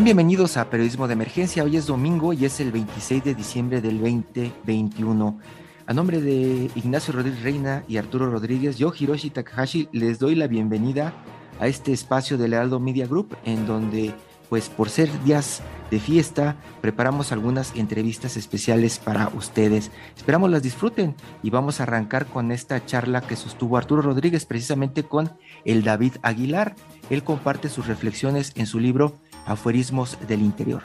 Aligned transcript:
Bienvenidos 0.00 0.56
a 0.56 0.70
Periodismo 0.70 1.06
de 1.06 1.14
Emergencia. 1.14 1.64
Hoy 1.64 1.76
es 1.76 1.86
domingo 1.86 2.32
y 2.32 2.44
es 2.44 2.60
el 2.60 2.72
26 2.72 3.24
de 3.24 3.34
diciembre 3.34 3.80
del 3.80 3.98
2021. 3.98 5.38
A 5.86 5.92
nombre 5.92 6.22
de 6.22 6.70
Ignacio 6.76 7.12
Rodríguez 7.12 7.42
Reina 7.42 7.84
y 7.88 7.96
Arturo 7.98 8.30
Rodríguez, 8.30 8.78
yo, 8.78 8.92
Hiroshi 8.96 9.28
Takahashi, 9.28 9.88
les 9.92 10.18
doy 10.18 10.34
la 10.34 10.46
bienvenida 10.46 11.12
a 11.60 11.66
este 11.66 11.92
espacio 11.92 12.38
del 12.38 12.54
Aldo 12.54 12.80
Media 12.80 13.06
Group, 13.06 13.36
en 13.44 13.66
donde, 13.66 14.14
pues 14.48 14.70
por 14.70 14.88
ser 14.88 15.10
días 15.24 15.62
de 15.90 15.98
fiesta, 15.98 16.56
preparamos 16.80 17.32
algunas 17.32 17.74
entrevistas 17.74 18.36
especiales 18.36 18.98
para 18.98 19.28
ustedes. 19.34 19.90
Esperamos 20.16 20.50
las 20.50 20.62
disfruten 20.62 21.16
y 21.42 21.50
vamos 21.50 21.80
a 21.80 21.82
arrancar 21.82 22.26
con 22.26 22.52
esta 22.52 22.86
charla 22.86 23.20
que 23.20 23.36
sostuvo 23.36 23.76
Arturo 23.76 24.00
Rodríguez 24.00 24.46
precisamente 24.46 25.02
con 25.02 25.32
el 25.64 25.82
David 25.82 26.14
Aguilar. 26.22 26.76
Él 27.10 27.24
comparte 27.24 27.68
sus 27.68 27.88
reflexiones 27.88 28.52
en 28.54 28.66
su 28.66 28.78
libro 28.78 29.18
Afuerismos 29.48 30.18
del 30.28 30.42
Interior. 30.42 30.82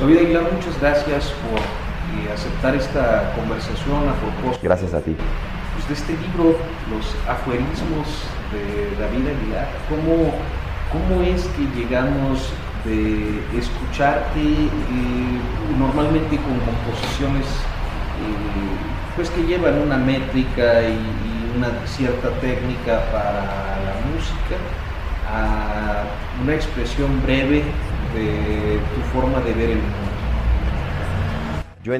David 0.00 0.18
Aguilar, 0.18 0.52
muchas 0.52 0.80
gracias 0.80 1.30
por 1.30 1.60
eh, 1.60 2.32
aceptar 2.34 2.74
esta 2.74 3.32
conversación 3.36 4.08
a 4.08 4.14
propósito. 4.14 4.58
Gracias 4.60 4.92
a 4.94 5.00
ti. 5.00 5.14
Pues, 5.74 5.86
de 5.86 5.94
este 5.94 6.12
libro, 6.14 6.58
Los 6.90 7.14
afuerismos 7.28 8.08
de 8.52 8.96
David 9.00 9.28
Aguilar, 9.28 9.68
¿cómo, 9.88 10.34
cómo 10.90 11.22
es 11.22 11.44
que 11.46 11.62
llegamos 11.78 12.52
de 12.84 13.58
escucharte 13.58 14.40
normalmente 15.78 16.36
con 16.36 16.58
composiciones 16.60 17.46
eh, 17.46 19.16
pues 19.16 19.30
que 19.30 19.42
llevan 19.42 19.78
una 19.78 19.96
métrica 19.96 20.82
y, 20.82 20.92
y, 20.92 21.56
una 21.56 21.70
cierta 21.86 22.30
técnica 22.40 23.00
para 23.10 23.42
la 23.42 23.94
música 24.12 24.56
a 25.32 26.04
una 26.42 26.54
expresión 26.54 27.20
breve 27.22 27.64
de 28.14 28.78
tu 28.94 29.00
forma 29.12 29.40
de 29.40 29.52
ver 29.54 29.70
el 29.70 29.78
mundo. 29.78 30.08
Yo 31.82 31.94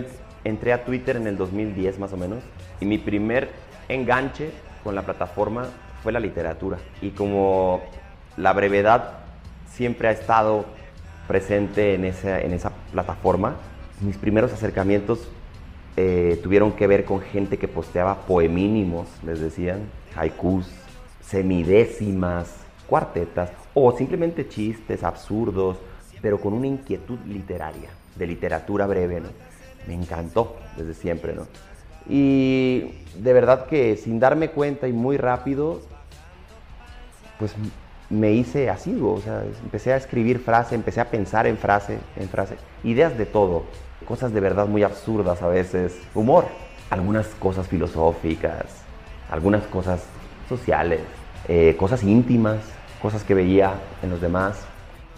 entré 0.44 0.72
a 0.72 0.84
Twitter 0.84 1.16
en 1.16 1.26
el 1.26 1.36
2010 1.36 1.98
más 1.98 2.12
o 2.12 2.16
menos 2.16 2.38
y 2.80 2.86
mi 2.86 2.98
primer 2.98 3.50
enganche 3.88 4.50
con 4.84 4.94
la 4.94 5.02
plataforma 5.02 5.66
fue 6.02 6.12
la 6.12 6.20
literatura 6.20 6.78
y 7.00 7.10
como 7.10 7.82
la 8.36 8.52
brevedad 8.52 9.27
siempre 9.70 10.08
ha 10.08 10.12
estado 10.12 10.64
presente 11.26 11.94
en 11.94 12.04
esa, 12.04 12.40
en 12.40 12.52
esa 12.52 12.72
plataforma. 12.92 13.56
Mis 14.00 14.16
primeros 14.16 14.52
acercamientos 14.52 15.28
eh, 15.96 16.38
tuvieron 16.42 16.72
que 16.72 16.86
ver 16.86 17.04
con 17.04 17.20
gente 17.20 17.58
que 17.58 17.68
posteaba 17.68 18.26
poemínimos, 18.26 19.08
les 19.24 19.40
decían, 19.40 19.80
haikus, 20.16 20.68
semidécimas, 21.20 22.54
cuartetas 22.86 23.50
o 23.74 23.96
simplemente 23.96 24.48
chistes 24.48 25.04
absurdos, 25.04 25.76
pero 26.22 26.40
con 26.40 26.54
una 26.54 26.66
inquietud 26.66 27.18
literaria, 27.26 27.90
de 28.16 28.26
literatura 28.26 28.86
breve, 28.86 29.20
¿no? 29.20 29.28
Me 29.86 29.94
encantó 29.94 30.56
desde 30.76 30.94
siempre, 30.94 31.34
¿no? 31.34 31.46
Y 32.08 32.92
de 33.16 33.32
verdad 33.32 33.66
que 33.66 33.96
sin 33.96 34.18
darme 34.18 34.50
cuenta 34.50 34.88
y 34.88 34.92
muy 34.92 35.16
rápido, 35.16 35.82
pues 37.38 37.54
me 38.10 38.32
hice 38.32 38.70
asiduo, 38.70 39.14
o 39.14 39.20
sea, 39.20 39.42
empecé 39.62 39.92
a 39.92 39.96
escribir 39.96 40.38
frase, 40.40 40.74
empecé 40.74 41.00
a 41.00 41.10
pensar 41.10 41.46
en 41.46 41.58
frase, 41.58 41.98
en 42.16 42.28
frase, 42.28 42.56
ideas 42.82 43.16
de 43.18 43.26
todo, 43.26 43.64
cosas 44.06 44.32
de 44.32 44.40
verdad 44.40 44.66
muy 44.66 44.82
absurdas 44.82 45.42
a 45.42 45.48
veces, 45.48 45.98
humor, 46.14 46.46
algunas 46.90 47.26
cosas 47.26 47.68
filosóficas, 47.68 48.64
algunas 49.30 49.64
cosas 49.64 50.02
sociales, 50.48 51.00
eh, 51.48 51.76
cosas 51.78 52.02
íntimas, 52.02 52.58
cosas 53.02 53.24
que 53.24 53.34
veía 53.34 53.74
en 54.02 54.10
los 54.10 54.20
demás, 54.20 54.58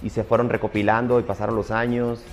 y 0.03 0.11
se 0.11 0.25
fueron 0.25 0.49
recopilando 0.49 1.21
y 1.21 1.23
pasaron 1.23 1.55
los 1.55 1.71
años, 1.71 2.25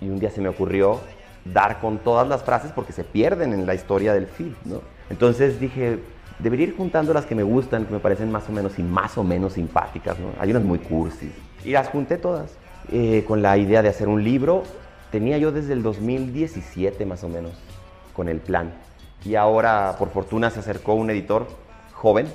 y 0.00 0.08
un 0.08 0.18
día 0.18 0.30
se 0.30 0.42
me 0.42 0.48
ocurrió 0.48 1.00
dar 1.44 1.80
con 1.80 1.98
todas 1.98 2.28
las 2.28 2.42
frases 2.42 2.72
porque 2.72 2.92
se 2.92 3.04
pierden 3.04 3.52
en 3.52 3.66
la 3.66 3.74
historia 3.74 4.12
del 4.12 4.26
film, 4.26 4.54
¿no? 4.64 4.80
Entonces 5.10 5.60
dije, 5.60 5.98
debería 6.38 6.66
ir 6.66 6.76
juntando 6.76 7.14
las 7.14 7.26
que 7.26 7.34
me 7.34 7.42
gustan, 7.42 7.86
que 7.86 7.92
me 7.92 8.00
parecen 8.00 8.30
más 8.30 8.48
o 8.48 8.52
menos 8.52 8.78
y 8.78 8.82
más 8.82 9.16
o 9.18 9.24
menos 9.24 9.54
simpáticas. 9.54 10.16
Hay 10.38 10.50
unas 10.50 10.62
muy 10.62 10.78
cursis. 10.78 11.30
Y 11.64 11.70
las 11.70 11.88
junté 11.88 12.18
todas 12.18 12.56
eh, 12.92 13.24
con 13.26 13.42
la 13.42 13.56
idea 13.56 13.82
de 13.82 13.88
hacer 13.88 14.08
un 14.08 14.22
libro. 14.22 14.62
Tenía 15.10 15.38
yo 15.38 15.52
desde 15.52 15.72
el 15.72 15.82
2017 15.82 17.06
más 17.06 17.24
o 17.24 17.28
menos 17.28 17.52
con 18.12 18.28
el 18.28 18.40
plan. 18.40 18.72
Y 19.24 19.36
ahora, 19.36 19.96
por 19.98 20.10
fortuna, 20.10 20.50
se 20.50 20.60
acercó 20.60 20.94
un 20.94 21.08
editor 21.10 21.46
joven 21.92 22.26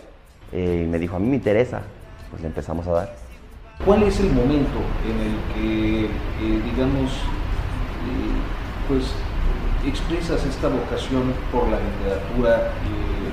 eh, 0.51 0.83
y 0.85 0.88
me 0.88 0.97
dijo, 0.97 1.16
a 1.16 1.19
mí 1.19 1.28
me 1.28 1.35
interesa. 1.35 1.81
Pues 2.29 2.41
le 2.41 2.47
empezamos 2.47 2.88
a 2.88 2.91
dar. 2.91 3.16
¿Cuál 3.85 4.03
es 4.03 4.19
el 4.19 4.31
momento 4.31 4.79
en 5.05 5.19
el 5.19 5.53
que, 5.53 6.05
eh, 6.05 6.61
digamos, 6.66 7.11
pues 8.88 9.13
expresas 9.85 10.45
esta 10.45 10.67
vocación 10.67 11.33
por 11.51 11.67
la 11.69 11.78
literatura, 11.79 12.72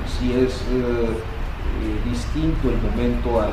si 0.07 0.33
es 0.33 0.63
eh, 0.71 1.09
eh, 1.13 2.09
distinto 2.09 2.71
el 2.71 2.79
momento 2.79 3.41
al, 3.41 3.51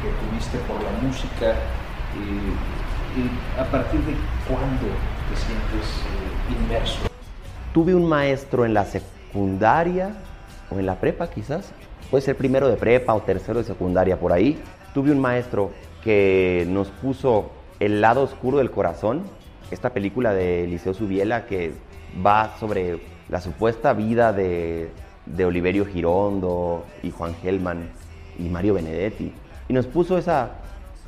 que 0.00 0.08
tuviste 0.30 0.58
por 0.66 0.82
la 0.82 0.90
música, 1.02 1.54
a 3.58 3.64
partir 3.64 4.00
de 4.00 4.14
cuándo 4.48 4.86
te 5.28 5.36
sientes 5.36 6.64
inmerso. 6.64 7.00
Tuve 7.72 7.94
un 7.94 8.08
maestro 8.08 8.64
en 8.64 8.74
la 8.74 8.84
secundaria 8.84 10.14
o 10.70 10.78
en 10.78 10.86
la 10.86 10.96
prepa 10.96 11.28
quizás, 11.28 11.72
puede 12.10 12.22
ser 12.22 12.36
primero 12.36 12.68
de 12.68 12.76
prepa 12.76 13.14
o 13.14 13.22
tercero 13.22 13.60
de 13.60 13.64
secundaria 13.64 14.18
por 14.18 14.32
ahí. 14.32 14.60
Tuve 14.94 15.10
un 15.10 15.20
maestro 15.20 15.70
que 16.02 16.66
nos 16.68 16.88
puso 16.88 17.50
el 17.80 18.00
lado 18.00 18.22
oscuro 18.22 18.58
del 18.58 18.70
corazón 18.70 19.22
esta 19.70 19.90
película 19.90 20.34
de 20.34 20.64
Eliseo 20.64 20.92
Subiela 20.92 21.46
que 21.46 21.72
va 22.24 22.54
sobre 22.60 23.00
la 23.32 23.40
supuesta 23.40 23.94
vida 23.94 24.34
de, 24.34 24.90
de 25.24 25.44
Oliverio 25.46 25.86
Girondo 25.86 26.84
y 27.02 27.10
Juan 27.10 27.34
Gelman 27.36 27.88
y 28.38 28.42
Mario 28.50 28.74
Benedetti. 28.74 29.32
Y 29.70 29.72
nos 29.72 29.86
puso 29.86 30.18
esa, 30.18 30.50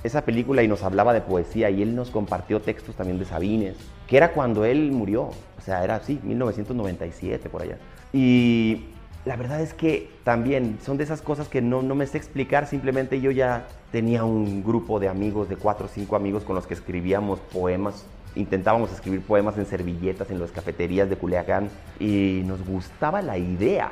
esa 0.03 0.23
película 0.23 0.63
y 0.63 0.69
nos 0.69 0.83
hablaba 0.85 1.13
de 1.13 1.21
poesía 1.21 1.69
y 1.69 1.83
él 1.83 1.95
nos 1.95 2.11
compartió 2.11 2.63
textos 2.63 2.97
también 2.97 3.19
de 3.19 3.27
Sabines, 3.27 3.77
que 4.07 4.17
era 4.17 4.33
cuando 4.33 4.65
él 4.65 4.91
murió, 4.91 5.25
o 5.25 5.61
sea, 5.63 5.85
era 5.85 5.97
así, 5.97 6.19
1997 6.23 7.51
por 7.51 7.61
allá. 7.61 7.77
Y 8.15 8.87
la 9.27 9.37
verdad 9.37 9.61
es 9.61 9.75
que 9.75 10.09
también 10.25 10.79
son 10.83 10.97
de 10.97 11.05
esas 11.05 11.21
cosas 11.21 11.49
que 11.49 11.61
no, 11.61 11.83
no 11.83 11.95
me 11.95 12.07
sé 12.07 12.17
explicar, 12.17 12.67
simplemente 12.67 13.21
yo 13.21 13.33
ya 13.33 13.67
tenía 13.93 14.25
un 14.25 14.65
grupo 14.65 14.99
de 14.99 15.09
amigos, 15.09 15.51
de 15.51 15.57
cuatro 15.57 15.85
o 15.85 15.89
cinco 15.91 16.17
amigos 16.17 16.43
con 16.45 16.55
los 16.57 16.67
que 16.67 16.73
escribíamos 16.73 17.39
poemas 17.53 18.07
intentábamos 18.37 18.93
escribir 18.93 19.23
poemas 19.23 19.57
en 19.59 19.67
servilletas 19.67 20.31
en 20.31 20.41
las 20.41 20.51
cafeterías 20.51 21.09
de 21.09 21.17
Culiacán 21.17 21.69
y 22.01 22.43
nos 22.45 22.65
gustaba 22.65 23.23
la 23.23 23.39
idea 23.39 23.91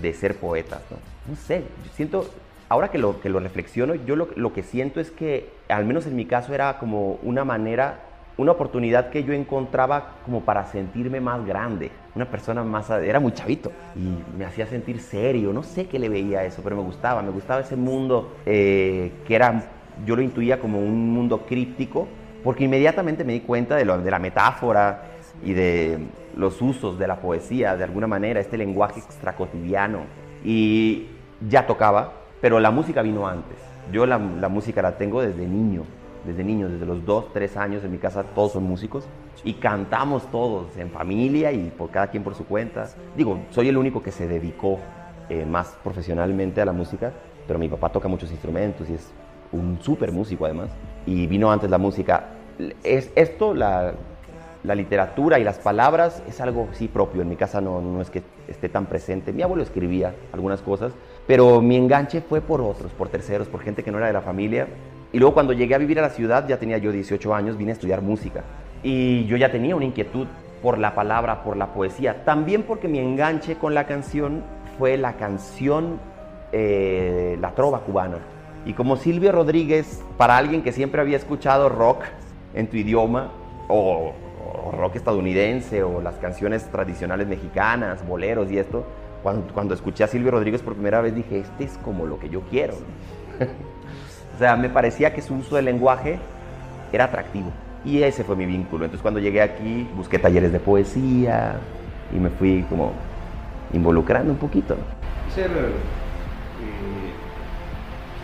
de 0.00 0.12
ser 0.12 0.36
poetas, 0.36 0.82
¿no? 0.90 0.96
No 1.28 1.36
sé, 1.36 1.64
siento, 1.94 2.28
ahora 2.68 2.90
que 2.90 2.98
lo, 2.98 3.20
que 3.20 3.28
lo 3.28 3.40
reflexiono, 3.40 3.94
yo 3.94 4.16
lo, 4.16 4.28
lo, 4.36 4.52
que 4.52 4.62
siento 4.62 5.00
es 5.00 5.10
que, 5.10 5.50
al 5.68 5.84
menos 5.84 6.06
en 6.06 6.16
mi 6.16 6.26
caso, 6.26 6.54
era 6.54 6.78
como 6.78 7.18
una 7.22 7.44
manera, 7.44 8.00
una 8.36 8.52
oportunidad 8.52 9.10
que 9.10 9.24
yo 9.24 9.32
encontraba 9.32 10.14
como 10.24 10.42
para 10.42 10.66
sentirme 10.66 11.20
más 11.20 11.44
grande, 11.44 11.90
una 12.14 12.26
persona 12.26 12.64
más, 12.64 12.88
era 12.90 13.20
muy 13.20 13.32
chavito 13.32 13.70
y 13.94 14.38
me 14.38 14.44
hacía 14.44 14.66
sentir 14.66 15.00
serio, 15.00 15.52
no 15.52 15.62
sé 15.62 15.86
qué 15.86 15.98
le 15.98 16.08
veía 16.08 16.40
a 16.40 16.44
eso, 16.44 16.62
pero 16.62 16.76
me 16.76 16.82
gustaba, 16.82 17.22
me 17.22 17.30
gustaba 17.30 17.60
ese 17.60 17.76
mundo 17.76 18.32
eh, 18.46 19.12
que 19.26 19.34
era, 19.34 19.64
yo 20.06 20.16
lo 20.16 20.22
intuía 20.22 20.60
como 20.60 20.78
un 20.78 21.12
mundo 21.12 21.44
críptico, 21.46 22.08
porque 22.42 22.64
inmediatamente 22.64 23.24
me 23.24 23.32
di 23.32 23.40
cuenta 23.40 23.76
de, 23.76 23.84
lo, 23.84 23.98
de 23.98 24.10
la 24.10 24.18
metáfora 24.18 25.04
y 25.44 25.52
de 25.52 25.98
los 26.36 26.60
usos 26.60 26.98
de 26.98 27.06
la 27.06 27.16
poesía, 27.20 27.76
de 27.76 27.84
alguna 27.84 28.06
manera, 28.06 28.40
este 28.40 28.56
lenguaje 28.56 29.00
extracotidiano. 29.00 30.00
Y 30.44 31.08
ya 31.48 31.66
tocaba, 31.66 32.12
pero 32.40 32.60
la 32.60 32.70
música 32.70 33.02
vino 33.02 33.26
antes. 33.26 33.56
Yo 33.92 34.06
la, 34.06 34.18
la, 34.18 34.48
música 34.48 34.82
la 34.82 34.96
tengo 34.96 35.22
desde 35.22 35.46
niño, 35.46 35.84
desde 36.24 36.44
niño, 36.44 36.68
desde 36.68 36.86
los 36.86 37.04
dos, 37.04 37.32
tres 37.32 37.56
años 37.56 37.82
en 37.84 37.92
mi 37.92 37.98
casa 37.98 38.22
todos 38.22 38.52
son 38.52 38.64
músicos 38.64 39.06
y 39.42 39.54
cantamos 39.54 40.30
todos 40.30 40.76
en 40.76 40.90
familia 40.90 41.50
y 41.52 41.70
por 41.70 41.90
cada 41.90 42.08
quien 42.08 42.22
por 42.22 42.34
su 42.34 42.44
cuenta. 42.46 42.88
Digo, 43.16 43.40
soy 43.50 43.68
el 43.68 43.76
único 43.76 44.02
que 44.02 44.12
se 44.12 44.28
dedicó 44.28 44.78
eh, 45.28 45.44
más 45.46 45.76
profesionalmente 45.82 46.60
a 46.60 46.64
la 46.64 46.72
música, 46.72 47.12
pero 47.46 47.58
mi 47.58 47.68
papá 47.68 47.90
toca 47.90 48.08
muchos 48.08 48.30
instrumentos 48.30 48.88
y 48.90 48.94
es 48.94 49.10
un 49.52 49.78
súper 49.80 50.12
músico 50.12 50.44
además, 50.44 50.70
y 51.06 51.26
vino 51.26 51.50
antes 51.50 51.70
la 51.70 51.78
música. 51.78 52.28
Es, 52.84 53.10
esto, 53.14 53.54
la, 53.54 53.94
la, 54.62 54.74
literatura 54.74 55.38
y 55.38 55.44
las 55.44 55.58
palabras, 55.58 56.22
es 56.28 56.40
algo 56.40 56.68
sí 56.72 56.88
propio. 56.88 57.22
En 57.22 57.28
mi 57.28 57.36
casa 57.36 57.60
no, 57.60 57.80
no 57.80 58.00
es 58.00 58.10
que 58.10 58.22
esté 58.48 58.68
tan 58.68 58.86
presente. 58.86 59.32
Mi 59.32 59.42
abuelo 59.42 59.62
escribía 59.62 60.14
algunas 60.32 60.60
cosas, 60.60 60.92
pero 61.26 61.60
mi 61.60 61.76
enganche 61.76 62.20
fue 62.20 62.40
por 62.40 62.60
otros, 62.60 62.92
por 62.92 63.08
terceros, 63.08 63.48
por 63.48 63.60
gente 63.60 63.82
que 63.82 63.90
no 63.90 63.98
era 63.98 64.08
de 64.08 64.12
la 64.12 64.20
familia. 64.20 64.68
Y 65.12 65.18
luego 65.18 65.34
cuando 65.34 65.52
llegué 65.52 65.74
a 65.74 65.78
vivir 65.78 65.98
a 65.98 66.02
la 66.02 66.10
ciudad, 66.10 66.46
ya 66.46 66.58
tenía 66.58 66.78
yo 66.78 66.92
18 66.92 67.34
años, 67.34 67.56
vine 67.56 67.72
a 67.72 67.74
estudiar 67.74 68.02
música. 68.02 68.44
Y 68.82 69.24
yo 69.26 69.36
ya 69.36 69.50
tenía 69.50 69.74
una 69.74 69.84
inquietud 69.84 70.26
por 70.62 70.78
la 70.78 70.94
palabra, 70.94 71.42
por 71.42 71.56
la 71.56 71.68
poesía. 71.68 72.24
También 72.24 72.62
porque 72.62 72.88
mi 72.88 72.98
enganche 72.98 73.56
con 73.56 73.74
la 73.74 73.86
canción 73.86 74.42
fue 74.78 74.96
la 74.96 75.14
canción, 75.14 75.98
eh, 76.52 77.36
la 77.40 77.54
trova 77.54 77.80
cubana. 77.80 78.18
Y 78.64 78.74
como 78.74 78.96
Silvio 78.96 79.32
Rodríguez, 79.32 80.02
para 80.16 80.36
alguien 80.36 80.62
que 80.62 80.72
siempre 80.72 81.00
había 81.00 81.16
escuchado 81.16 81.68
rock 81.68 82.02
en 82.54 82.68
tu 82.68 82.76
idioma, 82.76 83.30
o, 83.68 84.12
o 84.44 84.72
rock 84.72 84.96
estadounidense, 84.96 85.82
o 85.82 86.00
las 86.00 86.16
canciones 86.16 86.64
tradicionales 86.70 87.26
mexicanas, 87.26 88.06
boleros 88.06 88.50
y 88.50 88.58
esto, 88.58 88.84
cuando, 89.22 89.52
cuando, 89.52 89.74
escuché 89.74 90.04
a 90.04 90.06
Silvio 90.08 90.30
Rodríguez 90.30 90.62
por 90.62 90.74
primera 90.74 91.00
vez 91.00 91.14
dije, 91.14 91.40
este 91.40 91.64
es 91.64 91.78
como 91.84 92.06
lo 92.06 92.18
que 92.18 92.28
yo 92.28 92.40
quiero. 92.42 92.74
o 94.34 94.38
sea, 94.38 94.56
me 94.56 94.68
parecía 94.68 95.14
que 95.14 95.22
su 95.22 95.34
uso 95.34 95.56
del 95.56 95.66
lenguaje 95.66 96.18
era 96.92 97.04
atractivo. 97.04 97.50
Y 97.84 98.02
ese 98.02 98.24
fue 98.24 98.36
mi 98.36 98.46
vínculo. 98.46 98.84
Entonces 98.84 99.02
cuando 99.02 99.20
llegué 99.20 99.42
aquí 99.42 99.88
busqué 99.96 100.18
talleres 100.18 100.52
de 100.52 100.60
poesía 100.60 101.56
y 102.14 102.18
me 102.18 102.30
fui 102.30 102.62
como 102.68 102.92
involucrando 103.72 104.32
un 104.32 104.38
poquito. 104.38 104.76
Ser 105.34 105.50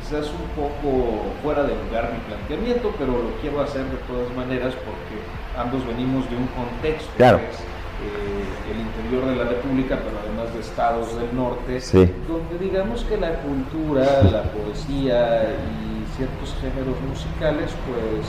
quizás 0.06 0.26
un 0.30 0.46
poco 0.54 1.34
fuera 1.42 1.64
de 1.64 1.74
lugar 1.74 2.12
mi 2.12 2.20
planteamiento, 2.30 2.94
pero 2.98 3.12
lo 3.12 3.30
quiero 3.40 3.60
hacer 3.60 3.84
de 3.84 3.98
todas 4.06 4.30
maneras 4.36 4.72
porque 4.86 5.18
ambos 5.58 5.84
venimos 5.86 6.28
de 6.30 6.36
un 6.36 6.46
contexto 6.54 7.10
claro. 7.16 7.38
que 7.38 7.50
es 7.50 7.58
eh, 7.58 8.70
el 8.70 8.80
interior 8.86 9.26
de 9.26 9.36
la 9.36 9.50
República, 9.50 9.98
pero 9.98 10.18
además 10.22 10.54
de 10.54 10.60
estados 10.60 11.18
del 11.18 11.34
norte, 11.34 11.80
sí. 11.80 12.08
donde 12.28 12.58
digamos 12.58 13.02
que 13.04 13.16
la 13.16 13.34
cultura, 13.42 14.22
la 14.30 14.42
poesía 14.54 15.56
y 15.74 16.06
ciertos 16.14 16.54
géneros 16.60 16.94
musicales 17.02 17.74
pues 17.90 18.26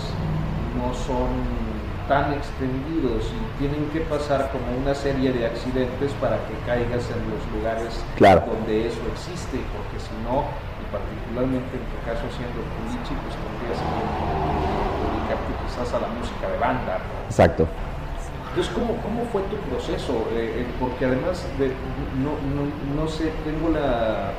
no 0.81 0.93
son 0.93 1.29
tan 2.07 2.33
extendidos 2.33 3.29
y 3.29 3.59
tienen 3.59 3.85
que 3.91 3.99
pasar 4.01 4.49
como 4.51 4.65
una 4.81 4.95
serie 4.95 5.31
de 5.31 5.45
accidentes 5.45 6.11
para 6.21 6.37
que 6.47 6.55
caigas 6.65 7.05
en 7.11 7.21
los 7.29 7.43
lugares 7.53 7.93
claro. 8.15 8.43
donde 8.47 8.87
eso 8.87 9.01
existe, 9.13 9.59
porque 9.75 9.99
si 9.99 10.15
no, 10.23 10.45
particularmente 10.97 11.77
en 11.77 11.85
tu 11.85 11.97
caso 12.05 12.25
siendo 12.33 12.59
Pulichi, 12.65 13.13
pues 13.21 13.35
que 13.37 13.67
dedicarte 13.69 15.51
quizás 15.65 15.93
a 15.93 15.99
la 16.01 16.07
música 16.07 16.49
de 16.49 16.57
banda. 16.57 16.97
¿no? 16.97 17.25
Exacto. 17.25 17.67
Entonces, 18.49 18.73
¿cómo, 18.73 18.97
¿cómo, 19.01 19.23
fue 19.31 19.41
tu 19.43 19.57
proceso? 19.69 20.13
Eh, 20.33 20.61
eh, 20.61 20.67
porque 20.79 21.05
además, 21.05 21.45
de, 21.59 21.67
no, 22.17 22.33
no, 22.55 23.01
no, 23.01 23.07
sé, 23.07 23.31
tengo 23.45 23.69
la, 23.69 24.31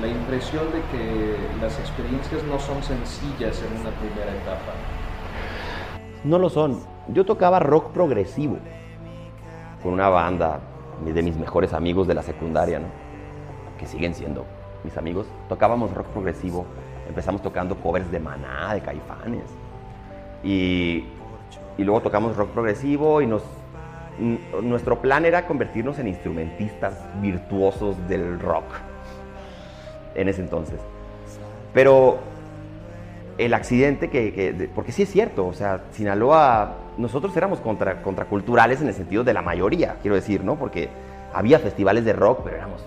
la 0.00 0.06
impresión 0.06 0.64
de 0.70 0.80
que 0.92 1.36
las 1.60 1.78
experiencias 1.80 2.44
no 2.44 2.58
son 2.60 2.82
sencillas 2.82 3.60
en 3.62 3.80
una 3.80 3.90
primera 3.98 4.30
etapa. 4.30 4.72
No 6.22 6.38
lo 6.38 6.50
son. 6.50 6.78
Yo 7.08 7.24
tocaba 7.24 7.58
rock 7.58 7.90
progresivo 7.90 8.58
con 9.82 9.94
una 9.94 10.08
banda 10.08 10.60
de 11.04 11.22
mis 11.22 11.36
mejores 11.36 11.72
amigos 11.72 12.06
de 12.06 12.14
la 12.14 12.22
secundaria, 12.22 12.78
¿no? 12.78 12.86
que 13.76 13.86
siguen 13.86 14.14
siendo 14.14 14.46
mis 14.84 14.96
amigos, 14.96 15.26
tocábamos 15.48 15.92
rock 15.94 16.06
progresivo. 16.08 16.66
Empezamos 17.08 17.42
tocando 17.42 17.76
covers 17.76 18.10
de 18.10 18.20
Maná, 18.20 18.74
de 18.74 18.80
Caifanes. 18.80 19.44
Y, 20.42 21.04
y 21.78 21.84
luego 21.84 22.00
tocamos 22.00 22.36
rock 22.36 22.50
progresivo 22.50 23.20
y 23.22 23.26
nos, 23.26 23.42
nuestro 24.62 25.00
plan 25.00 25.24
era 25.24 25.46
convertirnos 25.46 25.98
en 25.98 26.08
instrumentistas 26.08 26.98
virtuosos 27.20 27.96
del 28.08 28.40
rock 28.40 28.64
en 30.14 30.28
ese 30.28 30.42
entonces. 30.42 30.80
Pero 31.72 32.18
el 33.38 33.54
accidente 33.54 34.10
que, 34.10 34.32
que, 34.32 34.70
porque 34.74 34.92
sí 34.92 35.02
es 35.02 35.10
cierto, 35.10 35.46
o 35.46 35.54
sea, 35.54 35.84
Sinaloa, 35.92 36.76
nosotros 36.98 37.36
éramos 37.36 37.60
contra, 37.60 38.02
contraculturales 38.02 38.82
en 38.82 38.88
el 38.88 38.94
sentido 38.94 39.24
de 39.24 39.32
la 39.32 39.42
mayoría, 39.42 39.96
quiero 40.02 40.14
decir, 40.14 40.44
¿no? 40.44 40.56
Porque 40.56 40.90
había 41.32 41.58
festivales 41.58 42.04
de 42.04 42.12
rock, 42.12 42.40
pero 42.44 42.56
éramos 42.56 42.84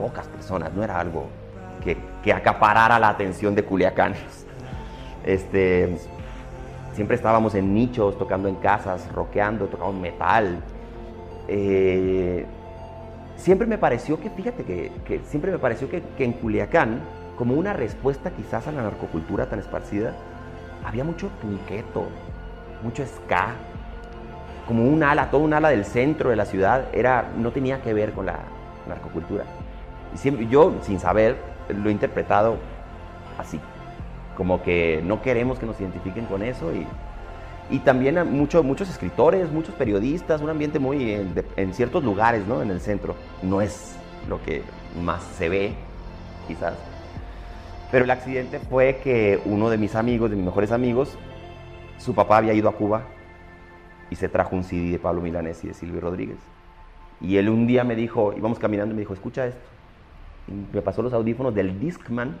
pocas 0.00 0.26
personas, 0.28 0.72
no 0.72 0.82
era 0.82 0.98
algo 0.98 1.26
que, 1.84 1.96
que 2.22 2.32
acaparara 2.32 2.98
la 2.98 3.10
atención 3.10 3.54
de 3.54 3.62
Culiacán. 3.64 4.14
Este, 5.24 5.98
siempre 6.94 7.16
estábamos 7.16 7.54
en 7.54 7.74
nichos, 7.74 8.18
tocando 8.18 8.48
en 8.48 8.54
casas, 8.56 9.12
rockeando, 9.12 9.66
tocando 9.66 9.92
metal. 10.00 10.62
Eh, 11.48 12.46
siempre 13.36 13.66
me 13.66 13.76
pareció 13.76 14.18
que, 14.18 14.30
fíjate 14.30 14.64
que, 14.64 14.90
que 15.04 15.20
siempre 15.24 15.52
me 15.52 15.58
pareció 15.58 15.90
que, 15.90 16.02
que, 16.16 16.24
en 16.24 16.32
Culiacán, 16.32 17.00
como 17.36 17.54
una 17.54 17.74
respuesta 17.74 18.30
quizás 18.30 18.66
a 18.66 18.72
la 18.72 18.82
narcocultura 18.82 19.50
tan 19.50 19.58
esparcida, 19.58 20.14
había 20.84 21.04
mucho 21.04 21.28
punqueto, 21.42 22.06
mucho 22.82 23.04
ska, 23.04 23.54
como 24.66 24.84
un 24.84 25.02
ala, 25.02 25.30
todo 25.30 25.42
un 25.42 25.52
ala 25.52 25.68
del 25.68 25.84
centro 25.84 26.30
de 26.30 26.36
la 26.36 26.46
ciudad, 26.46 26.86
era, 26.94 27.30
no 27.36 27.50
tenía 27.50 27.82
que 27.82 27.92
ver 27.92 28.12
con 28.12 28.24
la 28.24 28.38
narcocultura. 28.88 29.44
Siempre, 30.14 30.46
yo, 30.48 30.74
sin 30.82 30.98
saber, 30.98 31.36
lo 31.68 31.88
he 31.88 31.92
interpretado 31.92 32.56
así, 33.38 33.60
como 34.36 34.62
que 34.62 35.02
no 35.04 35.22
queremos 35.22 35.58
que 35.58 35.66
nos 35.66 35.80
identifiquen 35.80 36.26
con 36.26 36.42
eso 36.42 36.72
y, 36.74 36.86
y 37.70 37.78
también 37.80 38.18
mucho, 38.32 38.62
muchos 38.62 38.90
escritores, 38.90 39.50
muchos 39.52 39.74
periodistas, 39.74 40.40
un 40.40 40.50
ambiente 40.50 40.78
muy 40.78 41.12
en, 41.12 41.34
de, 41.34 41.44
en, 41.56 41.72
ciertos 41.72 42.02
lugares, 42.02 42.46
¿no? 42.46 42.62
En 42.62 42.70
el 42.70 42.80
centro. 42.80 43.14
No 43.42 43.60
es 43.60 43.96
lo 44.28 44.42
que 44.42 44.62
más 45.00 45.22
se 45.22 45.48
ve, 45.48 45.74
quizás. 46.48 46.74
Pero 47.90 48.04
el 48.04 48.10
accidente 48.10 48.58
fue 48.58 49.00
que 49.02 49.40
uno 49.44 49.70
de 49.70 49.78
mis 49.78 49.94
amigos, 49.94 50.30
de 50.30 50.36
mis 50.36 50.44
mejores 50.44 50.72
amigos, 50.72 51.16
su 51.98 52.14
papá 52.14 52.38
había 52.38 52.54
ido 52.54 52.68
a 52.68 52.72
Cuba 52.72 53.04
y 54.10 54.16
se 54.16 54.28
trajo 54.28 54.56
un 54.56 54.64
CD 54.64 54.90
de 54.90 54.98
Pablo 54.98 55.20
Milanés 55.20 55.62
y 55.64 55.68
de 55.68 55.74
Silvio 55.74 56.00
Rodríguez. 56.00 56.38
Y 57.20 57.36
él 57.36 57.48
un 57.48 57.66
día 57.66 57.84
me 57.84 57.94
dijo, 57.94 58.32
íbamos 58.36 58.58
caminando 58.58 58.92
y 58.92 58.96
me 58.96 59.00
dijo, 59.00 59.14
escucha 59.14 59.46
esto. 59.46 59.60
Me 60.72 60.82
pasó 60.82 61.02
los 61.02 61.12
audífonos 61.12 61.54
del 61.54 61.78
Discman 61.78 62.36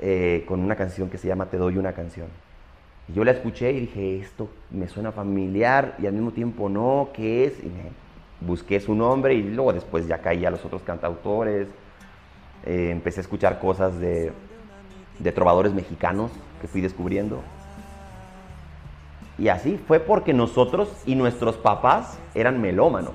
eh, 0.00 0.44
con 0.46 0.60
una 0.60 0.76
canción 0.76 1.10
que 1.10 1.18
se 1.18 1.28
llama 1.28 1.46
Te 1.46 1.56
doy 1.56 1.76
una 1.76 1.92
canción. 1.92 2.28
Y 3.08 3.14
yo 3.14 3.24
la 3.24 3.32
escuché 3.32 3.72
y 3.72 3.80
dije, 3.80 4.18
esto 4.18 4.48
me 4.70 4.88
suena 4.88 5.12
familiar 5.12 5.96
y 5.98 6.06
al 6.06 6.12
mismo 6.12 6.32
tiempo 6.32 6.68
no, 6.68 7.10
¿qué 7.14 7.46
es? 7.46 7.58
Y 7.60 7.70
busqué 8.40 8.80
su 8.80 8.94
nombre 8.94 9.34
y 9.34 9.42
luego 9.42 9.72
después 9.72 10.06
ya 10.06 10.18
caí 10.18 10.44
a 10.44 10.50
los 10.50 10.64
otros 10.64 10.82
cantautores. 10.82 11.68
Eh, 12.64 12.90
empecé 12.90 13.20
a 13.20 13.22
escuchar 13.22 13.60
cosas 13.60 13.98
de, 13.98 14.32
de 15.18 15.32
trovadores 15.32 15.72
mexicanos 15.72 16.30
que 16.60 16.68
fui 16.68 16.80
descubriendo. 16.80 17.40
Y 19.38 19.48
así 19.48 19.80
fue 19.86 20.00
porque 20.00 20.32
nosotros 20.32 20.90
y 21.06 21.14
nuestros 21.14 21.56
papás 21.56 22.18
eran 22.34 22.60
melómanos. 22.60 23.12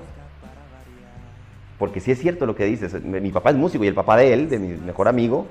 Porque 1.84 2.00
sí 2.00 2.12
es 2.12 2.18
cierto 2.18 2.46
lo 2.46 2.56
que 2.56 2.64
dices. 2.64 2.94
Mi 3.04 3.30
papá 3.30 3.50
es 3.50 3.56
músico 3.56 3.84
y 3.84 3.88
el 3.88 3.94
papá 3.94 4.16
de 4.16 4.32
él, 4.32 4.48
de 4.48 4.58
mi 4.58 4.68
mejor 4.68 5.06
amigo, 5.06 5.46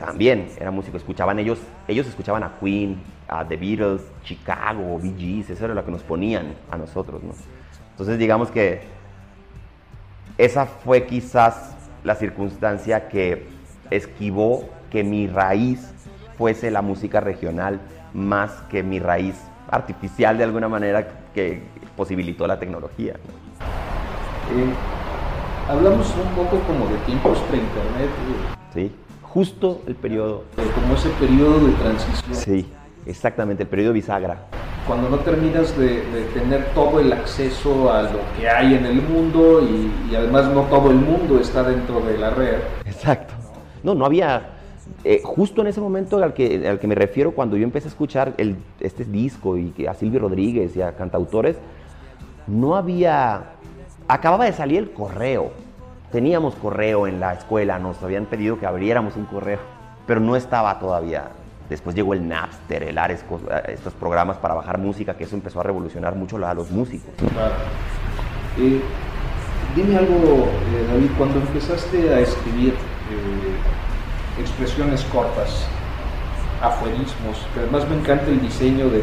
también 0.00 0.48
era 0.58 0.72
músico. 0.72 0.96
Escuchaban 0.96 1.38
ellos, 1.38 1.60
ellos 1.86 2.04
escuchaban 2.08 2.42
a 2.42 2.58
Queen, 2.58 3.00
a 3.28 3.46
The 3.46 3.56
Beatles, 3.56 4.02
Chicago, 4.24 4.98
Bee 4.98 5.14
Gees, 5.16 5.50
eso 5.50 5.66
era 5.66 5.74
lo 5.74 5.84
que 5.84 5.92
nos 5.92 6.02
ponían 6.02 6.56
a 6.68 6.76
nosotros, 6.76 7.22
¿no? 7.22 7.32
Entonces 7.92 8.18
digamos 8.18 8.50
que 8.50 8.80
esa 10.36 10.66
fue 10.66 11.06
quizás 11.06 11.76
la 12.02 12.16
circunstancia 12.16 13.08
que 13.08 13.46
esquivó 13.92 14.68
que 14.90 15.04
mi 15.04 15.28
raíz 15.28 15.94
fuese 16.36 16.72
la 16.72 16.82
música 16.82 17.20
regional 17.20 17.78
más 18.12 18.50
que 18.68 18.82
mi 18.82 18.98
raíz 18.98 19.36
artificial 19.70 20.38
de 20.38 20.42
alguna 20.42 20.66
manera 20.66 21.06
que 21.32 21.62
posibilitó 21.96 22.48
la 22.48 22.58
tecnología. 22.58 23.14
Hablamos 25.68 26.06
un 26.16 26.34
poco 26.34 26.58
como 26.66 26.86
de 26.88 26.96
tiempos 27.06 27.38
pre-internet. 27.50 28.10
Sí, 28.72 28.92
justo 29.22 29.82
el 29.86 29.94
periodo. 29.94 30.44
como 30.74 30.94
ese 30.94 31.10
periodo 31.20 31.66
de 31.66 31.72
transición. 31.74 32.34
Sí, 32.34 32.66
exactamente, 33.06 33.64
el 33.64 33.68
periodo 33.68 33.92
bisagra. 33.92 34.46
Cuando 34.86 35.10
no 35.10 35.18
terminas 35.18 35.76
de, 35.78 36.00
tener 36.32 36.64
todo 36.74 36.98
el 36.98 37.12
acceso 37.12 37.92
a 37.92 38.02
lo 38.04 38.20
que 38.36 38.48
hay 38.48 38.74
en 38.74 38.86
el 38.86 39.02
mundo 39.02 39.60
y, 39.62 40.14
además 40.14 40.50
no 40.50 40.62
todo 40.62 40.90
el 40.90 40.96
mundo 40.96 41.38
está 41.38 41.62
dentro 41.62 42.00
de 42.00 42.16
la 42.16 42.30
red. 42.30 42.56
Exacto. 42.86 43.34
No, 43.82 43.94
no 43.94 44.06
había 44.06 44.54
eh, 45.04 45.20
justo 45.22 45.60
en 45.60 45.66
ese 45.66 45.80
momento 45.80 46.16
al 46.22 46.32
que, 46.32 46.66
al 46.66 46.78
que 46.78 46.86
me 46.86 46.94
refiero, 46.94 47.32
cuando 47.32 47.58
yo 47.58 47.64
empecé 47.64 47.88
a 47.88 47.90
escuchar 47.90 48.32
el, 48.38 48.56
este 48.80 49.04
disco 49.04 49.58
y 49.58 49.86
a 49.86 49.92
Silvio 49.92 50.20
Rodríguez 50.20 50.74
y 50.74 50.80
a 50.80 50.96
cantautores, 50.96 51.56
no 52.48 52.74
había 52.76 53.57
acababa 54.08 54.46
de 54.46 54.52
salir 54.52 54.78
el 54.78 54.92
correo. 54.92 55.52
Teníamos 56.10 56.54
correo 56.54 57.06
en 57.06 57.20
la 57.20 57.34
escuela, 57.34 57.78
nos 57.78 58.02
habían 58.02 58.24
pedido 58.24 58.58
que 58.58 58.66
abriéramos 58.66 59.14
un 59.16 59.26
correo, 59.26 59.60
pero 60.06 60.20
no 60.20 60.36
estaba 60.36 60.78
todavía. 60.78 61.28
Después 61.68 61.94
llegó 61.94 62.14
el 62.14 62.26
Napster, 62.26 62.82
el 62.82 62.96
Ares, 62.96 63.22
estos 63.68 63.92
programas 63.92 64.38
para 64.38 64.54
bajar 64.54 64.78
música, 64.78 65.14
que 65.14 65.24
eso 65.24 65.36
empezó 65.36 65.60
a 65.60 65.64
revolucionar 65.64 66.14
mucho 66.14 66.44
a 66.44 66.54
los 66.54 66.70
músicos. 66.70 67.10
Eh, 68.56 68.80
dime 69.76 69.98
algo, 69.98 70.14
eh, 70.14 70.86
David, 70.90 71.10
cuando 71.18 71.40
empezaste 71.40 72.14
a 72.14 72.20
escribir 72.20 72.72
eh, 72.72 74.40
expresiones 74.40 75.04
cortas, 75.04 75.68
afuerismos, 76.62 77.36
que 77.52 77.60
además 77.60 77.86
me 77.88 77.96
encanta 77.96 78.26
el 78.28 78.40
diseño 78.40 78.88
de, 78.88 79.02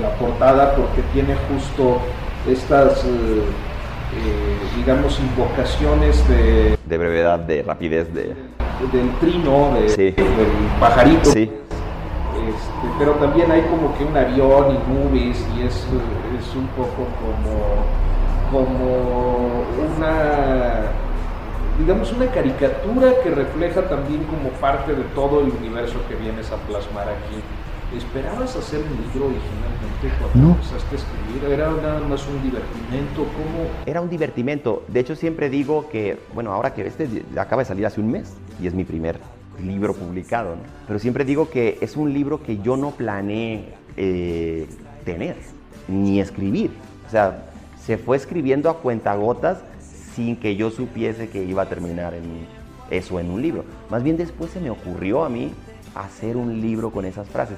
la, 0.00 0.10
portada 0.18 0.74
porque 0.74 1.02
tiene 1.12 1.34
justo 1.48 1.98
estas 2.46 3.04
eh, 3.04 3.42
digamos, 4.76 5.18
invocaciones 5.20 6.28
de... 6.28 6.78
De 6.84 6.98
brevedad, 6.98 7.38
de 7.38 7.62
rapidez, 7.62 8.12
de... 8.14 8.34
del 8.92 9.10
trino, 9.20 9.74
del 9.74 10.14
pajarito. 10.80 11.30
Sí. 11.30 11.50
Este, 12.48 12.88
pero 12.98 13.12
también 13.14 13.50
hay 13.50 13.62
como 13.62 13.96
que 13.98 14.04
un 14.04 14.16
avión 14.16 14.70
y 14.70 14.78
nubes 14.92 15.44
y 15.56 15.62
es, 15.62 15.74
es 15.74 16.54
un 16.56 16.66
poco 16.68 17.06
como, 17.20 17.54
como 18.50 19.64
una, 19.96 20.92
digamos, 21.78 22.12
una 22.12 22.26
caricatura 22.26 23.12
que 23.22 23.30
refleja 23.30 23.82
también 23.82 24.24
como 24.24 24.50
parte 24.60 24.94
de 24.94 25.02
todo 25.14 25.40
el 25.40 25.50
universo 25.50 25.98
que 26.08 26.14
vienes 26.14 26.50
a 26.52 26.56
plasmar 26.56 27.08
aquí. 27.08 27.42
¿Esperabas 27.96 28.54
hacer 28.54 28.80
un 28.80 28.90
libro 29.02 29.28
originalmente 29.28 30.12
cuando 30.20 30.56
empezaste 30.56 30.94
a 30.94 30.98
escribir? 30.98 31.52
¿Era 31.52 31.70
nada 31.70 32.00
más 32.00 32.26
un 32.28 32.42
divertimento? 32.42 33.24
¿Cómo? 33.32 33.66
Era 33.86 34.02
un 34.02 34.10
divertimento. 34.10 34.84
De 34.88 35.00
hecho, 35.00 35.16
siempre 35.16 35.48
digo 35.48 35.88
que, 35.88 36.18
bueno, 36.34 36.52
ahora 36.52 36.74
que 36.74 36.86
este 36.86 37.08
acaba 37.38 37.62
de 37.62 37.66
salir 37.66 37.86
hace 37.86 38.00
un 38.00 38.10
mes 38.10 38.34
y 38.60 38.66
es 38.66 38.74
mi 38.74 38.84
primer 38.84 39.18
libro 39.64 39.94
publicado, 39.94 40.50
¿no? 40.50 40.62
pero 40.86 40.98
siempre 40.98 41.24
digo 41.24 41.50
que 41.50 41.78
es 41.80 41.96
un 41.96 42.12
libro 42.12 42.42
que 42.42 42.58
yo 42.58 42.76
no 42.76 42.90
planeé 42.90 43.74
eh, 43.96 44.68
tener 45.06 45.36
ni 45.88 46.20
escribir. 46.20 46.70
O 47.06 47.10
sea, 47.10 47.46
se 47.82 47.96
fue 47.96 48.18
escribiendo 48.18 48.68
a 48.68 48.78
cuentagotas 48.80 49.58
sin 50.14 50.36
que 50.36 50.56
yo 50.56 50.70
supiese 50.70 51.30
que 51.30 51.42
iba 51.42 51.62
a 51.62 51.68
terminar 51.70 52.12
en 52.12 52.46
eso 52.90 53.18
en 53.18 53.30
un 53.30 53.40
libro. 53.40 53.64
Más 53.90 54.02
bien 54.02 54.18
después 54.18 54.50
se 54.50 54.60
me 54.60 54.68
ocurrió 54.68 55.24
a 55.24 55.30
mí 55.30 55.52
hacer 55.94 56.36
un 56.36 56.60
libro 56.60 56.90
con 56.90 57.04
esas 57.04 57.28
frases. 57.28 57.56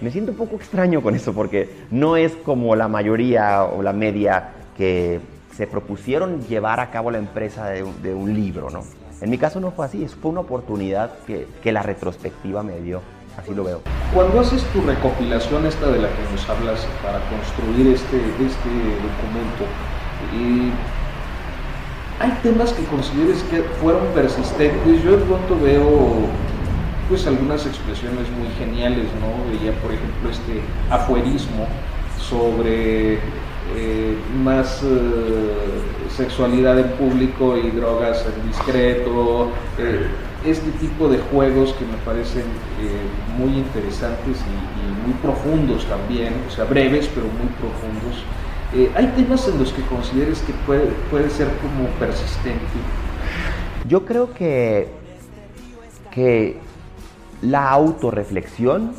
Me 0.00 0.10
siento 0.10 0.32
un 0.32 0.36
poco 0.36 0.56
extraño 0.56 1.02
con 1.02 1.14
eso 1.14 1.32
porque 1.32 1.70
no 1.90 2.16
es 2.16 2.32
como 2.32 2.76
la 2.76 2.86
mayoría 2.86 3.64
o 3.64 3.82
la 3.82 3.92
media 3.92 4.50
que 4.76 5.20
se 5.56 5.66
propusieron 5.66 6.42
llevar 6.42 6.80
a 6.80 6.90
cabo 6.90 7.10
la 7.10 7.18
empresa 7.18 7.68
de, 7.70 7.82
un 7.82 8.34
libro, 8.34 8.68
¿no? 8.70 8.82
En 9.22 9.30
mi 9.30 9.38
caso 9.38 9.58
no 9.58 9.70
fue 9.70 9.86
así, 9.86 10.06
fue 10.06 10.30
una 10.30 10.40
oportunidad 10.40 11.12
que, 11.26 11.48
que, 11.62 11.72
la 11.72 11.82
retrospectiva 11.82 12.62
me 12.62 12.78
dio, 12.80 13.00
así 13.38 13.54
lo 13.54 13.64
veo. 13.64 13.80
Cuando 14.12 14.40
haces 14.40 14.62
tu 14.64 14.82
recopilación 14.82 15.64
esta 15.64 15.90
de 15.90 15.98
la 15.98 16.08
que 16.08 16.22
nos 16.30 16.46
hablas 16.50 16.86
para 17.02 17.18
construir 17.30 17.94
este, 17.94 18.16
este 18.18 18.68
documento, 18.68 19.64
¿hay 22.20 22.30
temas 22.42 22.74
que 22.74 22.84
consideres 22.84 23.42
que 23.44 23.62
fueron 23.80 24.06
persistentes? 24.08 25.02
Yo 25.02 25.16
de 25.16 25.24
pronto 25.24 25.58
veo 25.58 26.28
pues 27.08 27.26
algunas 27.26 27.66
expresiones 27.66 28.28
muy 28.30 28.48
geniales, 28.58 29.06
¿no? 29.20 29.50
Veía, 29.50 29.72
por 29.80 29.92
ejemplo, 29.92 30.30
este 30.30 30.60
afuerismo 30.90 31.66
sobre 32.18 33.14
eh, 33.74 34.16
más 34.42 34.82
eh, 34.84 34.88
sexualidad 36.16 36.78
en 36.78 36.88
público 36.92 37.56
y 37.56 37.70
drogas 37.70 38.24
en 38.24 38.48
discreto, 38.48 39.50
eh, 39.78 40.06
este 40.44 40.70
tipo 40.72 41.08
de 41.08 41.18
juegos 41.18 41.72
que 41.74 41.84
me 41.84 41.96
parecen 42.04 42.44
muy 43.36 43.58
interesantes 43.58 44.38
y, 44.38 45.06
muy 45.06 45.14
profundos 45.22 45.84
también, 45.86 46.34
o 46.48 46.50
sea, 46.50 46.64
breves 46.64 47.08
pero 47.14 47.26
muy 47.26 47.48
profundos. 47.60 48.24
¿Hay 48.96 49.06
temas 49.16 49.46
en 49.46 49.58
los 49.58 49.72
que 49.72 49.82
consideres 49.82 50.40
que 50.40 50.52
puede, 50.66 50.86
puede 51.10 51.30
ser 51.30 51.46
como 51.62 51.88
persistente? 52.00 52.60
Yo 53.88 54.04
creo 54.04 54.34
que, 54.34 54.88
que 56.10 56.58
la 57.42 57.70
autorreflexión, 57.70 58.92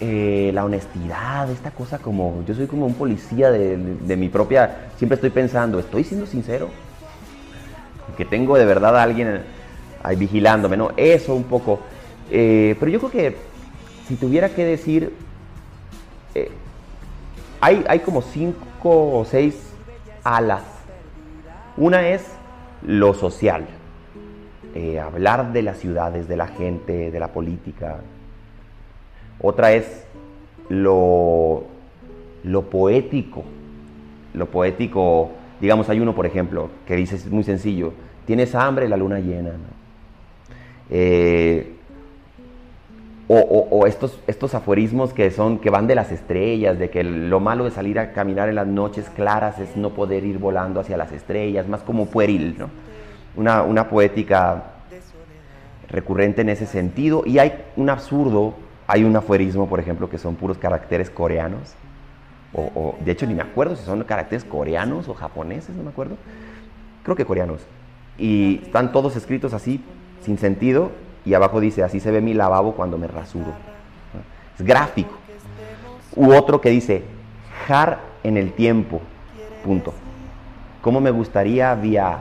eh, 0.00 0.50
la 0.52 0.64
honestidad, 0.64 1.50
esta 1.50 1.70
cosa 1.70 1.98
como, 1.98 2.42
yo 2.46 2.54
soy 2.54 2.66
como 2.66 2.86
un 2.86 2.94
policía 2.94 3.50
de, 3.50 4.16
mi 4.16 4.28
propia, 4.28 4.88
siempre 4.96 5.14
estoy 5.14 5.30
pensando, 5.30 5.78
¿estoy 5.78 6.04
siendo 6.04 6.26
sincero? 6.26 6.70
Que 8.16 8.24
tengo 8.24 8.58
de 8.58 8.64
verdad 8.64 8.96
a 8.96 9.02
alguien 9.02 9.42
ahí 10.02 10.16
vigilándome, 10.16 10.76
¿no? 10.76 10.90
Eso 10.96 11.34
un 11.34 11.44
poco. 11.44 11.80
Eh, 12.30 12.76
pero 12.78 12.90
yo 12.90 12.98
creo 12.98 13.10
que 13.10 13.36
si 14.08 14.16
tuviera 14.16 14.48
que 14.48 14.64
decir, 14.64 15.14
eh, 16.34 16.50
hay, 17.60 17.84
hay 17.88 18.00
como 18.00 18.22
cinco 18.22 19.18
o 19.18 19.24
seis 19.24 19.54
alas. 20.24 20.62
Una 21.76 22.08
es 22.08 22.22
lo 22.82 23.14
social 23.14 23.66
eh, 24.74 24.98
hablar 24.98 25.52
de 25.52 25.62
las 25.62 25.78
ciudades, 25.78 26.28
de 26.28 26.36
la 26.36 26.46
gente, 26.46 27.10
de 27.10 27.20
la 27.20 27.28
política. 27.28 27.98
Otra 29.40 29.72
es 29.72 30.06
lo, 30.68 31.64
lo 32.44 32.62
poético. 32.62 33.44
Lo 34.34 34.46
poético, 34.46 35.30
digamos, 35.60 35.88
hay 35.90 36.00
uno, 36.00 36.14
por 36.14 36.26
ejemplo, 36.26 36.70
que 36.86 36.96
dice, 36.96 37.16
es 37.16 37.30
muy 37.30 37.44
sencillo, 37.44 37.92
tienes 38.26 38.54
hambre, 38.54 38.88
la 38.88 38.96
luna 38.96 39.20
llena. 39.20 39.50
Eh, 40.88 41.76
o, 43.34 43.86
estos, 43.86 44.20
estos 44.26 44.54
aforismos 44.54 45.14
que, 45.14 45.30
son, 45.30 45.58
que 45.58 45.70
van 45.70 45.86
de 45.86 45.94
las 45.94 46.12
estrellas, 46.12 46.78
de 46.78 46.90
que 46.90 47.02
lo 47.02 47.40
malo 47.40 47.64
de 47.64 47.70
salir 47.70 47.98
a 47.98 48.12
caminar 48.12 48.50
en 48.50 48.56
las 48.56 48.66
noches 48.66 49.08
claras 49.08 49.58
es 49.58 49.74
no 49.76 49.90
poder 49.90 50.24
ir 50.24 50.38
volando 50.38 50.80
hacia 50.80 50.98
las 50.98 51.12
estrellas, 51.12 51.66
más 51.66 51.82
como 51.82 52.06
pueril, 52.06 52.56
¿no? 52.58 52.68
Una, 53.36 53.88
poética 53.88 54.64
recurrente 55.88 56.42
en 56.42 56.48
ese 56.48 56.66
sentido. 56.66 57.22
Y 57.26 57.38
hay 57.38 57.64
un 57.76 57.90
absurdo, 57.90 58.54
hay 58.86 59.04
un 59.04 59.14
afuerismo, 59.16 59.68
por 59.68 59.80
ejemplo, 59.80 60.08
que 60.08 60.18
son 60.18 60.36
puros 60.36 60.58
caracteres 60.58 61.10
coreanos. 61.10 61.74
O, 62.54 62.96
de 63.00 63.12
hecho, 63.12 63.26
ni 63.26 63.34
me 63.34 63.42
acuerdo 63.42 63.76
si 63.76 63.84
son 63.84 64.02
caracteres 64.04 64.44
coreanos 64.44 65.08
o 65.08 65.14
japoneses, 65.14 65.74
no 65.74 65.82
me 65.82 65.90
acuerdo. 65.90 66.16
Creo 67.02 67.16
que 67.16 67.24
coreanos. 67.24 67.60
Y 68.18 68.60
están 68.62 68.92
todos 68.92 69.16
escritos 69.16 69.54
así, 69.54 69.82
sin 70.22 70.36
sentido, 70.36 70.92
y 71.24 71.34
abajo 71.34 71.60
dice, 71.60 71.82
así 71.82 71.98
se 71.98 72.10
ve 72.10 72.20
mi 72.20 72.34
lavabo 72.34 72.74
cuando 72.74 72.98
me 72.98 73.06
rasuro. 73.06 73.52
Es 74.58 74.64
gráfico. 74.64 75.14
U 76.14 76.34
otro 76.34 76.60
que 76.60 76.68
dice, 76.68 77.04
jar 77.66 78.00
en 78.22 78.36
el 78.36 78.52
tiempo, 78.52 79.00
punto. 79.64 79.94
¿Cómo 80.82 81.00
me 81.00 81.10
gustaría 81.10 81.74
via 81.74 82.18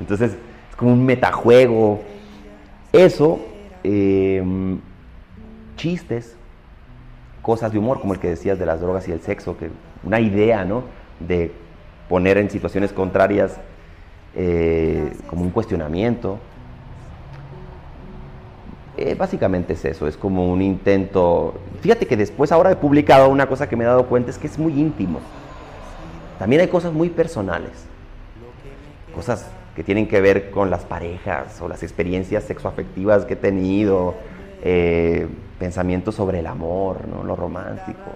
entonces, 0.00 0.32
es 0.70 0.76
como 0.76 0.92
un 0.92 1.04
metajuego. 1.04 2.00
Eso, 2.92 3.40
em, 3.84 4.80
chistes, 5.76 6.34
cosas 7.42 7.72
de 7.72 7.78
humor, 7.78 8.00
como 8.00 8.14
el 8.14 8.20
que 8.20 8.28
decías 8.28 8.58
de 8.58 8.66
las 8.66 8.80
drogas 8.80 9.06
y 9.08 9.12
el 9.12 9.20
sexo, 9.20 9.56
que 9.56 9.70
una 10.02 10.20
idea, 10.20 10.64
¿no? 10.64 10.82
de 11.20 11.52
poner 12.08 12.38
en 12.38 12.50
situaciones 12.50 12.92
contrarias 12.92 13.58
eh, 14.34 15.12
como 15.28 15.42
un 15.42 15.50
cuestionamiento. 15.50 16.38
Eh, 18.96 19.14
básicamente 19.14 19.74
es 19.74 19.84
eso, 19.84 20.08
es 20.08 20.16
como 20.16 20.50
un 20.50 20.60
intento... 20.60 21.54
Fíjate 21.80 22.06
que 22.06 22.16
después 22.16 22.52
ahora 22.52 22.72
he 22.72 22.76
publicado 22.76 23.28
una 23.28 23.46
cosa 23.46 23.68
que 23.68 23.76
me 23.76 23.84
he 23.84 23.86
dado 23.86 24.06
cuenta 24.06 24.30
es 24.30 24.38
que 24.38 24.46
es 24.46 24.58
muy 24.58 24.78
íntimo. 24.78 25.20
También 26.38 26.60
hay 26.60 26.68
cosas 26.68 26.92
muy 26.92 27.08
personales. 27.08 27.70
Cosas 29.14 29.46
que 29.74 29.84
tienen 29.84 30.08
que 30.08 30.20
ver 30.20 30.50
con 30.50 30.70
las 30.70 30.84
parejas 30.84 31.60
o 31.60 31.68
las 31.68 31.82
experiencias 31.82 32.44
sexoafectivas 32.44 33.24
que 33.24 33.34
he 33.34 33.36
tenido, 33.36 34.14
eh, 34.62 35.28
pensamientos 35.58 36.14
sobre 36.14 36.40
el 36.40 36.46
amor, 36.46 37.06
¿no? 37.08 37.22
lo 37.22 37.36
romántico, 37.36 38.10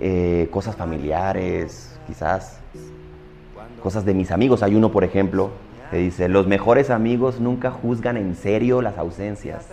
eh, 0.00 0.48
cosas 0.50 0.76
familiares, 0.76 1.98
quizás, 2.06 2.60
cosas 3.82 4.04
de 4.04 4.14
mis 4.14 4.30
amigos. 4.30 4.62
Hay 4.62 4.74
uno, 4.74 4.90
por 4.90 5.04
ejemplo, 5.04 5.50
que 5.90 5.98
dice, 5.98 6.28
los 6.28 6.46
mejores 6.46 6.90
amigos 6.90 7.40
nunca 7.40 7.70
juzgan 7.70 8.16
en 8.16 8.34
serio 8.34 8.82
las 8.82 8.98
ausencias. 8.98 9.66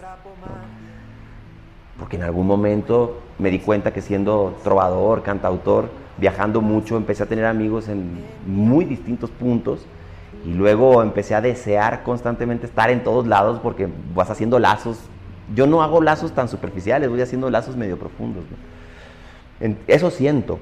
Porque 1.98 2.18
en 2.18 2.24
algún 2.24 2.48
momento 2.48 3.22
me 3.40 3.50
di 3.50 3.60
cuenta 3.60 3.94
que 3.94 4.02
siendo 4.02 4.58
trovador, 4.64 5.24
cantautor, 5.24 5.90
viajando 6.18 6.62
mucho, 6.62 6.98
empecé 6.98 7.24
a 7.24 7.26
tener 7.28 7.46
amigos 7.46 7.88
en 7.88 8.24
muy 8.46 8.86
distintos 8.86 9.30
puntos 9.30 9.86
y 10.46 10.54
luego 10.54 11.04
empecé 11.04 11.36
a 11.36 11.42
desear 11.42 12.04
constantemente 12.04 12.66
estar 12.66 12.90
en 12.90 13.04
todos 13.04 13.28
lados 13.28 13.60
porque 13.62 13.88
vas 14.16 14.30
haciendo 14.30 14.60
lazos. 14.60 15.00
Yo 15.54 15.68
no 15.68 15.84
hago 15.84 16.02
lazos 16.02 16.32
tan 16.32 16.48
superficiales, 16.48 17.10
voy 17.10 17.22
haciendo 17.22 17.50
lazos 17.50 17.76
medio 17.76 17.98
profundos. 18.00 18.44
Eso 19.88 20.10
siento. 20.10 20.60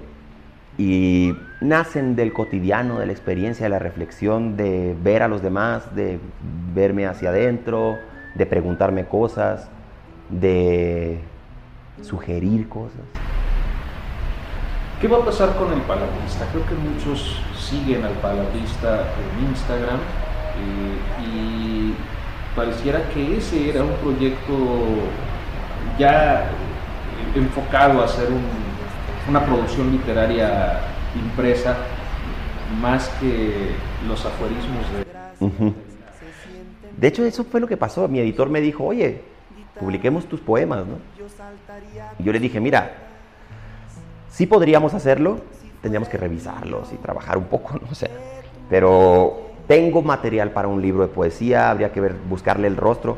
Y 0.78 1.34
nacen 1.62 2.16
del 2.16 2.34
cotidiano, 2.34 3.00
de 3.00 3.06
la 3.06 3.12
experiencia, 3.12 3.66
de 3.66 3.70
la 3.70 3.80
reflexión, 3.80 4.58
de 4.58 4.96
ver 5.02 5.24
a 5.24 5.28
los 5.28 5.42
demás, 5.42 5.96
de 5.96 6.20
verme 6.74 7.06
hacia 7.06 7.30
adentro, 7.30 7.98
de 8.36 8.46
preguntarme 8.46 9.06
cosas, 9.06 9.70
de 10.30 11.20
sugerir 12.02 12.70
cosas. 12.70 13.02
¿Qué 15.00 15.08
va 15.08 15.20
a 15.20 15.24
pasar 15.24 15.56
con 15.56 15.72
el 15.72 15.79
palabrista? 15.84 16.46
Creo 16.51 16.65
que 16.65 16.75
muchos 16.75 17.41
siguen 17.58 18.03
al 18.03 18.12
palabrista 18.15 19.06
en 19.15 19.48
Instagram 19.48 19.96
eh, 19.96 21.24
y 21.25 21.94
pareciera 22.53 23.08
que 23.13 23.38
ese 23.38 23.70
era 23.70 23.84
un 23.84 23.94
proyecto 23.94 24.53
ya 25.98 26.50
enfocado 27.34 28.01
a 28.01 28.06
hacer 28.06 28.27
una 29.29 29.46
producción 29.46 29.89
literaria 29.89 30.82
impresa 31.15 31.77
más 32.82 33.08
que 33.22 33.72
los 34.06 34.25
aforismos 34.25 34.86
de... 34.91 35.74
De 36.98 37.08
hecho, 37.08 37.24
eso 37.24 37.46
fue 37.46 37.62
lo 37.62 37.68
que 37.68 37.77
pasó. 37.77 38.06
Mi 38.10 38.20
editor 38.20 38.50
me 38.50 38.60
dijo, 38.60 38.84
oye, 38.84 39.22
publiquemos 39.79 40.25
tus 40.25 40.41
poemas, 40.41 40.86
¿no? 40.86 40.98
Y 42.20 42.24
yo 42.24 42.34
le 42.34 42.39
dije, 42.39 42.60
mira, 42.60 43.09
Sí 44.30 44.46
podríamos 44.46 44.94
hacerlo, 44.94 45.40
tendríamos 45.82 46.10
que 46.10 46.18
revisarlos 46.18 46.92
y 46.94 46.98
trabajar 46.98 47.38
un 47.38 47.46
poco, 47.46 47.80
no 47.88 47.94
sé. 47.96 48.10
Pero 48.70 49.50
tengo 49.68 50.02
material 50.02 50.52
para 50.52 50.68
un 50.68 50.82
libro 50.82 51.02
de 51.02 51.08
poesía, 51.08 51.70
habría 51.70 51.92
que 51.92 52.02
ver, 52.02 52.16
buscarle 52.30 52.68
el 52.68 52.78
rostro. 52.78 53.18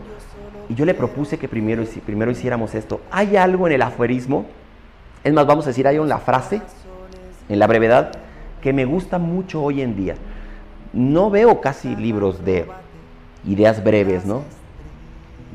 Y 0.69 0.75
yo 0.75 0.85
le 0.85 0.93
propuse 0.93 1.37
que 1.37 1.47
primero, 1.47 1.83
primero 2.05 2.31
hiciéramos 2.31 2.75
esto. 2.75 3.01
Hay 3.11 3.35
algo 3.35 3.67
en 3.67 3.73
el 3.73 3.81
aforismo, 3.81 4.45
es 5.23 5.33
más, 5.33 5.45
vamos 5.45 5.65
a 5.65 5.69
decir, 5.69 5.87
hay 5.87 5.97
en 5.97 6.07
la 6.07 6.19
frase, 6.19 6.61
en 7.49 7.59
la 7.59 7.67
brevedad, 7.67 8.11
que 8.61 8.73
me 8.73 8.85
gusta 8.85 9.17
mucho 9.17 9.61
hoy 9.61 9.81
en 9.81 9.95
día. 9.95 10.15
No 10.93 11.29
veo 11.29 11.61
casi 11.61 11.95
libros 11.95 12.45
de 12.45 12.65
ideas 13.45 13.83
breves, 13.83 14.25
¿no? 14.25 14.43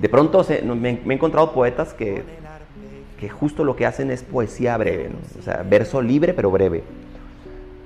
De 0.00 0.08
pronto 0.08 0.44
me, 0.64 1.00
me 1.04 1.14
he 1.14 1.16
encontrado 1.16 1.52
poetas 1.52 1.94
que 1.94 2.22
que 3.18 3.28
justo 3.28 3.64
lo 3.64 3.76
que 3.76 3.86
hacen 3.86 4.10
es 4.10 4.22
poesía 4.22 4.76
breve, 4.76 5.10
o 5.38 5.42
sea, 5.42 5.64
verso 5.68 6.02
libre 6.02 6.34
pero 6.34 6.50
breve. 6.50 6.84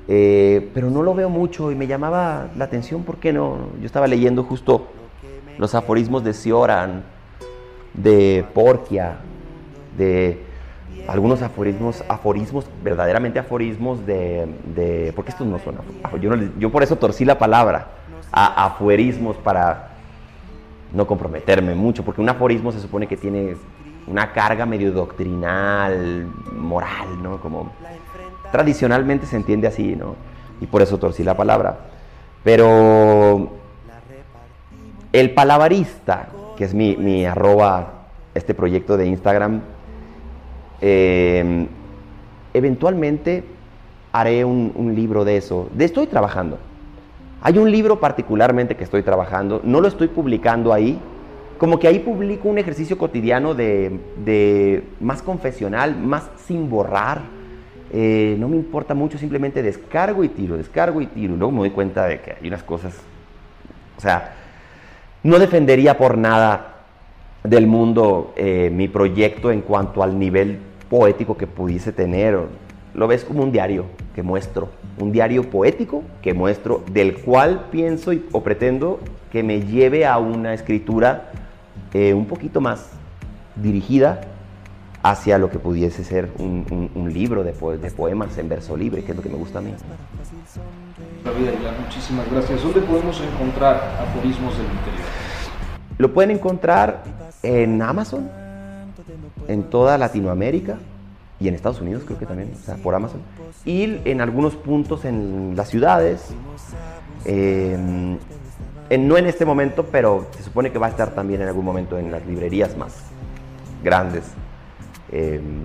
Eh, 0.08 0.70
pero 0.74 0.90
no 0.90 1.02
lo 1.02 1.14
veo 1.14 1.28
mucho 1.28 1.70
y 1.70 1.76
me 1.76 1.86
llamaba 1.86 2.48
la 2.56 2.64
atención, 2.64 3.04
¿por 3.04 3.18
qué 3.18 3.32
no? 3.32 3.58
Yo 3.80 3.86
estaba 3.86 4.08
leyendo 4.08 4.42
justo 4.42 4.88
los 5.56 5.74
aforismos 5.74 6.24
de 6.24 6.34
Sioran, 6.34 7.04
de 7.94 8.44
Porquia, 8.52 9.18
de 9.96 10.40
algunos 11.06 11.42
aforismos, 11.42 12.02
aforismos, 12.08 12.66
verdaderamente 12.82 13.38
aforismos 13.38 14.04
de, 14.04 15.12
porque 15.14 15.30
estos 15.30 15.46
no 15.46 15.58
son 15.58 15.76
yo, 16.20 16.30
yo 16.58 16.70
por 16.70 16.82
eso 16.82 16.96
torcí 16.96 17.24
la 17.24 17.38
palabra, 17.38 17.88
a 18.32 18.66
aforismos 18.66 19.36
para 19.36 19.90
no 20.92 21.06
comprometerme 21.06 21.74
mucho, 21.74 22.04
porque 22.04 22.20
un 22.20 22.28
aforismo 22.28 22.72
se 22.72 22.80
supone 22.80 23.06
que 23.06 23.16
tiene 23.16 23.54
una 24.06 24.32
carga 24.32 24.66
medio 24.66 24.92
doctrinal, 24.92 26.26
moral, 26.52 27.22
¿no? 27.22 27.40
Como 27.40 27.72
tradicionalmente 28.50 29.26
se 29.26 29.36
entiende 29.36 29.68
así, 29.68 29.94
¿no? 29.96 30.16
Y 30.60 30.66
por 30.66 30.82
eso 30.82 30.98
torcí 30.98 31.22
la 31.22 31.36
palabra. 31.36 31.78
Pero 32.42 33.50
el 35.12 35.30
palabarista, 35.32 36.28
que 36.56 36.64
es 36.64 36.74
mi, 36.74 37.24
arroba, 37.24 38.04
este 38.34 38.54
proyecto 38.54 38.96
de 38.96 39.06
Instagram, 39.06 39.60
eh, 40.80 41.66
eventualmente 42.54 43.44
haré 44.12 44.44
un, 44.44 44.72
un 44.74 44.94
libro 44.94 45.24
de 45.24 45.36
eso. 45.36 45.68
De 45.74 45.84
estoy 45.84 46.06
trabajando. 46.06 46.58
Hay 47.42 47.58
un 47.58 47.70
libro 47.70 48.00
particularmente 48.00 48.76
que 48.76 48.84
estoy 48.84 49.02
trabajando, 49.02 49.60
no 49.64 49.80
lo 49.80 49.88
estoy 49.88 50.08
publicando 50.08 50.74
ahí, 50.74 51.00
como 51.60 51.78
que 51.78 51.86
ahí 51.86 51.98
publico 51.98 52.48
un 52.48 52.56
ejercicio 52.56 52.96
cotidiano 52.96 53.54
de, 53.54 54.82
más 54.98 55.20
confesional, 55.20 55.94
más 55.94 56.30
sin 56.46 56.70
borrar. 56.70 57.20
Eh, 57.92 58.34
no 58.38 58.48
me 58.48 58.56
importa 58.56 58.94
mucho, 58.94 59.18
simplemente 59.18 59.62
descargo 59.62 60.24
y 60.24 60.30
tiro, 60.30 60.56
descargo 60.56 61.02
y 61.02 61.06
tiro. 61.06 61.36
luego 61.36 61.52
me 61.52 61.58
doy 61.58 61.70
cuenta 61.70 62.06
de 62.06 62.18
que 62.22 62.32
hay 62.32 62.48
unas 62.48 62.62
cosas, 62.62 62.94
o 63.98 64.00
sea, 64.00 64.36
no 65.22 65.38
defendería 65.38 65.98
por 65.98 66.16
nada 66.16 66.76
del 67.44 67.66
mundo 67.66 68.32
eh, 68.38 68.70
mi 68.72 68.88
proyecto 68.88 69.50
en 69.50 69.60
cuanto 69.60 70.02
al 70.02 70.18
nivel 70.18 70.60
poético 70.88 71.36
que 71.36 71.46
pudiese 71.46 71.92
tener. 71.92 72.38
Lo 72.94 73.06
ves 73.06 73.22
como 73.22 73.42
un 73.42 73.52
diario 73.52 73.84
que 74.14 74.22
muestro, 74.22 74.70
un 74.98 75.12
diario 75.12 75.50
poético 75.50 76.04
que 76.22 76.32
muestro, 76.32 76.82
del 76.90 77.18
cual 77.18 77.66
pienso 77.70 78.12
o 78.32 78.42
pretendo 78.42 78.98
que 79.30 79.42
me 79.42 79.60
lleve 79.60 80.06
a 80.06 80.16
una 80.16 80.54
escritura 80.54 81.30
eh, 81.92 82.14
un 82.14 82.26
poquito 82.26 82.60
más 82.60 82.90
dirigida 83.56 84.20
hacia 85.02 85.38
lo 85.38 85.50
que 85.50 85.58
pudiese 85.58 86.04
ser 86.04 86.30
un, 86.38 87.10
libro 87.12 87.42
de, 87.42 87.52
de, 87.52 87.90
poemas 87.90 88.36
en 88.38 88.48
verso 88.48 88.76
libre, 88.76 89.02
que 89.02 89.12
es 89.12 89.16
lo 89.16 89.22
que 89.22 89.30
me 89.30 89.36
gusta 89.36 89.58
a 89.58 89.62
mí. 89.62 89.72
David 91.24 91.48
Aguilar, 91.48 91.74
muchísimas 91.82 92.30
gracias. 92.30 92.62
¿Dónde 92.62 92.80
podemos 92.82 93.20
encontrar 93.20 93.76
aforismos 94.00 94.56
del 94.56 94.66
interior? 94.66 95.06
Lo 95.98 96.12
pueden 96.12 96.30
encontrar 96.30 97.02
en 97.42 97.80
Amazon, 97.82 98.30
en 99.48 99.64
toda 99.64 99.98
Latinoamérica 99.98 100.78
y 101.38 101.48
en 101.48 101.54
Estados 101.54 101.80
Unidos 101.80 102.02
creo 102.06 102.18
que 102.18 102.26
también, 102.26 102.52
o 102.54 102.64
sea, 102.64 102.76
por 102.76 102.94
Amazon. 102.94 103.20
Y 103.64 103.98
en 104.04 104.20
algunos 104.20 104.54
puntos 104.56 105.04
en 105.04 105.54
las 105.56 105.68
ciudades. 105.68 106.28
Eh, 107.24 108.16
no 108.98 109.16
en 109.16 109.26
este 109.26 109.44
momento, 109.44 109.86
pero 109.90 110.26
se 110.36 110.42
supone 110.42 110.72
que 110.72 110.78
va 110.78 110.88
a 110.88 110.90
estar 110.90 111.10
también 111.10 111.42
en 111.42 111.48
algún 111.48 111.64
momento 111.64 111.98
en 111.98 112.10
las 112.10 112.26
librerías 112.26 112.76
más 112.76 112.94
grandes. 113.82 114.24
Em, 115.12 115.64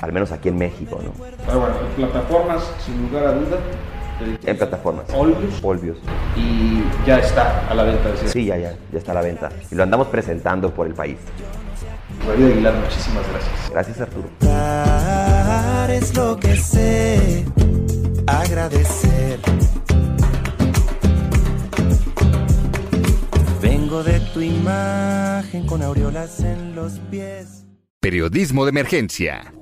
al 0.00 0.12
menos 0.12 0.32
aquí 0.32 0.50
en 0.50 0.58
México, 0.58 1.00
¿no? 1.02 1.12
Ah, 1.48 1.56
bueno, 1.56 1.74
en 1.88 1.94
plataformas, 1.96 2.70
sin 2.84 3.02
lugar 3.02 3.26
a 3.26 3.32
duda. 3.32 3.58
En 4.44 4.56
plataformas. 4.56 5.06
Polvios. 5.60 5.98
Y 6.36 6.84
ya 7.06 7.18
está 7.18 7.66
a 7.68 7.74
la 7.74 7.84
venta. 7.84 8.10
Sí, 8.26 8.44
ya, 8.44 8.56
ya, 8.58 8.76
ya 8.92 8.98
está 8.98 9.12
a 9.12 9.14
la 9.16 9.22
venta. 9.22 9.50
Y 9.70 9.74
lo 9.74 9.82
andamos 9.82 10.08
presentando 10.08 10.72
por 10.72 10.86
el 10.86 10.94
país. 10.94 11.18
David 12.26 12.52
Aguilar, 12.52 12.74
muchísimas 12.74 13.24
gracias. 13.28 13.70
Gracias, 13.70 14.00
Arturo. 14.00 14.28
Es 15.88 16.16
lo 16.16 16.36
que 16.36 16.56
sé, 16.56 17.44
agradecer 18.26 19.40
de 24.02 24.20
tu 24.32 24.40
imagen 24.40 25.66
con 25.66 25.82
aureolas 25.82 26.40
en 26.40 26.74
los 26.74 26.98
pies. 27.10 27.66
Periodismo 28.00 28.64
de 28.64 28.70
emergencia. 28.70 29.54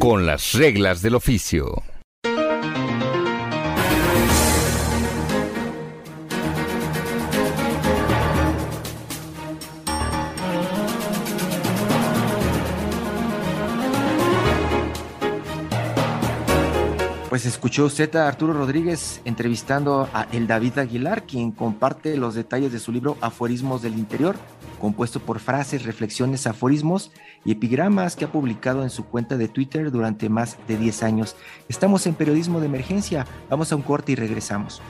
Con 0.00 0.26
las 0.26 0.54
reglas 0.54 1.02
del 1.02 1.14
oficio. 1.14 1.82
Pues 17.34 17.46
escuchó 17.46 17.86
usted 17.86 18.14
a 18.14 18.28
Arturo 18.28 18.52
Rodríguez 18.52 19.20
entrevistando 19.24 20.08
a 20.14 20.28
El 20.30 20.46
David 20.46 20.78
Aguilar, 20.78 21.24
quien 21.24 21.50
comparte 21.50 22.16
los 22.16 22.36
detalles 22.36 22.70
de 22.70 22.78
su 22.78 22.92
libro 22.92 23.16
Aforismos 23.20 23.82
del 23.82 23.98
Interior, 23.98 24.36
compuesto 24.80 25.18
por 25.18 25.40
frases, 25.40 25.84
reflexiones, 25.84 26.46
aforismos 26.46 27.10
y 27.44 27.50
epigramas 27.50 28.14
que 28.14 28.26
ha 28.26 28.30
publicado 28.30 28.84
en 28.84 28.90
su 28.90 29.06
cuenta 29.06 29.36
de 29.36 29.48
Twitter 29.48 29.90
durante 29.90 30.28
más 30.28 30.58
de 30.68 30.76
10 30.76 31.02
años. 31.02 31.34
Estamos 31.68 32.06
en 32.06 32.14
periodismo 32.14 32.60
de 32.60 32.66
emergencia, 32.66 33.26
vamos 33.50 33.72
a 33.72 33.74
un 33.74 33.82
corte 33.82 34.12
y 34.12 34.14
regresamos. 34.14 34.80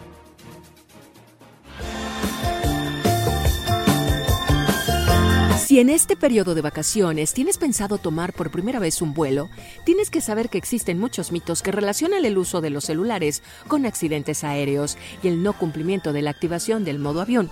Si 5.75 5.81
en 5.81 5.91
este 5.91 6.15
periodo 6.15 6.55
de 6.55 6.61
vacaciones 6.61 7.35
tienes 7.35 7.59
pensado 7.59 7.99
tomar 7.99 8.33
por 8.33 8.53
primera 8.53 8.79
vez 8.79 9.03
un 9.03 9.13
vuelo, 9.13 9.51
tienes 9.83 10.09
que 10.09 10.21
saber 10.21 10.49
que 10.49 10.57
existen 10.57 11.01
muchos 11.01 11.33
mitos 11.33 11.63
que 11.63 11.73
relacionan 11.73 12.25
el 12.25 12.39
uso 12.39 12.61
de 12.61 12.71
los 12.71 12.85
celulares 12.85 13.43
con 13.67 13.85
accidentes 13.85 14.45
aéreos 14.45 14.97
y 15.21 15.27
el 15.27 15.43
no 15.43 15.53
cumplimiento 15.53 16.13
de 16.13 16.23
la 16.23 16.31
activación 16.31 16.85
del 16.85 17.01
modo 17.01 17.23
avión. 17.23 17.51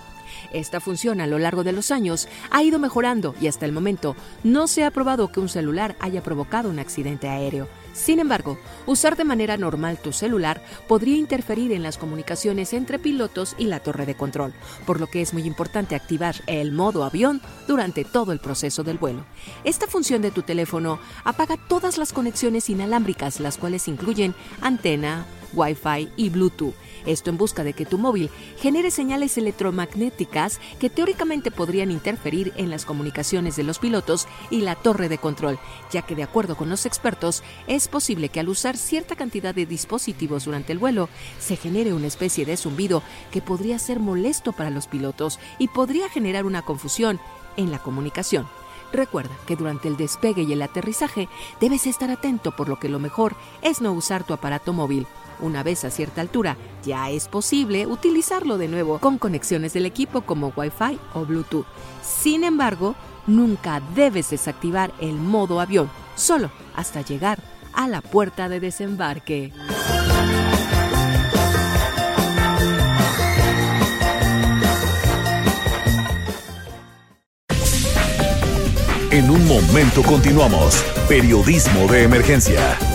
Esta 0.51 0.79
función 0.79 1.21
a 1.21 1.27
lo 1.27 1.39
largo 1.39 1.63
de 1.63 1.71
los 1.71 1.91
años 1.91 2.27
ha 2.51 2.63
ido 2.63 2.79
mejorando 2.79 3.35
y 3.39 3.47
hasta 3.47 3.65
el 3.65 3.71
momento 3.71 4.15
no 4.43 4.67
se 4.67 4.83
ha 4.83 4.91
probado 4.91 5.31
que 5.31 5.39
un 5.39 5.49
celular 5.49 5.95
haya 5.99 6.23
provocado 6.23 6.69
un 6.69 6.79
accidente 6.79 7.29
aéreo. 7.29 7.67
Sin 7.93 8.19
embargo, 8.19 8.57
usar 8.87 9.15
de 9.15 9.23
manera 9.23 9.55
normal 9.55 9.99
tu 9.99 10.11
celular 10.11 10.63
podría 10.87 11.15
interferir 11.15 11.71
en 11.71 11.83
las 11.83 11.99
comunicaciones 11.99 12.73
entre 12.73 12.97
pilotos 12.97 13.55
y 13.59 13.65
la 13.65 13.81
torre 13.81 14.07
de 14.07 14.15
control, 14.15 14.53
por 14.87 14.99
lo 14.99 15.07
que 15.07 15.21
es 15.21 15.33
muy 15.33 15.43
importante 15.43 15.95
activar 15.95 16.35
el 16.47 16.71
modo 16.71 17.03
avión 17.03 17.39
durante 17.67 18.03
todo 18.03 18.31
el 18.31 18.39
proceso 18.39 18.83
del 18.83 18.97
vuelo. 18.97 19.25
Esta 19.63 19.85
función 19.85 20.23
de 20.23 20.31
tu 20.31 20.41
teléfono 20.41 20.99
apaga 21.23 21.55
todas 21.67 21.99
las 21.99 22.13
conexiones 22.13 22.69
inalámbricas, 22.69 23.39
las 23.39 23.57
cuales 23.57 23.87
incluyen 23.87 24.33
antena, 24.61 25.25
Wi-Fi 25.53 26.09
y 26.17 26.29
Bluetooth. 26.29 26.73
Esto 27.05 27.29
en 27.29 27.37
busca 27.37 27.63
de 27.63 27.73
que 27.73 27.85
tu 27.85 27.97
móvil 27.97 28.29
genere 28.57 28.91
señales 28.91 29.37
electromagnéticas 29.37 30.59
que 30.79 30.89
teóricamente 30.89 31.51
podrían 31.51 31.91
interferir 31.91 32.53
en 32.55 32.69
las 32.69 32.85
comunicaciones 32.85 33.55
de 33.55 33.63
los 33.63 33.79
pilotos 33.79 34.27
y 34.49 34.61
la 34.61 34.75
torre 34.75 35.09
de 35.09 35.17
control, 35.17 35.59
ya 35.91 36.03
que 36.03 36.15
de 36.15 36.23
acuerdo 36.23 36.55
con 36.55 36.69
los 36.69 36.85
expertos 36.85 37.43
es 37.67 37.87
posible 37.87 38.29
que 38.29 38.39
al 38.39 38.49
usar 38.49 38.77
cierta 38.77 39.15
cantidad 39.15 39.53
de 39.53 39.65
dispositivos 39.65 40.45
durante 40.45 40.71
el 40.71 40.79
vuelo 40.79 41.09
se 41.39 41.55
genere 41.55 41.93
una 41.93 42.07
especie 42.07 42.45
de 42.45 42.57
zumbido 42.57 43.03
que 43.31 43.41
podría 43.41 43.79
ser 43.79 43.99
molesto 43.99 44.53
para 44.53 44.69
los 44.69 44.87
pilotos 44.87 45.39
y 45.59 45.67
podría 45.67 46.09
generar 46.09 46.45
una 46.45 46.61
confusión 46.61 47.19
en 47.57 47.71
la 47.71 47.79
comunicación. 47.79 48.47
Recuerda 48.91 49.35
que 49.47 49.55
durante 49.55 49.87
el 49.87 49.97
despegue 49.97 50.43
y 50.43 50.53
el 50.53 50.61
aterrizaje 50.61 51.27
debes 51.59 51.87
estar 51.87 52.11
atento 52.11 52.55
por 52.55 52.69
lo 52.69 52.79
que 52.79 52.89
lo 52.89 52.99
mejor 52.99 53.35
es 53.63 53.81
no 53.81 53.91
usar 53.91 54.23
tu 54.23 54.33
aparato 54.33 54.71
móvil. 54.71 55.07
Una 55.43 55.61
vez 55.61 55.83
a 55.83 55.91
cierta 55.91 56.21
altura, 56.21 56.55
ya 56.85 57.09
es 57.09 57.27
posible 57.27 57.85
utilizarlo 57.85 58.57
de 58.57 58.69
nuevo 58.69 58.99
con 58.99 59.17
conexiones 59.17 59.73
del 59.73 59.85
equipo 59.85 60.21
como 60.21 60.53
Wi-Fi 60.55 60.97
o 61.15 61.25
Bluetooth. 61.25 61.65
Sin 62.01 62.45
embargo, 62.45 62.95
nunca 63.27 63.81
debes 63.93 64.29
desactivar 64.29 64.93
el 65.01 65.15
modo 65.15 65.59
avión, 65.59 65.89
solo 66.15 66.49
hasta 66.77 67.01
llegar 67.01 67.39
a 67.73 67.89
la 67.89 68.01
puerta 68.01 68.47
de 68.47 68.61
desembarque. 68.61 69.51
En 79.11 79.29
un 79.29 79.45
momento 79.45 80.03
continuamos. 80.03 80.81
Periodismo 81.09 81.85
de 81.87 82.03
emergencia. 82.03 82.92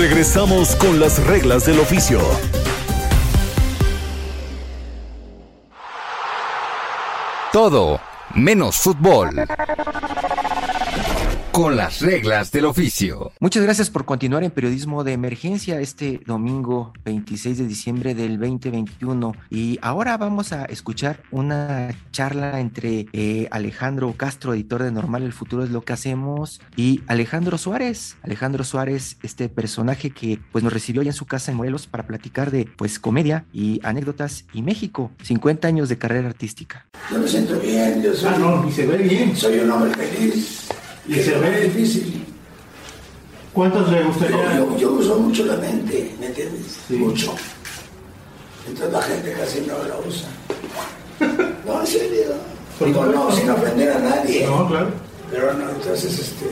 Regresamos 0.00 0.76
con 0.76 0.98
las 0.98 1.22
reglas 1.26 1.66
del 1.66 1.78
oficio. 1.78 2.22
Todo 7.52 8.00
menos 8.34 8.78
fútbol. 8.78 9.28
Con 11.52 11.76
las 11.76 12.00
reglas 12.00 12.52
del 12.52 12.64
oficio. 12.64 13.32
Muchas 13.40 13.64
gracias 13.64 13.90
por 13.90 14.04
continuar 14.04 14.44
en 14.44 14.52
Periodismo 14.52 15.02
de 15.02 15.12
Emergencia 15.12 15.80
este 15.80 16.20
domingo 16.24 16.92
26 17.04 17.58
de 17.58 17.66
diciembre 17.66 18.14
del 18.14 18.38
2021. 18.38 19.34
Y 19.50 19.78
ahora 19.82 20.16
vamos 20.16 20.52
a 20.52 20.64
escuchar 20.66 21.22
una 21.32 21.90
charla 22.12 22.60
entre 22.60 23.06
eh, 23.12 23.48
Alejandro 23.50 24.14
Castro, 24.16 24.54
editor 24.54 24.84
de 24.84 24.92
Normal 24.92 25.24
El 25.24 25.32
Futuro 25.32 25.64
es 25.64 25.70
lo 25.70 25.82
que 25.82 25.92
hacemos, 25.92 26.60
y 26.76 27.02
Alejandro 27.08 27.58
Suárez. 27.58 28.16
Alejandro 28.22 28.62
Suárez, 28.62 29.18
este 29.24 29.48
personaje 29.48 30.10
que 30.10 30.38
pues 30.52 30.62
nos 30.64 30.72
recibió 30.72 31.02
ya 31.02 31.10
en 31.10 31.14
su 31.16 31.26
casa 31.26 31.50
en 31.50 31.56
Morelos 31.58 31.88
para 31.88 32.06
platicar 32.06 32.52
de 32.52 32.68
pues 32.76 32.98
comedia 33.00 33.44
y 33.52 33.80
anécdotas 33.82 34.44
y 34.54 34.62
México. 34.62 35.10
50 35.24 35.66
años 35.66 35.88
de 35.88 35.98
carrera 35.98 36.28
artística. 36.28 36.86
Yo 37.10 37.18
me 37.18 37.26
siento 37.28 37.58
bien, 37.58 38.00
yo 38.02 38.14
soy, 38.14 38.30
Ah, 38.34 38.38
no, 38.38 38.68
y 38.68 38.72
se 38.72 38.86
ve 38.86 38.96
bien. 38.98 39.36
soy 39.36 39.58
un 39.58 39.70
hombre 39.72 39.92
feliz. 39.94 40.69
Y 41.08 41.14
se 41.14 41.36
ve- 41.38 41.60
difícil. 41.62 42.24
¿Cuántos 43.52 43.90
le 43.90 43.98
Yo, 44.00 44.06
gustaría? 44.06 44.56
yo- 44.56 44.76
yo 44.76 44.92
uso 44.92 45.18
mucho 45.18 45.44
la 45.46 45.56
mente, 45.56 46.14
¿me 46.20 46.26
entiendes? 46.26 46.78
Sí. 46.86 46.94
Mucho. 46.94 47.34
Entonces 48.66 48.92
la 48.92 49.02
gente 49.02 49.32
casi 49.32 49.60
no 49.62 49.74
la 49.84 49.96
usa. 50.06 50.28
No, 51.66 51.80
en 51.80 51.86
serio. 51.86 52.32
Digo, 52.84 53.04
no, 53.06 53.30
sin 53.30 53.50
ofender 53.50 53.90
a 53.92 53.98
nadie. 53.98 54.46
No, 54.46 54.66
claro. 54.68 54.88
Pero 55.30 55.52
no, 55.54 55.68
entonces, 55.70 56.18
este. 56.18 56.46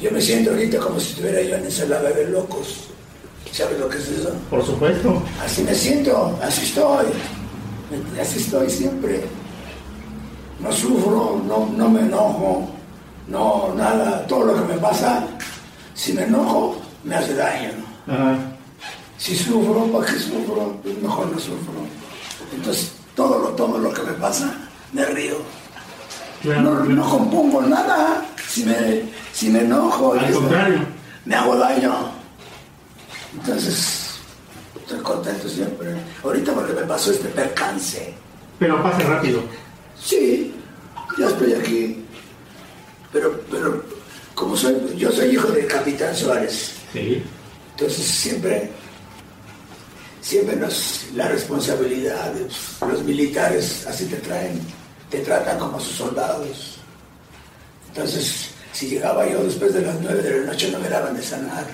Yo 0.00 0.10
me 0.10 0.20
siento 0.20 0.50
ahorita 0.50 0.78
como 0.78 0.98
si 1.00 1.10
estuviera 1.12 1.40
yo 1.42 1.54
en 1.56 1.64
ensalada 1.64 2.10
de 2.10 2.28
locos. 2.28 2.88
¿Sabes 3.52 3.78
lo 3.78 3.88
que 3.88 3.98
es 3.98 4.08
eso? 4.08 4.32
Por 4.50 4.64
supuesto. 4.64 5.22
Así 5.44 5.62
me 5.62 5.74
siento, 5.74 6.38
así 6.42 6.64
estoy. 6.66 7.06
Así 8.20 8.40
estoy 8.40 8.68
siempre. 8.68 9.22
No 10.60 10.72
sufro, 10.72 11.40
no, 11.46 11.70
no 11.76 11.88
me 11.88 12.00
enojo, 12.00 12.68
no 13.28 13.72
nada. 13.76 14.26
Todo 14.26 14.44
lo 14.46 14.54
que 14.54 14.72
me 14.74 14.78
pasa, 14.80 15.24
si 15.94 16.12
me 16.12 16.22
enojo, 16.24 16.80
me 17.04 17.14
hace 17.16 17.34
daño. 17.34 17.70
Ajá. 18.06 18.36
Si 19.18 19.34
sufro, 19.36 19.84
¿para 19.92 20.06
qué 20.06 20.18
sufro? 20.18 20.78
Pues 20.82 20.96
mejor 21.02 21.26
no 21.32 21.38
sufro. 21.38 21.72
Entonces, 22.54 22.92
todo 23.14 23.38
lo 23.40 23.48
tomo 23.50 23.78
lo 23.78 23.92
que 23.92 24.02
me 24.02 24.12
pasa, 24.12 24.52
me 24.92 25.04
río. 25.06 25.36
Claro, 26.42 26.60
No, 26.62 26.70
claro. 26.70 26.84
no 26.84 27.10
compongo 27.10 27.62
nada. 27.62 28.24
Si 28.48 28.64
me, 28.64 29.02
si 29.32 29.50
me 29.50 29.60
enojo, 29.60 30.12
Al 30.14 30.24
esto, 30.24 30.40
contrario. 30.40 30.80
me 31.24 31.34
hago 31.34 31.56
daño. 31.56 31.92
Entonces, 33.34 34.18
estoy 34.80 35.00
contento 35.00 35.48
siempre. 35.48 35.94
Ahorita 36.24 36.52
porque 36.52 36.72
me 36.72 36.82
pasó 36.82 37.10
este 37.10 37.28
percance. 37.28 38.14
Pero 38.58 38.82
pase 38.82 39.02
rápido. 39.04 39.40
Sí, 40.00 40.54
ya 41.18 41.26
estoy 41.26 41.52
aquí. 41.54 42.04
Pero, 43.12 43.40
pero, 43.50 43.82
como 44.34 44.56
soy, 44.56 44.76
yo 44.96 45.10
soy 45.10 45.30
hijo 45.30 45.48
del 45.48 45.66
capitán 45.66 46.14
Suárez. 46.14 46.74
Sí. 46.92 47.22
Entonces 47.72 48.06
siempre, 48.06 48.70
siempre 50.20 50.56
nos, 50.56 51.06
la 51.14 51.28
responsabilidad, 51.28 52.34
los 52.80 53.02
militares 53.04 53.86
así 53.86 54.06
te 54.06 54.16
traen, 54.16 54.60
te 55.10 55.20
tratan 55.20 55.58
como 55.58 55.80
sus 55.80 55.96
soldados. 55.96 56.78
Entonces, 57.88 58.50
si 58.72 58.88
llegaba 58.88 59.28
yo 59.28 59.42
después 59.42 59.74
de 59.74 59.82
las 59.82 60.00
nueve 60.00 60.22
de 60.22 60.40
la 60.40 60.52
noche 60.52 60.70
no 60.70 60.78
me 60.78 60.88
daban 60.88 61.16
de 61.16 61.22
sanar. 61.22 61.66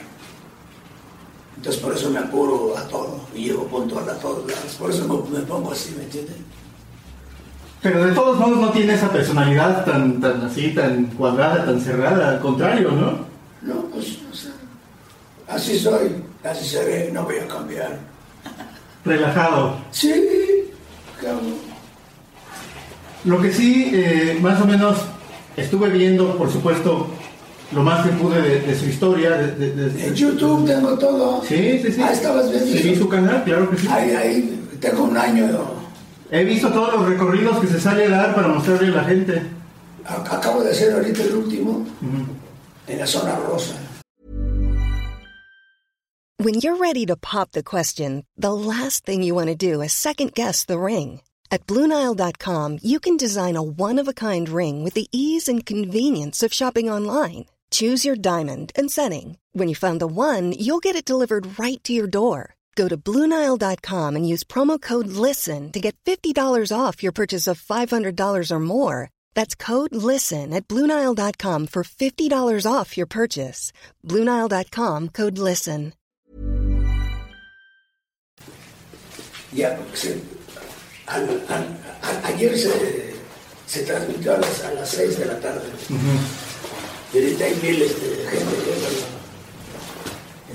Entonces 1.56 1.82
por 1.82 1.94
eso 1.94 2.10
me 2.10 2.18
apuro 2.18 2.76
a 2.76 2.86
todo 2.88 3.20
y 3.34 3.46
llego 3.46 3.66
puntual 3.66 4.08
a 4.08 4.18
todos 4.18 4.50
lados. 4.50 4.74
Por 4.78 4.90
eso 4.90 5.06
me, 5.06 5.38
me 5.38 5.44
pongo 5.46 5.72
así, 5.72 5.94
¿me 5.96 6.04
entienden? 6.04 6.44
Pero 7.84 8.02
de 8.06 8.12
todos 8.12 8.38
modos 8.38 8.58
no 8.58 8.70
tiene 8.70 8.94
esa 8.94 9.10
personalidad 9.10 9.84
tan, 9.84 10.18
tan 10.18 10.40
así, 10.40 10.70
tan 10.70 11.04
cuadrada, 11.18 11.66
tan 11.66 11.78
cerrada. 11.78 12.30
Al 12.30 12.40
contrario, 12.40 12.90
¿no? 12.90 13.18
No, 13.60 13.82
pues, 13.92 14.16
o 14.32 14.34
sea, 14.34 14.52
así 15.48 15.78
soy, 15.78 16.16
así 16.42 16.64
seré, 16.66 17.10
no 17.12 17.24
voy 17.24 17.36
a 17.36 17.46
cambiar. 17.46 17.98
Relajado. 19.04 19.76
Sí, 19.90 20.14
cabrón. 21.20 21.56
Lo 23.26 23.42
que 23.42 23.52
sí, 23.52 23.90
eh, 23.92 24.38
más 24.40 24.58
o 24.62 24.64
menos, 24.66 24.96
estuve 25.54 25.90
viendo, 25.90 26.38
por 26.38 26.50
supuesto, 26.50 27.08
lo 27.72 27.82
más 27.82 28.02
que 28.06 28.12
pude 28.12 28.40
de, 28.40 28.60
de 28.60 28.74
su 28.78 28.86
historia. 28.86 29.30
De, 29.32 29.72
de- 29.72 30.06
En 30.06 30.14
YouTube 30.14 30.66
tengo 30.66 30.98
todo. 30.98 31.42
Sí, 31.46 31.80
sí, 31.84 31.92
sí. 31.92 32.00
Ah, 32.02 32.12
estabas 32.14 32.50
viendo 32.50 32.66
Sí, 32.66 32.96
su 32.96 33.08
canal, 33.10 33.44
claro 33.44 33.68
que 33.70 33.76
sí. 33.76 33.88
Ahí, 33.90 34.10
ahí, 34.12 34.66
tengo 34.80 35.04
un 35.04 35.18
año. 35.18 35.73
He 36.34 36.42
visto 36.44 36.68
todos 36.72 36.92
los 36.94 37.08
recorridos 37.08 37.60
que 37.60 37.68
se 37.68 37.80
sale 37.80 38.06
a 38.06 38.10
dar 38.10 38.34
para 38.34 38.48
mostrarle 38.48 38.88
a 38.88 38.96
la 39.02 39.04
gente. 39.04 39.40
Acabo 40.04 40.64
de 40.64 40.72
hacer 40.72 40.92
ahorita 40.92 41.22
el 41.22 41.36
último 41.36 41.86
Ujú. 42.02 42.26
en 42.88 42.98
la 42.98 43.06
zona 43.06 43.36
rosa. 43.36 43.74
When 46.38 46.54
you're 46.54 46.76
ready 46.76 47.06
to 47.06 47.14
pop 47.16 47.52
the 47.52 47.62
question, 47.62 48.24
the 48.36 48.52
last 48.52 49.06
thing 49.06 49.22
you 49.22 49.34
want 49.36 49.48
to 49.48 49.54
do 49.54 49.80
is 49.80 49.92
second 49.92 50.34
guess 50.34 50.64
the 50.64 50.78
ring. 50.78 51.20
At 51.52 51.66
Bluenile.com, 51.68 52.78
you 52.82 52.98
can 52.98 53.16
design 53.16 53.54
a 53.56 53.62
one 53.62 54.00
of 54.00 54.08
a 54.08 54.12
kind 54.12 54.48
ring 54.48 54.82
with 54.82 54.94
the 54.94 55.06
ease 55.12 55.46
and 55.48 55.64
convenience 55.64 56.42
of 56.42 56.52
shopping 56.52 56.90
online. 56.90 57.44
Choose 57.70 58.04
your 58.04 58.16
diamond 58.16 58.72
and 58.74 58.90
setting. 58.90 59.38
When 59.52 59.68
you 59.68 59.76
find 59.76 60.00
the 60.00 60.08
one, 60.08 60.52
you'll 60.58 60.80
get 60.82 60.96
it 60.96 61.04
delivered 61.04 61.58
right 61.60 61.82
to 61.84 61.92
your 61.92 62.08
door. 62.08 62.56
Go 62.74 62.88
to 62.88 62.96
Bluenile.com 62.96 64.16
and 64.16 64.28
use 64.28 64.42
promo 64.44 64.80
code 64.80 65.06
LISTEN 65.06 65.70
to 65.72 65.80
get 65.80 65.94
$50 66.04 66.34
off 66.76 67.02
your 67.04 67.12
purchase 67.12 67.46
of 67.46 67.60
$500 67.62 68.50
or 68.50 68.60
more. 68.60 69.10
That's 69.34 69.54
code 69.54 69.94
LISTEN 69.94 70.52
at 70.52 70.66
Bluenile.com 70.66 71.68
for 71.68 71.84
$50 71.84 72.66
off 72.72 72.96
your 72.96 73.06
purchase. 73.06 73.72
Bluenile.com 74.04 75.08
code 75.10 75.38
LISTEN. 75.38 75.92
Ya, 79.52 79.76
porque 79.76 79.96
se, 79.96 80.20
al- 81.06 81.40
al- 81.48 81.76
a- 82.02 82.26
ayer 82.26 82.58
se, 82.58 83.14
se 83.68 83.84
transmitió 83.84 84.34
a 84.34 84.38
las, 84.38 84.64
a 84.64 84.72
las 84.74 84.88
6 84.90 85.16
de 85.20 85.26
la 85.26 85.38
tarde. 85.40 85.68
Y 87.12 87.18
ahorita 87.18 87.44
hay 87.44 87.54
miles 87.62 88.02
de 88.02 88.08
gente 88.30 88.56
viéndolo. 88.64 89.23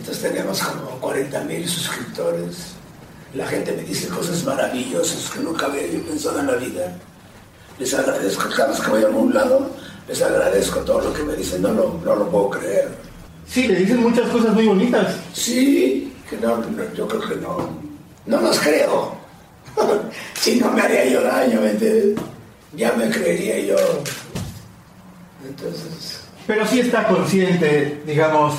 Entonces 0.09 0.31
tenemos 0.31 0.59
como 0.63 0.89
40 1.01 1.43
mil 1.43 1.69
suscriptores. 1.69 2.73
La 3.35 3.45
gente 3.45 3.73
me 3.73 3.83
dice 3.83 4.07
cosas 4.07 4.43
maravillosas 4.43 5.29
que 5.29 5.39
nunca 5.39 5.67
había 5.67 5.85
yo 5.85 6.01
pensado 6.01 6.39
en 6.39 6.47
la 6.47 6.55
vida. 6.55 6.97
Les 7.77 7.93
agradezco 7.93 8.49
cada 8.49 8.69
vez 8.69 8.79
que 8.79 8.89
voy 8.89 9.03
a 9.03 9.05
algún 9.05 9.31
lado, 9.31 9.69
les 10.07 10.19
agradezco 10.19 10.79
todo 10.79 11.01
lo 11.01 11.13
que 11.13 11.21
me 11.21 11.35
dicen, 11.35 11.61
no 11.61 11.71
lo, 11.73 12.01
no 12.03 12.15
lo 12.15 12.27
puedo 12.27 12.49
creer. 12.49 12.89
Sí, 13.47 13.67
le 13.67 13.75
dicen 13.75 14.01
muchas 14.01 14.27
cosas 14.29 14.51
muy 14.55 14.65
bonitas. 14.65 15.15
Sí, 15.31 16.11
que 16.27 16.37
no, 16.37 16.57
no, 16.57 16.93
yo 16.95 17.07
creo 17.07 17.21
que 17.29 17.35
no, 17.35 17.69
no 18.25 18.41
las 18.41 18.57
creo. 18.57 19.15
si 20.33 20.59
no 20.59 20.71
me 20.71 20.81
haría 20.81 21.05
yo 21.05 21.21
daño, 21.21 21.61
¿me 21.61 21.69
entiendes? 21.69 22.19
Ya 22.75 22.93
me 22.93 23.11
creería 23.11 23.59
yo. 23.59 23.77
Entonces, 25.47 26.21
Pero 26.47 26.65
sí 26.65 26.79
está 26.79 27.07
consciente, 27.07 28.01
digamos, 28.07 28.55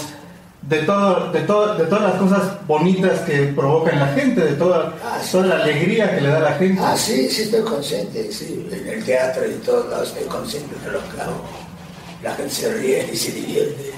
de 0.63 0.79
todo, 0.83 1.33
de 1.33 1.41
todo, 1.41 1.75
de 1.77 1.85
todas 1.87 2.05
las 2.05 2.15
cosas 2.21 2.67
bonitas 2.67 3.21
que 3.21 3.45
provoca 3.57 3.91
en 3.93 3.99
la 4.01 4.09
gente, 4.09 4.41
de 4.43 4.53
toda, 4.53 4.93
toda 5.33 5.47
la 5.47 5.55
alegría 5.65 6.15
que 6.15 6.21
le 6.21 6.29
da 6.29 6.37
a 6.39 6.41
la 6.51 6.53
gente. 6.53 6.81
ah, 6.85 6.97
sí, 6.97 7.29
sí 7.31 7.43
estoy 7.43 7.63
consciente, 7.63 8.31
sí, 8.31 8.69
en 8.71 8.87
el 8.89 9.05
teatro 9.05 9.43
y 9.49 9.53
en 9.55 9.61
todos 9.61 9.89
lados 9.91 10.09
estoy 10.09 10.25
consciente 10.29 10.75
de 10.85 10.93
lo 10.93 10.99
que 11.11 11.21
hago. 11.21 11.43
La 12.23 12.35
gente 12.35 12.51
se 12.55 12.73
ríe 12.75 13.09
y 13.13 13.17
se 13.17 13.33
divierte. 13.33 13.91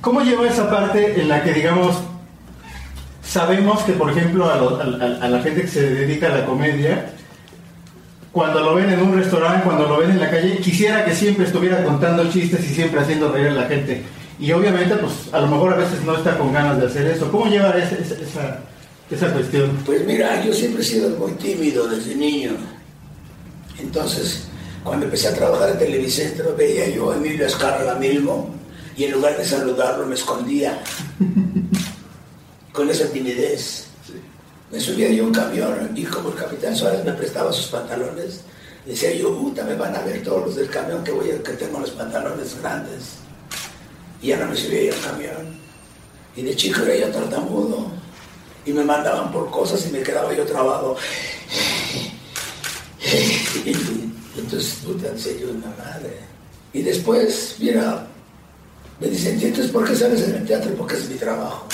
¿Cómo 0.00 0.20
lleva 0.22 0.46
esa 0.48 0.70
parte 0.70 1.20
en 1.20 1.28
la 1.28 1.42
que, 1.42 1.52
digamos, 1.52 1.96
sabemos 3.24 3.82
que, 3.82 3.92
por 3.92 4.10
ejemplo, 4.10 4.48
a, 4.50 4.56
lo- 4.56 4.80
a 4.80 5.28
la 5.28 5.42
gente 5.42 5.62
que 5.62 5.68
se 5.68 5.82
dedica 5.90 6.28
a 6.28 6.38
la 6.38 6.46
comedia, 6.46 7.10
cuando 8.30 8.60
lo 8.60 8.74
ven 8.76 8.90
en 8.90 9.00
un 9.02 9.16
restaurante, 9.18 9.64
cuando 9.64 9.88
lo 9.88 9.98
ven 9.98 10.10
en 10.12 10.20
la 10.20 10.30
calle, 10.30 10.58
quisiera 10.58 11.04
que 11.04 11.14
siempre 11.14 11.46
estuviera 11.46 11.82
contando 11.82 12.30
chistes 12.30 12.60
y 12.70 12.74
siempre 12.74 13.00
haciendo 13.00 13.32
reír 13.32 13.48
a 13.48 13.52
la 13.54 13.66
gente. 13.66 14.02
Y 14.38 14.52
obviamente, 14.52 14.94
pues, 14.96 15.12
a 15.32 15.40
lo 15.40 15.48
mejor 15.48 15.72
a 15.74 15.76
veces 15.76 16.02
no 16.04 16.16
está 16.16 16.38
con 16.38 16.52
ganas 16.52 16.78
de 16.80 16.86
hacer 16.86 17.06
eso. 17.08 17.30
¿Cómo 17.30 17.46
lleva 17.46 17.70
esa, 17.70 17.96
esa, 17.96 18.14
esa- 19.10 19.32
cuestión? 19.32 19.70
Pues 19.84 20.04
mira, 20.06 20.44
yo 20.44 20.52
siempre 20.52 20.82
he 20.82 20.84
sido 20.84 21.10
muy 21.18 21.32
tímido 21.32 21.88
desde 21.88 22.14
niño. 22.14 22.52
Entonces, 23.80 24.44
cuando 24.84 25.06
empecé 25.06 25.28
a 25.28 25.34
trabajar 25.34 25.70
en 25.70 25.78
Televicentro, 25.78 26.54
veía 26.56 26.88
yo 26.88 27.10
a 27.10 27.16
Emilio 27.16 27.46
Escarga 27.46 27.94
Milmo 27.96 28.54
y 28.96 29.04
en 29.04 29.12
lugar 29.12 29.36
de 29.36 29.44
saludarlo 29.44 30.06
me 30.06 30.14
escondía. 30.14 30.78
Con 32.72 32.88
esa 32.90 33.06
timidez. 33.06 33.86
Me 34.70 34.78
subía 34.78 35.10
yo 35.10 35.24
a 35.24 35.26
un 35.28 35.32
camión 35.32 35.90
y 35.96 36.04
como 36.04 36.28
el 36.28 36.34
capitán 36.36 36.76
Suárez 36.76 37.02
me 37.04 37.12
prestaba 37.12 37.50
sus 37.52 37.66
pantalones, 37.68 38.42
decía 38.84 39.14
yo, 39.14 39.34
puta, 39.34 39.64
me 39.64 39.74
van 39.74 39.96
a 39.96 40.02
ver 40.02 40.22
todos 40.22 40.44
los 40.46 40.56
del 40.56 40.68
camión 40.68 41.02
que, 41.02 41.10
voy 41.10 41.30
a, 41.30 41.42
que 41.42 41.52
tengo 41.52 41.80
los 41.80 41.90
pantalones 41.92 42.54
grandes. 42.60 43.14
Y 44.20 44.28
ya 44.28 44.36
no 44.38 44.46
me 44.46 44.56
subía 44.56 44.84
yo 44.84 44.94
al 44.94 45.00
camión. 45.00 45.58
Y 46.36 46.42
de 46.42 46.56
chico 46.56 46.82
era 46.82 46.96
yo 46.96 47.12
tartamudo 47.12 47.90
y 48.64 48.72
me 48.72 48.84
mandaban 48.84 49.32
por 49.32 49.50
cosas 49.50 49.86
y 49.86 49.90
me 49.90 50.02
quedaba 50.02 50.32
yo 50.34 50.44
trabado. 50.44 50.96
Entonces, 54.36 54.78
puta, 54.84 55.08
en 55.08 55.18
serio, 55.18 55.48
una 55.50 55.74
madre. 55.76 56.18
Y 56.72 56.82
después, 56.82 57.56
mira, 57.58 58.06
me 59.00 59.08
dicen, 59.08 59.40
¿y 59.40 59.44
entonces 59.46 59.72
por 59.72 59.88
qué 59.88 59.96
sales 59.96 60.22
en 60.22 60.34
el 60.36 60.46
teatro? 60.46 60.74
Porque 60.74 60.96
es 60.96 61.08
mi 61.08 61.16
trabajo. 61.16 61.66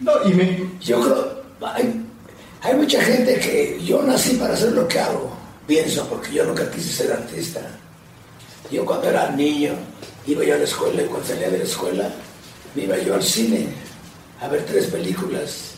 No, 0.00 0.12
y 0.24 0.34
me... 0.34 0.70
Yo 0.80 1.00
creo, 1.00 1.42
hay, 1.60 2.02
hay 2.62 2.74
mucha 2.74 3.00
gente 3.02 3.38
que 3.38 3.78
yo 3.84 4.02
nací 4.02 4.36
para 4.36 4.54
hacer 4.54 4.72
lo 4.72 4.88
que 4.88 4.98
hago, 4.98 5.36
pienso, 5.66 6.06
porque 6.08 6.32
yo 6.32 6.44
nunca 6.44 6.70
quise 6.70 6.92
ser 6.92 7.12
artista. 7.12 7.60
Yo 8.70 8.84
cuando 8.84 9.08
era 9.08 9.30
niño, 9.30 9.74
iba 10.26 10.44
yo 10.44 10.54
a 10.54 10.58
la 10.58 10.64
escuela 10.64 11.02
y 11.02 11.06
cuando 11.06 11.26
salía 11.26 11.50
de 11.50 11.58
la 11.58 11.64
escuela, 11.64 12.10
me 12.74 12.82
iba 12.84 12.98
yo 12.98 13.14
al 13.14 13.22
cine 13.22 13.68
a 14.40 14.48
ver 14.48 14.64
tres 14.66 14.86
películas, 14.86 15.72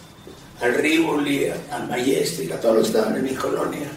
al 0.61 0.75
Rivoli, 0.75 1.49
al 1.71 1.89
Majestic, 1.89 2.51
a 2.53 2.61
todos 2.61 2.77
los 2.77 2.91
que 2.91 2.99
estaban 2.99 3.17
en 3.17 3.25
mi 3.25 3.35
colonia. 3.35 3.89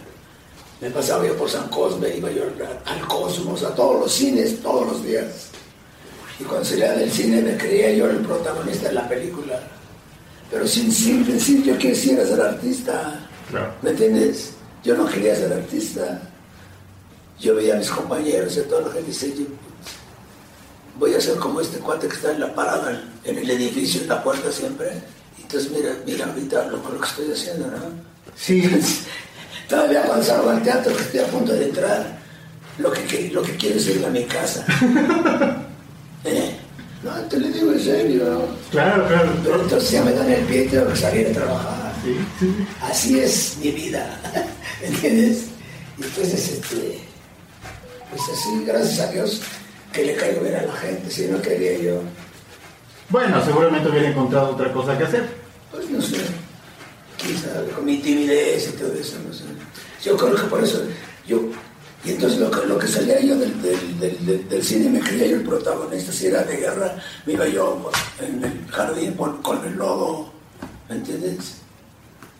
Me 0.80 0.90
pasaba 0.90 1.26
yo 1.26 1.36
por 1.36 1.50
San 1.50 1.68
Cosme, 1.70 2.16
iba 2.16 2.32
yo 2.32 2.44
al, 2.44 2.80
al 2.86 3.08
Cosmos, 3.08 3.64
a 3.64 3.74
todos 3.74 4.02
los 4.02 4.12
cines, 4.12 4.62
todos 4.62 4.88
los 4.88 5.04
días. 5.04 5.50
Y 6.40 6.44
cuando 6.44 6.66
salía 6.66 6.94
del 6.94 7.12
cine 7.12 7.42
me 7.42 7.58
creía 7.58 7.94
yo 7.94 8.10
el 8.10 8.18
protagonista 8.18 8.90
de 8.90 8.96
la 8.96 9.08
película. 9.08 9.60
Pero 10.50 10.68
sin, 10.68 10.92
sin 10.92 11.26
decir 11.26 11.64
yo 11.64 11.78
quisiera 11.78 12.26
ser 12.26 12.42
artista. 12.42 13.28
¿Me 13.82 13.92
entiendes? 13.92 14.54
Yo 14.84 14.96
no 14.96 15.06
quería 15.06 15.36
ser 15.36 15.54
artista. 15.54 16.22
Yo 17.40 17.56
veía 17.56 17.76
a 17.76 17.78
mis 17.78 17.90
compañeros 17.90 18.56
y 18.58 18.60
la 18.60 18.92
gente 18.92 19.00
y 19.00 19.06
decía, 19.06 19.30
yo, 19.36 19.46
voy 20.98 21.14
a 21.16 21.22
ser 21.22 21.36
como 21.38 21.62
este 21.62 21.80
cuate 21.80 22.08
que 22.08 22.16
está 22.16 22.32
en 22.32 22.40
la 22.42 22.54
parada, 22.54 23.04
en 23.24 23.38
el 23.38 23.50
edificio, 23.50 24.02
en 24.02 24.10
la 24.10 24.24
puerta 24.24 24.52
siempre. 24.52 24.88
Entonces 25.42 25.72
mira, 25.72 25.96
mira 26.06 26.26
ahorita 26.26 26.66
lo, 26.68 26.78
lo 26.78 27.00
que 27.00 27.08
estoy 27.08 27.32
haciendo, 27.32 27.68
¿no? 27.68 27.78
Sí. 28.36 28.64
Todavía 29.70 30.02
cuando 30.04 30.24
salgo 30.26 30.50
al 30.50 30.62
teatro, 30.64 30.96
que 30.96 31.02
estoy 31.04 31.20
a 31.22 31.28
punto 31.28 31.54
de 31.54 31.66
entrar, 31.66 32.20
lo 32.78 32.92
que, 32.92 33.04
que- 33.04 33.30
lo 33.30 33.42
que 33.42 33.56
quiero 33.56 33.78
es 33.78 33.88
irme 33.88 34.08
a 34.08 34.10
mi 34.10 34.24
casa. 34.26 34.66
¿Eh? 36.24 36.58
No, 37.04 37.12
te 37.28 37.40
lo 37.40 37.48
digo 37.48 37.72
en 37.72 37.80
serio, 37.80 38.26
¿no? 38.26 38.42
Claro, 38.70 39.08
claro. 39.08 39.32
Pero 39.44 39.62
entonces 39.62 39.92
ya 39.92 40.04
me 40.04 40.12
dan 40.14 40.30
el 40.30 40.44
pie 40.46 40.66
y 40.66 40.68
tengo 40.68 40.88
que 40.90 40.96
salir 40.96 41.28
a 41.28 41.32
trabajar. 41.32 41.94
Sí, 42.04 42.16
sí. 42.40 42.68
Así 42.82 43.20
es 43.20 43.58
mi 43.62 43.72
vida, 43.72 44.20
¿entiendes? 44.84 45.46
Y 45.98 46.04
entonces, 46.04 46.50
este, 46.50 47.00
pues 48.10 48.22
así, 48.22 48.64
gracias 48.66 49.00
a 49.00 49.12
Dios, 49.12 49.42
que 49.94 50.06
le 50.06 50.16
caigo 50.16 50.42
bien 50.42 50.56
a 50.56 50.62
la 50.64 50.74
gente, 50.74 51.10
si 51.12 51.26
no 51.28 51.42
quería 51.42 51.78
yo, 51.78 52.02
Bueno, 53.10 53.44
seguramente 53.44 53.90
hubiera 53.90 54.10
encontrado 54.10 54.52
otra 54.52 54.72
cosa 54.72 54.98
que 54.98 55.04
hacer. 55.04 55.30
pues 55.72 55.90
no 55.90 56.02
sé, 56.02 56.18
sabe, 57.42 57.70
con 57.76 57.86
mi 57.86 57.98
timidez 58.00 58.70
y 58.70 58.78
todo 58.78 58.94
eso, 58.94 59.18
no 59.28 59.34
sé. 59.34 59.44
Yo 60.04 60.18
creo 60.18 60.36
que 60.36 60.44
por 60.44 60.64
eso, 60.64 60.82
yo, 61.28 61.42
y 62.04 62.12
entonces 62.12 62.40
lo 62.40 62.50
que, 62.50 62.66
lo 62.66 62.78
que 62.80 62.88
salía 62.88 63.20
yo 63.22 63.38
del, 63.38 63.62
del, 63.62 64.00
del- 64.00 64.26
del- 64.26 64.50
del 64.50 64.64
cine 64.64 64.90
me 64.90 65.00
creía 65.02 65.28
yo 65.28 65.36
el 65.38 65.44
protagonista, 65.44 66.12
si 66.12 66.28
era 66.28 66.44
de 66.44 66.58
guerra, 66.58 66.96
me 67.26 67.34
iba 67.34 67.48
yo 67.48 67.92
en 68.20 68.44
el 68.44 68.66
jardín 68.72 69.14
con, 69.14 69.40
el 69.66 69.76
lodo, 69.76 70.32
¿me 70.90 70.96
entiendes? 70.96 71.58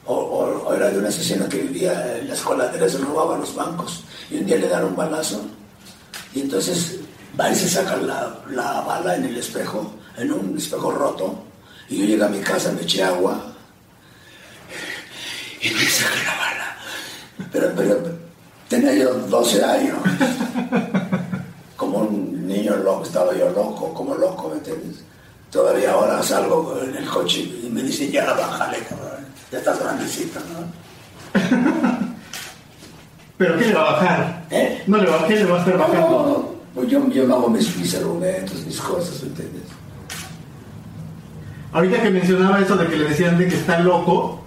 O, 0.06 0.16
o- 0.16 0.68
o 0.68 0.74
era 0.74 0.90
de 0.90 0.98
un 0.98 1.06
asesino 1.06 1.48
que 1.48 1.58
vivía 1.60 2.18
en 2.18 2.28
las 2.30 2.40
coladeras, 2.42 3.00
robaba 3.00 3.38
los 3.38 3.54
bancos, 3.54 4.04
y 4.32 4.38
un 4.38 4.46
día 4.46 4.58
le 4.58 4.68
dan 4.68 4.86
un 4.86 4.96
balazo, 4.96 5.42
y 6.34 6.42
entonces 6.42 7.01
va 7.40 7.50
y 7.50 7.56
se 7.56 7.70
saca 7.70 7.98
la, 7.98 8.40
la 8.50 8.82
bala 8.82 9.16
en 9.16 9.26
el 9.26 9.38
espejo, 9.38 9.94
en 10.18 10.32
un 10.32 10.58
espejo 10.58 10.92
roto, 10.92 11.44
y 11.90 11.98
yo 11.98 12.06
llegué 12.06 12.24
a 12.24 12.30
mi 12.30 12.40
casa, 12.40 12.72
me 12.72 12.82
eché 12.82 13.04
agua, 13.04 13.52
y 15.62 15.70
me 15.70 15.86
saqué 15.86 16.24
la 16.26 16.36
bala. 16.36 16.78
Pero, 17.52 17.72
pero 17.76 18.02
tenía 18.68 18.94
yo 18.94 19.14
12 19.14 19.64
años. 19.64 19.98
Como 21.76 22.00
un 22.00 22.48
niño 22.48 22.76
loco, 22.78 23.04
estaba 23.04 23.34
yo 23.36 23.50
loco, 23.50 23.94
como 23.94 24.16
loco, 24.16 24.50
¿me 24.50 24.56
entiendes? 24.56 25.04
Todavía 25.52 25.92
ahora 25.92 26.24
salgo 26.24 26.80
en 26.82 26.96
el 26.96 27.06
coche 27.10 27.42
y 27.42 27.70
me 27.70 27.84
dicen, 27.84 28.12
ya 28.12 28.26
bájale, 28.34 28.78
cabrón. 28.80 29.26
Ya 29.52 29.58
estás 29.58 29.80
grandecito, 29.80 30.40
¿no? 30.40 30.82
¿Pero 33.38 33.58
qué 33.58 33.66
le 33.66 33.74
va 33.74 33.82
a 33.82 33.92
bajar? 33.94 34.46
¿Eh? 34.52 34.84
No 34.88 34.98
le 34.98 35.10
va, 35.10 35.28
¿qué 35.28 35.36
le 35.36 35.46
va 35.46 35.58
a 35.58 35.60
estar 35.60 35.78
bajando? 35.78 36.10
No, 36.10 36.51
pues 36.74 36.90
yo, 36.90 37.08
yo 37.10 37.28
me 37.28 37.34
hago 37.34 37.50
mis, 37.50 37.76
mis 37.78 37.96
argumentos, 37.96 38.66
mis 38.66 38.80
cosas, 38.80 39.22
¿me 39.24 39.30
entiendes? 39.30 39.64
Ahorita 41.74 42.02
que 42.02 42.10
mencionaba 42.10 42.60
eso 42.60 42.76
de 42.76 42.88
que 42.88 42.98
le 42.98 43.10
decían 43.10 43.38
de 43.38 43.48
que 43.48 43.56
está 43.56 43.80
loco, 43.80 44.42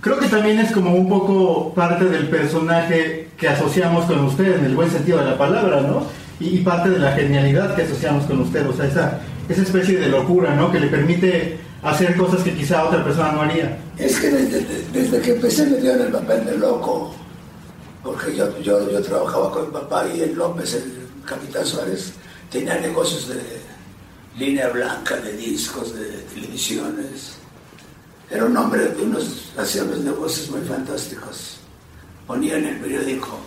creo 0.00 0.18
que 0.18 0.28
también 0.28 0.58
es 0.60 0.72
como 0.72 0.94
un 0.94 1.08
poco 1.08 1.74
parte 1.74 2.04
del 2.04 2.28
personaje 2.28 3.28
que 3.36 3.48
asociamos 3.48 4.04
con 4.06 4.20
usted, 4.20 4.58
en 4.58 4.64
el 4.64 4.74
buen 4.74 4.90
sentido 4.90 5.18
de 5.18 5.24
la 5.24 5.38
palabra, 5.38 5.80
¿no? 5.80 6.02
Y, 6.40 6.58
y 6.58 6.58
parte 6.58 6.90
de 6.90 6.98
la 6.98 7.12
genialidad 7.12 7.74
que 7.74 7.82
asociamos 7.82 8.24
con 8.24 8.40
usted, 8.40 8.68
o 8.68 8.72
sea, 8.72 8.86
esa, 8.86 9.20
esa 9.48 9.62
especie 9.62 9.98
de 9.98 10.08
locura, 10.08 10.54
¿no? 10.54 10.70
Que 10.70 10.80
le 10.80 10.88
permite 10.88 11.58
hacer 11.82 12.16
cosas 12.16 12.42
que 12.42 12.54
quizá 12.54 12.84
otra 12.84 13.04
persona 13.04 13.32
no 13.32 13.42
haría. 13.42 13.78
Es 13.96 14.18
que 14.20 14.30
desde, 14.30 14.64
desde 14.92 15.20
que 15.20 15.32
empecé 15.32 15.66
me 15.66 15.78
dio 15.78 15.94
en 15.94 16.02
el 16.02 16.12
papel 16.12 16.44
de 16.44 16.58
loco, 16.58 17.14
porque 18.02 18.34
yo, 18.36 18.58
yo, 18.60 18.90
yo 18.90 19.02
trabajaba 19.02 19.50
con 19.50 19.66
mi 19.66 19.72
papá 19.72 20.06
y 20.08 20.20
el 20.20 20.34
López, 20.34 20.74
el 20.74 21.07
capitán 21.28 21.66
Suárez, 21.66 22.12
tenía 22.50 22.78
negocios 22.80 23.28
de 23.28 23.40
línea 24.38 24.68
blanca, 24.68 25.16
de 25.16 25.32
discos, 25.36 25.94
de 25.94 26.06
televisiones. 26.34 27.34
Era 28.30 28.44
un 28.44 28.56
hombre 28.56 28.92
que 28.94 29.02
unos, 29.02 29.52
hacía 29.56 29.84
unos 29.84 29.98
negocios 30.00 30.50
muy 30.50 30.60
fantásticos. 30.62 31.56
Ponía 32.26 32.58
en 32.58 32.66
el 32.66 32.76
periódico, 32.78 33.38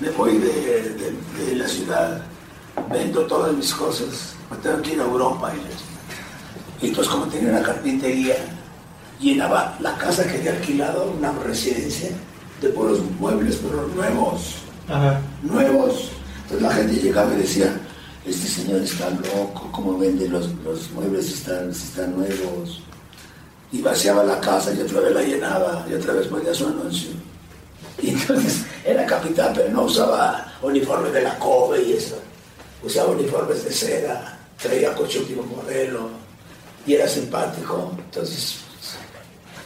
me 0.00 0.10
voy 0.10 0.36
de, 0.38 0.48
de- 0.48 1.44
de 1.46 1.56
la 1.56 1.66
ciudad, 1.68 2.22
vendo 2.90 3.22
todas 3.26 3.54
mis 3.54 3.72
cosas, 3.72 4.34
me 4.50 4.56
tengo 4.58 4.82
que 4.82 4.92
ir 4.94 5.00
a 5.00 5.04
Europa. 5.04 5.52
Y, 6.82 6.86
entonces 6.86 7.10
como 7.12 7.26
tenía 7.26 7.50
una 7.50 7.62
carpintería, 7.62 8.36
llenaba 9.18 9.76
la 9.80 9.96
casa 9.96 10.26
que 10.26 10.36
había 10.38 10.52
alquilado, 10.52 11.10
una 11.18 11.32
residencia, 11.32 12.10
de 12.60 12.68
puros 12.70 13.00
muebles, 13.18 13.56
pero 13.62 13.86
nuevos, 13.88 14.56
Ajá. 14.88 15.20
nuevos. 15.42 16.10
Entonces 16.46 16.62
la 16.62 16.74
gente 16.74 17.02
llegaba 17.02 17.34
y 17.34 17.38
decía, 17.38 17.76
este 18.24 18.46
señor 18.46 18.80
está 18.80 19.10
loco, 19.10 19.68
¿cómo 19.72 19.98
vende 19.98 20.28
los, 20.28 20.48
los 20.64 20.90
muebles 20.92 21.28
están, 21.32 21.70
están 21.70 22.16
nuevos? 22.16 22.82
Y 23.72 23.82
vaciaba 23.82 24.22
la 24.22 24.40
casa 24.40 24.72
y 24.72 24.80
otra 24.80 25.00
vez 25.00 25.12
la 25.12 25.22
llenaba 25.22 25.84
y 25.90 25.94
otra 25.94 26.12
vez 26.12 26.28
ponía 26.28 26.54
su 26.54 26.68
anuncio. 26.68 27.10
Y 28.00 28.10
entonces 28.10 28.64
era 28.84 29.04
capitán, 29.06 29.52
pero 29.56 29.70
no 29.70 29.82
usaba 29.82 30.52
uniforme 30.62 31.10
de 31.10 31.22
la 31.22 31.36
COBE 31.36 31.82
y 31.82 31.92
eso. 31.94 32.16
Usaba 32.84 33.10
uniformes 33.10 33.64
de 33.64 33.72
seda, 33.72 34.38
traía 34.62 34.94
coche 34.94 35.18
último 35.18 35.42
modelo 35.42 36.10
y 36.86 36.94
era 36.94 37.08
simpático. 37.08 37.92
Entonces, 37.98 38.58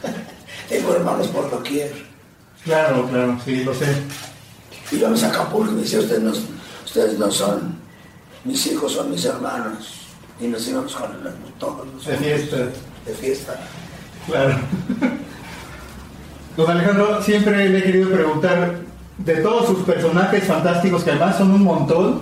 tengo 0.67 0.95
hermanos 0.95 1.27
por 1.27 1.47
doquier. 1.51 1.93
Claro, 2.63 3.07
claro, 3.07 3.39
sí, 3.45 3.63
lo 3.63 3.75
sé. 3.75 3.85
Íbamos 4.91 5.21
a 5.23 5.27
Acapulco 5.27 5.73
y 5.73 5.75
me 5.75 5.81
decía, 5.83 5.99
ustedes 5.99 6.21
no, 6.21 6.33
ustedes 6.91 7.17
no 7.17 7.31
son, 7.31 7.75
mis 8.43 8.67
hijos 8.67 8.91
son 8.91 9.09
mis 9.11 9.23
hermanos. 9.25 9.97
Y 10.41 10.47
nos 10.47 10.67
íbamos 10.67 10.93
con 10.95 11.11
el- 11.11 11.53
todos 11.59 11.87
los 11.93 12.05
De 12.05 12.17
fiesta. 12.17 12.57
de 12.57 13.13
fiesta. 13.13 13.59
Claro. 14.25 14.55
Don 16.57 16.69
Alejandro, 16.69 17.21
siempre 17.23 17.69
le 17.69 17.77
he 17.79 17.83
querido 17.83 18.09
preguntar, 18.09 18.75
de 19.19 19.35
todos 19.37 19.67
sus 19.67 19.79
personajes 19.85 20.43
fantásticos, 20.45 21.03
que 21.03 21.11
además 21.11 21.37
son 21.37 21.51
un 21.51 21.63
montón, 21.63 22.21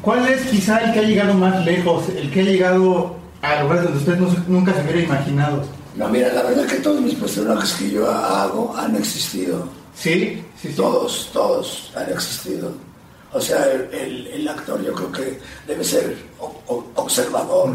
¿cuál 0.00 0.26
es 0.26 0.42
quizá 0.46 0.78
el 0.78 0.92
que 0.92 0.98
ha 1.00 1.02
llegado 1.02 1.34
más 1.34 1.64
lejos, 1.64 2.08
el 2.08 2.30
que 2.30 2.40
ha 2.40 2.44
llegado 2.44 3.16
a 3.42 3.62
lugares 3.62 3.84
donde 3.84 3.98
usted 3.98 4.16
no 4.16 4.34
nunca 4.48 4.72
se 4.74 4.80
hubiera 4.82 5.00
imaginado? 5.02 5.62
No, 5.94 6.08
mira, 6.08 6.32
la 6.32 6.42
verdad 6.44 6.66
que 6.66 6.76
todos 6.76 7.00
mis 7.02 7.14
personajes 7.14 7.74
que 7.74 7.90
yo 7.90 8.10
hago 8.10 8.74
han 8.76 8.96
existido. 8.96 9.68
¿Sí? 9.94 10.42
Sí, 10.60 10.68
sí. 10.68 10.74
Todos, 10.74 11.28
todos 11.34 11.92
han 11.94 12.10
existido. 12.10 12.72
O 13.32 13.40
sea, 13.40 13.64
el, 13.72 14.26
el- 14.26 14.48
actor 14.48 14.82
yo 14.84 14.92
creo 14.92 15.10
que 15.12 15.38
debe 15.66 15.82
ser 15.84 16.16
observador. 16.96 17.70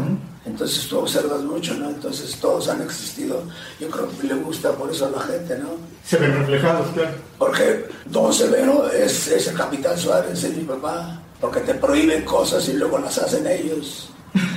Entonces 0.46 0.86
tú 0.88 0.98
observas 1.00 1.40
mucho, 1.42 1.74
¿no? 1.74 1.88
Entonces 1.90 2.36
todos 2.36 2.68
han 2.68 2.80
existido. 2.82 3.42
Yo 3.80 3.90
creo 3.90 4.08
que 4.18 4.26
le 4.28 4.34
gusta 4.34 4.72
por 4.72 4.90
eso 4.90 5.06
a 5.06 5.10
la 5.10 5.20
gente, 5.20 5.58
¿no? 5.58 5.70
Se 6.04 6.16
ven 6.16 6.32
reflejados, 6.38 6.86
claro. 6.94 7.10
Porque 7.38 7.86
Don 8.06 8.32
Severo 8.32 8.88
es, 8.90 9.28
es 9.28 9.48
el 9.48 9.56
capitán 9.56 9.98
Suárez, 9.98 10.42
es 10.44 10.56
mi 10.56 10.64
papá. 10.64 11.20
Porque 11.40 11.60
te 11.60 11.74
prohíben 11.74 12.24
cosas 12.24 12.68
y 12.68 12.74
luego 12.74 12.98
las 12.98 13.18
hacen 13.18 13.46
ellos. 13.46 14.10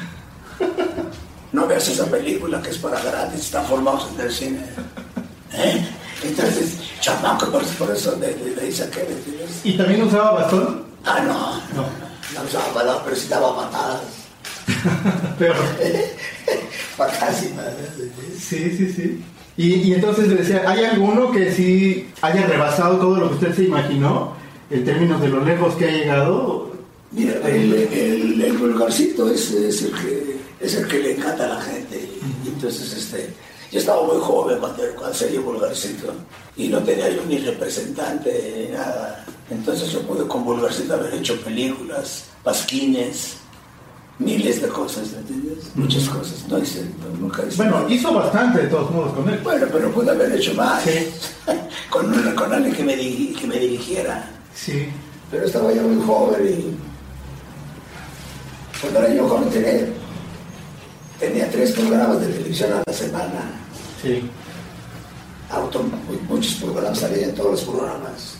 No 1.52 1.68
veas 1.68 1.86
esa 1.86 2.06
película 2.06 2.62
que 2.62 2.70
es 2.70 2.78
para 2.78 2.98
gratis, 3.02 3.42
están 3.42 3.66
formados 3.66 4.08
en 4.16 4.22
el 4.22 4.32
cine. 4.32 4.66
¿Eh? 5.52 5.86
Entonces, 6.24 6.78
chamaco, 7.02 7.48
por, 7.48 7.92
eso 7.92 8.16
le, 8.22 8.38
le, 8.38 8.56
le 8.56 8.62
dice 8.68 8.90
que 8.90 9.02
¿entiendes? 9.02 9.60
¿Y 9.66 9.74
también 9.78 10.04
usaba 10.04 10.32
bastón? 10.32 10.86
Ah, 11.06 11.22
no, 11.26 11.82
No. 11.82 11.88
no 12.34 12.48
usaba 12.48 12.74
palabras, 12.74 13.02
pero 13.06 13.16
sí 13.16 13.28
daba 13.28 13.56
patadas. 13.56 14.02
Pero, 15.40 15.56
y 17.44 17.54
madres. 17.56 17.90
sí, 18.40 18.76
sí, 18.78 18.94
sí. 18.94 19.24
Y, 19.58 19.74
y 19.76 19.94
entonces 19.94 20.28
le 20.28 20.36
decía, 20.36 20.64
¿hay 20.68 20.86
alguno 20.86 21.32
que 21.32 21.52
sí 21.52 22.10
haya 22.22 22.46
rebasado 22.46 22.98
todo 22.98 23.18
lo 23.18 23.30
que 23.30 23.36
usted 23.36 23.56
se 23.56 23.64
imaginó 23.64 24.34
en 24.70 24.86
términos 24.86 25.20
de 25.22 25.28
lo 25.30 25.44
lejos 25.44 25.76
que 25.76 25.86
ha 25.86 25.92
llegado? 25.92 26.72
Mira, 27.12 27.34
el, 27.48 27.74
el, 27.74 28.42
el 28.42 28.58
vulgarcito 28.58 29.30
es, 29.30 29.52
es 29.52 29.82
el 29.84 29.92
que, 29.94 30.38
es 30.62 30.76
el 30.76 30.88
que 30.88 31.00
le 31.00 31.16
encanta 31.18 31.46
a 31.46 31.56
la 31.56 31.62
gente. 31.62 32.10
Y 32.46 32.48
entonces, 32.48 32.94
este, 32.94 33.30
yo 33.72 33.80
estaba 33.80 34.04
muy 34.04 34.20
joven 34.20 34.60
cuando, 34.60 34.84
cuando 34.98 35.14
salí 35.16 35.38
vulgarcito 35.38 36.14
y 36.58 36.68
no 36.68 36.80
tenía 36.80 37.10
yo 37.10 37.22
ni 37.28 37.38
representante 37.38 38.68
ni 38.70 38.76
nada. 38.76 39.26
Entonces 39.50 39.92
yo 39.92 40.02
pude 40.02 40.28
con 40.28 40.44
vulgarcito 40.44 40.94
haber 40.94 41.14
hecho 41.14 41.40
películas, 41.42 42.26
pasquines, 42.44 43.36
miles 44.20 44.62
de 44.62 44.68
cosas, 44.68 45.12
¿me 45.12 45.18
entiendes? 45.20 45.72
Muchas 45.76 46.08
cosas. 46.10 46.46
No 46.48 46.60
hice, 46.60 46.86
nunca 47.20 47.44
hice. 47.48 47.58
Bueno, 47.58 47.86
hizo 47.90 48.14
bastante 48.14 48.62
de 48.64 48.68
todos 48.68 48.92
modos 48.92 49.14
con 49.14 49.30
él. 49.30 49.40
Bueno, 49.44 49.66
pero 49.72 49.92
pude 49.92 50.12
haber 50.12 50.34
hecho 50.34 50.54
más. 50.54 50.84
Sí. 50.84 51.08
con, 51.90 52.08
una- 52.14 52.36
con 52.36 52.54
alguien 52.54 52.76
que 52.76 52.84
me, 52.84 52.96
diri- 52.98 53.36
que 53.40 53.48
me 53.48 53.58
dirigiera. 53.58 54.30
Sí. 54.54 54.88
Pero 55.32 55.46
estaba 55.46 55.72
yo 55.74 55.82
muy 55.84 56.06
joven 56.06 56.46
y 56.46 56.76
cuando 58.82 59.00
era 59.00 59.14
yo 59.14 59.28
joven 59.30 59.50
tenía, 59.50 59.86
tenía 61.20 61.50
tres 61.50 61.72
programas 61.72 62.20
de 62.22 62.28
televisión 62.28 62.74
a 62.74 62.84
la 62.86 62.94
semana. 62.94 63.58
Sí. 64.02 64.24
Auto, 65.50 65.84
mu- 65.84 66.20
muchos 66.36 66.54
programas, 66.56 67.00
salía 67.00 67.26
en 67.28 67.36
todos 67.36 67.52
los 67.52 67.62
programas. 67.64 68.36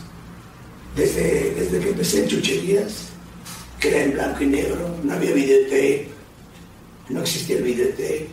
Desde, 0.96 1.54
desde 1.54 1.80
que 1.80 1.88
empecé 1.90 2.22
en 2.22 2.28
chucherías, 2.28 2.92
que 3.80 3.88
era 3.90 4.02
en 4.04 4.12
blanco 4.12 4.42
y 4.44 4.46
negro, 4.46 4.94
no 5.02 5.12
había 5.14 5.32
videotape, 5.32 6.08
no 7.10 7.20
existía 7.20 7.56
el 7.58 7.62
videotape, 7.64 8.28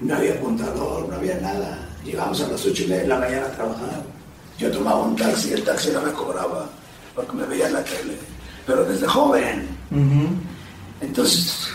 no 0.00 0.16
había 0.16 0.32
apuntador, 0.34 1.08
no 1.08 1.16
había 1.16 1.38
nada. 1.40 1.88
Llegamos 2.04 2.40
a 2.40 2.48
las 2.48 2.64
ocho 2.66 2.82
y 2.84 2.86
media 2.88 3.02
de 3.02 3.08
la 3.08 3.18
mañana 3.18 3.46
a 3.46 3.52
trabajar. 3.52 4.02
Yo 4.58 4.70
tomaba 4.70 5.02
un 5.02 5.16
taxi 5.16 5.52
el 5.52 5.62
taxi 5.64 5.90
no 5.90 6.02
me 6.02 6.12
cobraba 6.12 6.68
porque 7.14 7.32
me 7.36 7.44
veía 7.46 7.66
en 7.68 7.74
la 7.74 7.84
tele. 7.84 8.16
Pero 8.66 8.84
desde 8.84 9.06
joven, 9.06 9.66
entonces, 11.00 11.68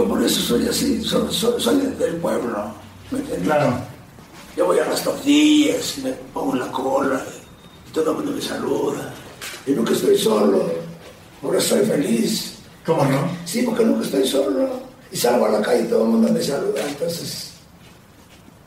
yo 0.00 0.08
por 0.08 0.22
eso 0.22 0.40
soy 0.40 0.66
así, 0.68 1.02
soy, 1.04 1.26
soy- 1.30 1.60
soy 1.60 1.76
del 1.98 2.14
pueblo, 2.16 2.72
¿me 3.10 3.18
entiendes? 3.18 3.46
Claro. 3.46 3.74
Yo 4.56 4.66
voy 4.66 4.78
a 4.78 4.86
las 4.86 5.02
tortillas, 5.04 5.98
me 6.02 6.10
pongo 6.34 6.54
en 6.54 6.60
la 6.60 6.72
cola, 6.72 7.22
y 7.88 7.92
todo 7.92 8.10
el 8.10 8.16
mundo 8.16 8.32
me 8.32 8.40
saluda. 8.42 9.12
Y 9.66 9.72
nunca 9.72 9.92
estoy 9.92 10.16
solo, 10.18 10.70
eso 11.42 11.54
estoy 11.54 11.84
feliz. 11.86 12.54
¿Cómo 12.84 13.04
no? 13.04 13.28
Sí, 13.44 13.62
porque 13.62 13.84
nunca 13.84 14.04
estoy 14.04 14.26
solo. 14.26 14.68
Y 15.12 15.16
salgo 15.16 15.46
a 15.46 15.50
la 15.50 15.60
calle 15.62 15.82
y 15.82 15.88
todo 15.88 16.04
el 16.04 16.08
mundo 16.10 16.32
me 16.32 16.42
saluda, 16.42 16.80
entonces 16.86 17.52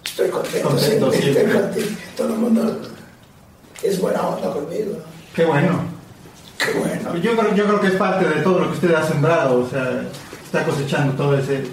estoy 0.05 0.29
contento, 0.29 0.69
Contento 0.69 1.11
siempre. 1.11 1.41
estoy 1.43 1.61
contento. 1.61 1.89
Todo 2.17 2.27
el 2.27 2.39
mundo 2.39 2.81
es 3.81 3.99
buena 3.99 4.21
onda 4.27 4.53
conmigo. 4.53 4.97
Qué 5.35 5.45
bueno. 5.45 5.79
Qué 6.57 6.71
bueno. 6.79 7.15
Yo 7.17 7.35
creo, 7.35 7.55
yo 7.55 7.65
creo 7.65 7.81
que 7.81 7.87
es 7.87 7.93
parte 7.95 8.25
de 8.29 8.41
todo 8.41 8.59
lo 8.59 8.67
que 8.67 8.73
usted 8.75 8.93
ha 8.93 9.05
sembrado, 9.07 9.61
o 9.65 9.69
sea, 9.69 10.03
está 10.53 10.65
cosechando 10.65 11.13
todo 11.13 11.35
ese, 11.35 11.63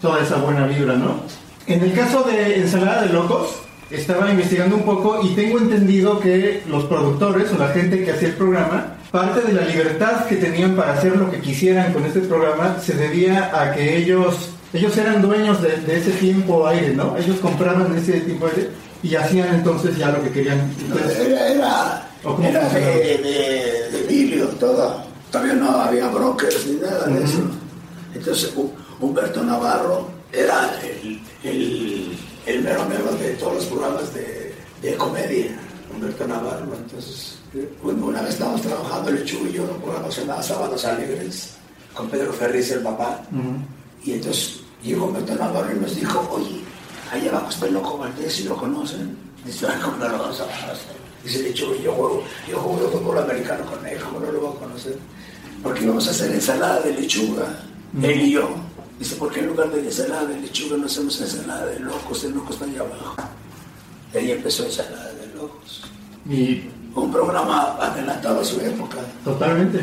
toda 0.00 0.22
esa 0.22 0.36
buena 0.36 0.64
vibra, 0.68 0.94
¿no? 0.94 1.18
En 1.66 1.82
el 1.82 1.92
caso 1.92 2.22
de 2.22 2.60
Ensalada 2.60 3.02
de 3.02 3.12
Locos, 3.12 3.56
estaba 3.90 4.30
investigando 4.30 4.76
un 4.76 4.84
poco 4.84 5.20
y 5.24 5.34
tengo 5.34 5.58
entendido 5.58 6.20
que 6.20 6.62
los 6.68 6.84
productores 6.84 7.50
o 7.52 7.58
la 7.58 7.68
gente 7.68 8.04
que 8.04 8.12
hacía 8.12 8.28
el 8.28 8.34
programa, 8.34 8.94
parte 9.10 9.40
de 9.40 9.52
la 9.54 9.62
libertad 9.62 10.24
que 10.26 10.36
tenían 10.36 10.76
para 10.76 10.92
hacer 10.92 11.16
lo 11.16 11.28
que 11.32 11.40
quisieran 11.40 11.92
con 11.92 12.04
este 12.04 12.20
programa 12.20 12.76
se 12.80 12.94
debía 12.94 13.50
a 13.52 13.72
que 13.72 13.96
ellos, 13.96 14.50
ellos 14.72 14.96
eran 14.96 15.20
dueños 15.20 15.60
de, 15.60 15.76
de 15.76 15.98
ese 15.98 16.12
tiempo 16.12 16.64
aire, 16.68 16.94
¿no? 16.94 17.16
Ellos 17.16 17.38
compraban 17.40 17.92
ese 17.96 18.20
tiempo 18.20 18.46
aire 18.46 18.70
y 19.02 19.16
hacían 19.16 19.52
entonces 19.52 19.96
ya 19.96 20.10
lo 20.10 20.22
que 20.22 20.30
querían. 20.30 20.60
Entonces, 20.80 21.18
Era, 21.26 21.48
era, 21.48 22.08
¿O 22.22 22.36
cómo 22.36 22.46
era 22.46 22.68
de, 22.68 22.80
de, 22.80 23.98
de 23.98 24.06
vidrio 24.08 24.46
todo. 24.60 25.02
Todavía 25.32 25.54
no 25.54 25.70
había 25.70 26.06
brokers 26.06 26.66
ni 26.68 26.76
nada 26.76 27.06
de 27.08 27.24
eso. 27.24 27.65
Entonces 28.16 28.54
Hu- 28.56 28.70
Humberto 29.00 29.42
Navarro 29.42 30.08
era 30.32 30.78
el, 30.82 31.20
el, 31.44 32.16
el 32.46 32.62
mero 32.62 32.84
mero 32.88 33.12
de 33.16 33.34
todos 33.34 33.54
los 33.54 33.64
programas 33.66 34.12
de, 34.14 34.54
de 34.82 34.94
comedia. 34.96 35.56
Humberto 35.94 36.26
Navarro. 36.26 36.74
Entonces, 36.76 37.38
un- 37.82 38.02
una 38.02 38.20
vez 38.22 38.30
estábamos 38.34 38.60
trabajando 38.62 39.10
el 39.10 39.16
Lechuga 39.16 39.48
y 39.48 39.52
yo 39.52 39.64
en 39.64 39.70
un 39.70 39.80
programa 39.80 40.08
que 40.08 40.14
se 40.14 40.20
llamaba 40.22 40.42
Sábados 40.42 40.84
Alegres 40.84 41.50
con 41.94 42.08
Pedro 42.10 42.32
Ferriz, 42.32 42.70
el 42.72 42.80
papá. 42.80 43.22
Y 44.04 44.12
entonces 44.12 44.60
llegó 44.82 45.06
Humberto 45.06 45.34
Navarro 45.36 45.74
y 45.74 45.80
nos 45.80 45.94
dijo, 45.96 46.28
oye, 46.32 46.60
allá 47.10 47.30
abajo 47.30 47.50
está 47.50 47.66
el 47.66 47.74
loco 47.74 47.98
Valdés, 47.98 48.32
si 48.34 48.44
lo 48.44 48.56
conocen. 48.56 49.16
Dice, 49.44 49.66
"Ay, 49.68 49.80
¿cómo 49.82 49.96
no 49.96 50.08
lo 50.08 50.18
vamos 50.18 50.40
a 50.40 50.44
conocer? 50.44 50.96
Dice, 51.24 51.48
hecho, 51.48 51.74
yo 51.82 51.92
juego, 51.92 52.22
yo 52.48 52.58
juego 52.58 52.82
de 52.90 52.98
fútbol 52.98 53.18
americano 53.18 53.64
con 53.64 53.86
él, 53.86 53.98
¿cómo 54.00 54.20
no 54.20 54.30
lo 54.32 54.40
voy 54.40 54.56
a 54.56 54.58
conocer? 54.60 54.98
Porque 55.62 55.84
íbamos 55.84 56.06
a 56.08 56.10
hacer 56.10 56.30
ensalada 56.32 56.80
de 56.80 56.92
lechuga, 56.94 57.62
él 58.02 58.20
y 58.22 58.30
yo. 58.32 58.48
Dice, 58.98 59.16
¿por 59.16 59.30
qué 59.32 59.40
en 59.40 59.48
lugar 59.48 59.70
de 59.70 59.80
ensalada 59.80 60.24
de 60.26 60.40
lechuga 60.40 60.76
no 60.76 60.86
hacemos 60.86 61.20
ensalada 61.20 61.66
de 61.66 61.80
locos? 61.80 62.24
El 62.24 62.32
loco 62.32 62.52
está 62.52 62.64
allá 62.64 62.80
abajo. 62.80 63.16
Y 64.14 64.16
ahí 64.18 64.30
empezó 64.32 64.64
ensalada 64.64 65.12
de 65.12 65.26
locos. 65.34 65.82
Y 66.28 66.70
Un 66.94 67.12
programa 67.12 67.76
adelantado 67.78 68.40
a 68.40 68.44
su 68.44 68.58
época. 68.60 68.98
totalmente. 69.22 69.80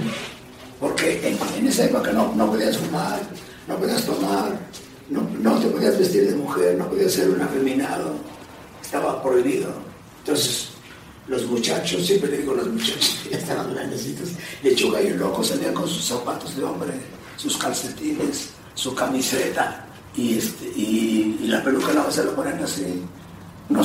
Porque 0.79 1.27
en, 1.27 1.37
en 1.57 1.67
esa 1.67 1.85
época 1.85 2.11
no, 2.11 2.33
no 2.35 2.47
podías 2.47 2.75
fumar, 2.77 3.21
no 3.67 3.77
podías 3.77 4.03
tomar, 4.03 4.57
no, 5.09 5.21
no 5.39 5.59
te 5.59 5.67
podías 5.67 5.97
vestir 5.97 6.27
de 6.29 6.35
mujer, 6.35 6.75
no 6.77 6.89
podías 6.89 7.11
ser 7.13 7.29
un 7.29 7.41
afeminado. 7.41 8.15
Estaba 8.81 9.21
prohibido. 9.21 9.71
Entonces, 10.19 10.69
los 11.27 11.45
muchachos, 11.45 12.05
siempre 12.05 12.31
le 12.31 12.37
digo 12.39 12.53
los 12.53 12.67
muchachos, 12.67 13.19
ya 13.31 13.37
estaban 13.37 13.73
grandecitos, 13.73 14.29
lechuga 14.63 15.01
y 15.01 15.07
el 15.07 15.17
loco 15.17 15.43
salían 15.43 15.73
con 15.73 15.87
sus 15.87 16.03
zapatos 16.03 16.55
de 16.57 16.63
hombre, 16.63 16.91
sus 17.37 17.57
calcetines, 17.57 18.49
su 18.73 18.93
camiseta 18.95 19.85
y, 20.15 20.37
este, 20.37 20.65
y, 20.75 21.39
y 21.41 21.47
la 21.47 21.63
peluca 21.63 21.93
la 21.93 22.09
se 22.11 22.23
lo 22.23 22.35
ponen 22.35 22.63
así. 22.63 23.03
No, 23.69 23.81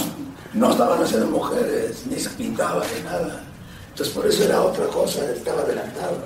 no 0.54 0.70
estaban 0.70 1.02
haciendo 1.02 1.26
mujeres, 1.26 2.04
ni 2.10 2.18
se 2.18 2.30
pintaban 2.30 2.82
ni 2.96 3.04
nada. 3.04 3.42
Entonces 3.90 4.14
por 4.14 4.26
eso 4.26 4.44
era 4.44 4.62
otra 4.62 4.86
cosa, 4.86 5.24
estaba 5.30 5.62
adelantado. 5.62 6.18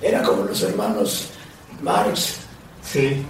Era 0.00 0.22
como 0.22 0.44
los 0.44 0.62
hermanos 0.62 1.28
Marx. 1.82 2.36
Sí. 2.82 3.24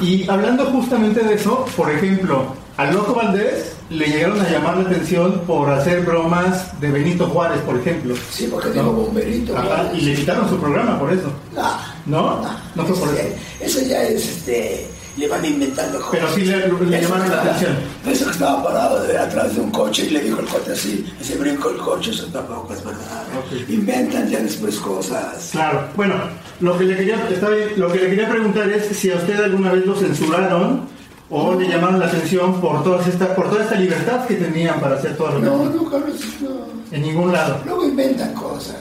Y 0.00 0.28
hablando 0.30 0.64
justamente 0.66 1.20
de 1.22 1.34
eso, 1.34 1.66
por 1.76 1.90
ejemplo, 1.90 2.54
al 2.76 2.94
Loco 2.94 3.14
Valdés 3.14 3.72
le 3.90 4.06
llegaron 4.06 4.40
a 4.40 4.48
llamar 4.48 4.78
la 4.78 4.88
atención 4.88 5.42
por 5.46 5.68
hacer 5.68 6.02
bromas 6.02 6.80
de 6.80 6.90
Benito 6.90 7.26
Juárez, 7.26 7.60
por 7.62 7.76
ejemplo. 7.76 8.14
Sí, 8.30 8.48
porque 8.50 8.70
dijo 8.70 8.92
bomberito. 8.92 9.56
Ajá, 9.56 9.90
y 9.92 10.00
le 10.00 10.14
quitaron 10.14 10.48
su 10.48 10.58
programa 10.58 10.98
por 10.98 11.12
eso. 11.12 11.30
Ah, 11.58 11.94
¿No? 12.06 12.40
No 12.74 12.84
fue 12.84 12.96
por 12.96 13.08
eso, 13.14 13.18
eso. 13.18 13.28
ya, 13.60 13.66
eso 13.66 13.80
ya 13.88 14.02
es, 14.02 14.26
este, 14.28 14.88
le 15.16 15.28
van 15.28 15.44
inventando 15.44 15.98
cosas. 16.00 16.10
Pero 16.12 16.34
sí 16.34 16.44
le- 16.44 17.00
llamaron 17.00 17.28
la 17.30 17.42
atención. 17.42 17.76
Eso 18.06 18.24
que 18.26 18.30
estaba 18.30 18.62
parado 18.64 19.02
de 19.02 19.18
atrás 19.18 19.54
de 19.54 19.60
un 19.60 19.70
coche 19.70 20.06
y 20.06 20.10
le 20.10 20.20
dijo 20.20 20.40
el 20.40 20.46
coche 20.46 20.72
así, 20.72 21.06
y 21.20 21.24
se 21.24 21.36
brincó 21.36 21.70
el 21.70 21.76
coche, 21.78 22.10
eso 22.10 22.26
tampoco 22.26 22.72
es 22.72 22.84
verdad. 22.84 23.24
Inventan 23.68 24.28
ya 24.28 24.38
después 24.40 24.76
cosas. 24.78 25.50
Claro. 25.52 25.88
Bueno, 25.96 26.14
lo 26.60 26.76
que 26.78 26.84
le 26.84 26.96
quería, 26.96 27.28
está 27.28 27.48
bien, 27.50 27.70
lo 27.76 27.90
que 27.92 27.98
le 28.00 28.10
quería 28.10 28.28
preguntar 28.28 28.68
es 28.68 28.96
si 28.96 29.10
a 29.10 29.16
usted 29.16 29.42
alguna 29.42 29.72
vez 29.72 29.84
lo 29.86 29.94
censuraron 29.96 30.88
o 31.28 31.54
le 31.54 31.68
llamaron 31.68 32.00
la 32.00 32.06
atención 32.06 32.60
por 32.60 32.82
toda 32.82 33.04
esta, 33.06 33.34
por 33.36 33.48
toda 33.50 33.62
esta 33.62 33.76
libertad 33.76 34.26
que 34.26 34.34
tenían 34.34 34.80
para 34.80 34.96
hacer 34.96 35.16
todo 35.16 35.32
lo 35.32 35.40
que 35.40 35.46
No, 35.46 35.64
nunca 35.66 35.98
lo 35.98 36.06
no. 36.06 36.70
En 36.90 37.02
ningún 37.02 37.30
lado. 37.32 37.60
Luego 37.64 37.84
inventan 37.84 38.32
cosas, 38.34 38.76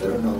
pero 0.00 0.14
no. 0.18 0.32
no. 0.32 0.38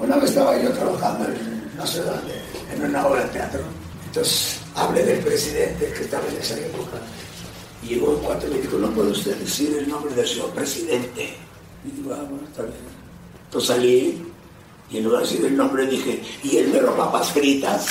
Una 0.00 0.16
vez 0.16 0.30
estaba 0.30 0.60
yo 0.60 0.70
trabajando 0.70 1.28
en 1.28 1.60
no 1.76 1.86
sé 1.86 2.02
dónde, 2.02 2.34
en 2.74 2.82
una 2.82 3.06
obra 3.06 3.24
de 3.24 3.28
teatro. 3.30 3.60
Entonces 4.06 4.60
hablé 4.74 5.04
del 5.04 5.20
presidente 5.20 5.92
que 5.92 6.02
estaba 6.02 6.26
en 6.28 6.36
esa 6.36 6.58
época. 6.58 6.98
Y 7.82 7.94
llegó 7.94 8.10
un 8.10 8.18
cuate 8.18 8.46
y 8.46 8.50
me 8.50 8.60
dijo, 8.60 8.78
no 8.78 8.90
puede 8.90 9.10
usted 9.10 9.36
decir 9.36 9.76
el 9.78 9.88
nombre 9.88 10.14
del 10.14 10.26
señor 10.26 10.50
presidente. 10.50 11.34
Y 11.84 11.90
digo, 11.90 12.12
ah, 12.14 12.22
bueno, 12.28 12.46
está 12.46 12.62
bien. 12.62 12.74
Entonces 13.46 13.68
salí 13.68 14.22
y 14.90 14.98
en 14.98 15.04
lugar 15.04 15.22
de 15.22 15.28
decir 15.28 15.46
el 15.46 15.56
nombre 15.56 15.86
dije, 15.86 16.20
y 16.42 16.56
el 16.56 16.68
mero 16.68 16.96
papas 16.96 17.30
fritas 17.30 17.86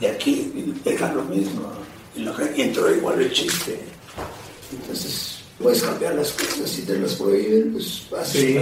de 0.00 0.08
aquí, 0.08 0.52
y 0.54 0.88
era 0.88 1.12
lo 1.12 1.24
mismo. 1.24 1.72
Y, 2.14 2.60
entró 2.60 2.94
igual 2.94 3.20
el 3.20 3.32
chiste. 3.32 3.80
Entonces, 4.72 5.40
puedes 5.58 5.82
cambiar 5.82 6.14
las 6.14 6.30
cosas, 6.32 6.70
si 6.70 6.82
te 6.82 6.98
las 6.98 7.14
prohíben, 7.14 7.72
pues 7.72 8.06
haces 8.16 8.40
Sí, 8.40 8.58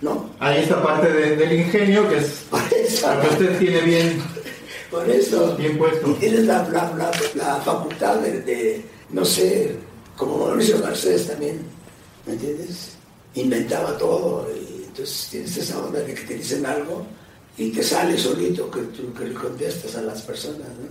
No, 0.00 0.30
Ahí 0.38 0.62
está 0.62 0.82
parte 0.82 1.12
de- 1.12 1.36
del 1.36 1.52
ingenio 1.60 2.08
que 2.08 2.18
es 2.18 2.44
por 2.50 2.60
lo 2.62 2.68
que 3.20 3.28
usted 3.28 3.58
tiene 3.58 3.80
bien, 3.82 4.22
por 4.90 5.08
eso. 5.08 5.56
bien 5.56 5.76
puesto. 5.76 6.10
Y 6.10 6.14
tienes 6.14 6.44
la, 6.46 6.66
la, 6.70 6.92
la, 6.96 7.10
la 7.34 7.56
facultad 7.56 8.16
de, 8.16 8.40
de, 8.40 8.82
no 9.10 9.24
sé, 9.24 9.76
como 10.16 10.38
Mauricio 10.46 10.80
Garcés 10.80 11.26
también, 11.26 11.60
¿me 12.26 12.32
entiendes? 12.32 12.92
Inventaba 13.34 13.96
todo 13.98 14.48
y 14.54 14.84
entonces 14.86 15.28
tienes 15.30 15.56
esa 15.56 15.78
onda 15.78 16.00
de 16.00 16.14
que 16.14 16.22
te 16.22 16.34
dicen 16.34 16.64
algo 16.64 17.06
y 17.58 17.70
te 17.70 17.82
sale 17.82 18.16
solito 18.16 18.70
que 18.70 18.80
tú 18.80 19.12
que 19.12 19.26
le 19.26 19.34
contestas 19.34 19.96
a 19.96 20.02
las 20.02 20.22
personas, 20.22 20.66
¿no? 20.68 20.88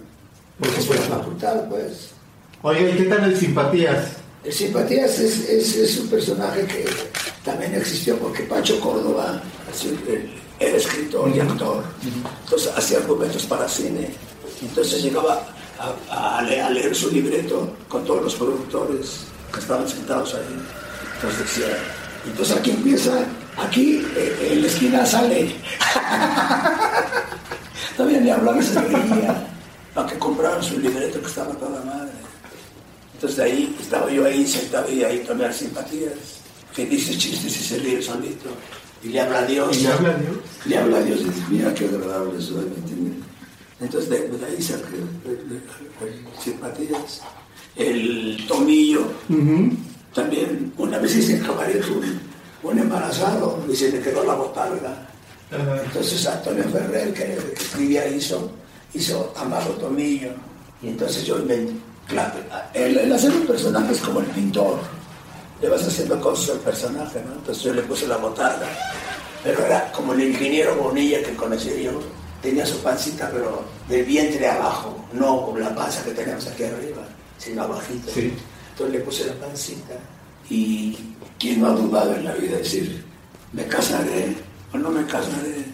Porque 0.60 0.78
es 0.80 0.88
una 0.89 0.99
facultad, 1.18 1.68
pues. 1.68 2.10
Oiga, 2.62 2.89
¿y 2.89 2.97
qué 2.97 3.03
tal 3.05 3.24
el 3.24 3.38
simpatías? 3.38 4.05
El 4.43 4.53
Simpatías 4.53 5.20
es, 5.20 5.49
es, 5.49 5.76
es 5.76 5.97
un 5.99 6.07
personaje 6.07 6.66
que 6.66 6.86
también 7.50 7.76
existió 7.76 8.18
porque 8.18 8.43
Pacho 8.43 8.80
Córdoba 8.80 9.41
él 9.84 10.30
era 10.60 10.78
escritor 10.78 11.32
y 11.34 11.39
actor, 11.39 11.84
entonces 12.43 12.72
hacía 12.76 12.97
argumentos 12.97 13.45
para 13.45 13.68
cine. 13.68 14.14
Entonces 14.62 15.02
llegaba 15.02 15.41
a, 16.10 16.41
leer, 16.41 16.93
su 16.93 17.10
libreto 17.10 17.76
con 17.88 18.04
todos 18.04 18.24
los 18.24 18.36
productores 18.36 19.22
que 19.54 19.60
estaban 19.60 19.88
sentados 19.88 20.36
ahí. 20.36 20.62
Entonces 21.16 21.39
decía, 21.39 21.78
entonces 22.26 22.58
aquí 22.58 22.72
empieza, 22.72 23.14
aquí 23.58 24.06
eh, 24.16 24.50
en 24.52 24.62
la 24.62 24.68
esquina 24.68 25.06
sale. 25.06 25.50
Todavía 27.97 28.20
ni 28.20 28.30
hablaba 28.30 28.62
se 28.62 28.82
reía 28.82 29.47
para 29.93 30.08
que 30.08 30.20
compraran 30.20 30.62
su 30.62 30.78
libreto 30.80 31.22
que 31.22 31.28
estaba 31.28 31.54
toda 31.54 31.82
madre. 31.84 32.12
Entonces 33.14 33.38
de 33.38 33.43
ahí 33.43 33.78
estaba 33.80 34.12
yo 34.12 34.26
ahí 34.26 34.45
sentado 34.45 34.91
y 34.91 35.04
ahí 35.04 35.20
tomé 35.20 35.52
simpatías. 35.54 36.39
Que 36.76 36.86
dice 36.86 37.18
chistes 37.18 37.56
y 37.58 37.64
se 37.64 37.78
ríe 37.80 38.02
solito. 38.02 38.50
Y 39.04 39.10
le 39.10 39.22
habla 39.22 39.40
a 39.40 39.46
Dios. 39.46 39.78
¿Y 39.78 39.82
le 39.84 39.88
habla 39.92 40.10
a 40.10 40.14
Dios? 40.18 40.38
Le 40.66 40.78
habla 40.78 40.98
a 40.98 41.02
Dios 41.02 41.20
y 41.22 41.24
dice, 41.26 41.42
mira 41.50 41.74
qué 41.74 41.86
agradable 41.86 42.42
soy. 42.42 42.66
Entonces 43.80 44.10
de, 44.10 44.28
de 44.28 44.46
ahí 44.46 44.62
saqué 44.62 44.96
el- 45.26 45.30
el- 45.40 45.62
el 46.08 46.26
simpatías. 46.44 47.22
El 47.76 48.46
tomillo. 48.48 49.04
También 50.14 50.74
una 50.78 50.98
vez 50.98 51.16
hice 51.16 51.38
en 51.38 51.44
camaret 51.44 51.84
un, 51.90 52.20
un 52.70 52.80
embarazado 52.80 53.64
y 53.72 53.76
se 53.76 53.92
le 53.92 54.02
quedó 54.02 54.24
la 54.26 54.34
botarga. 54.36 55.08
Entonces 55.86 56.26
Antonio 56.28 56.64
Ferrer, 56.66 57.14
que, 57.14 57.24
que 57.24 57.54
escribía, 57.64 58.08
hizo, 58.08 58.52
hizo 58.94 59.34
Amado 59.38 59.72
Tomillo. 59.76 60.32
Y 60.82 60.90
entonces 60.90 61.26
yo 61.26 61.40
inventé. 61.40 61.74
Claro, 62.08 62.34
el, 62.74 62.98
el 62.98 63.14
hacer 63.14 63.32
un 63.32 63.46
personaje 63.46 63.94
es 63.94 64.00
como 64.00 64.20
el 64.20 64.26
pintor. 64.28 64.80
Le 65.62 65.70
vas 65.70 65.86
haciendo 65.86 66.20
cosas 66.22 66.55
al 66.55 66.60
personaje, 66.60 67.22
¿no? 67.26 67.34
Entonces 67.34 67.64
yo 67.64 67.74
le 67.74 67.82
puse 67.84 68.07
la 68.07 68.18
botarga. 68.18 68.68
Pero 69.43 69.66
era 69.66 69.91
como 69.91 70.14
el 70.14 70.22
ingeniero 70.22 70.76
Bonilla 70.76 71.22
que 71.24 71.36
conocí 71.36 71.84
yo. 71.84 71.91
Tenía 72.41 72.66
su 72.66 72.78
pancita, 72.80 73.30
pero 73.34 73.64
del 73.89 74.05
vientre 74.05 74.47
abajo, 74.47 74.95
no 75.12 75.45
como 75.45 75.60
la 75.60 75.76
panza 75.76 76.03
que 76.03 76.12
tenemos 76.12 76.47
aquí 76.47 76.64
arriba, 76.64 77.03
sino 77.38 77.64
abajito. 77.64 78.12
Entonces 78.16 78.91
le 78.91 78.99
puse 78.99 79.26
la 79.26 79.34
pancita. 79.34 79.95
Y 80.49 80.97
quién 81.38 81.62
no 81.62 81.68
ha 81.68 81.72
dudado 81.72 82.16
en 82.16 82.24
la 82.24 82.34
vida 82.34 82.53
de 82.53 82.60
decir, 82.60 83.03
me 83.51 83.66
casaré 83.66 84.36
o 84.74 84.78
no 84.78 84.89
me 84.89 85.05
casaré. 85.05 85.66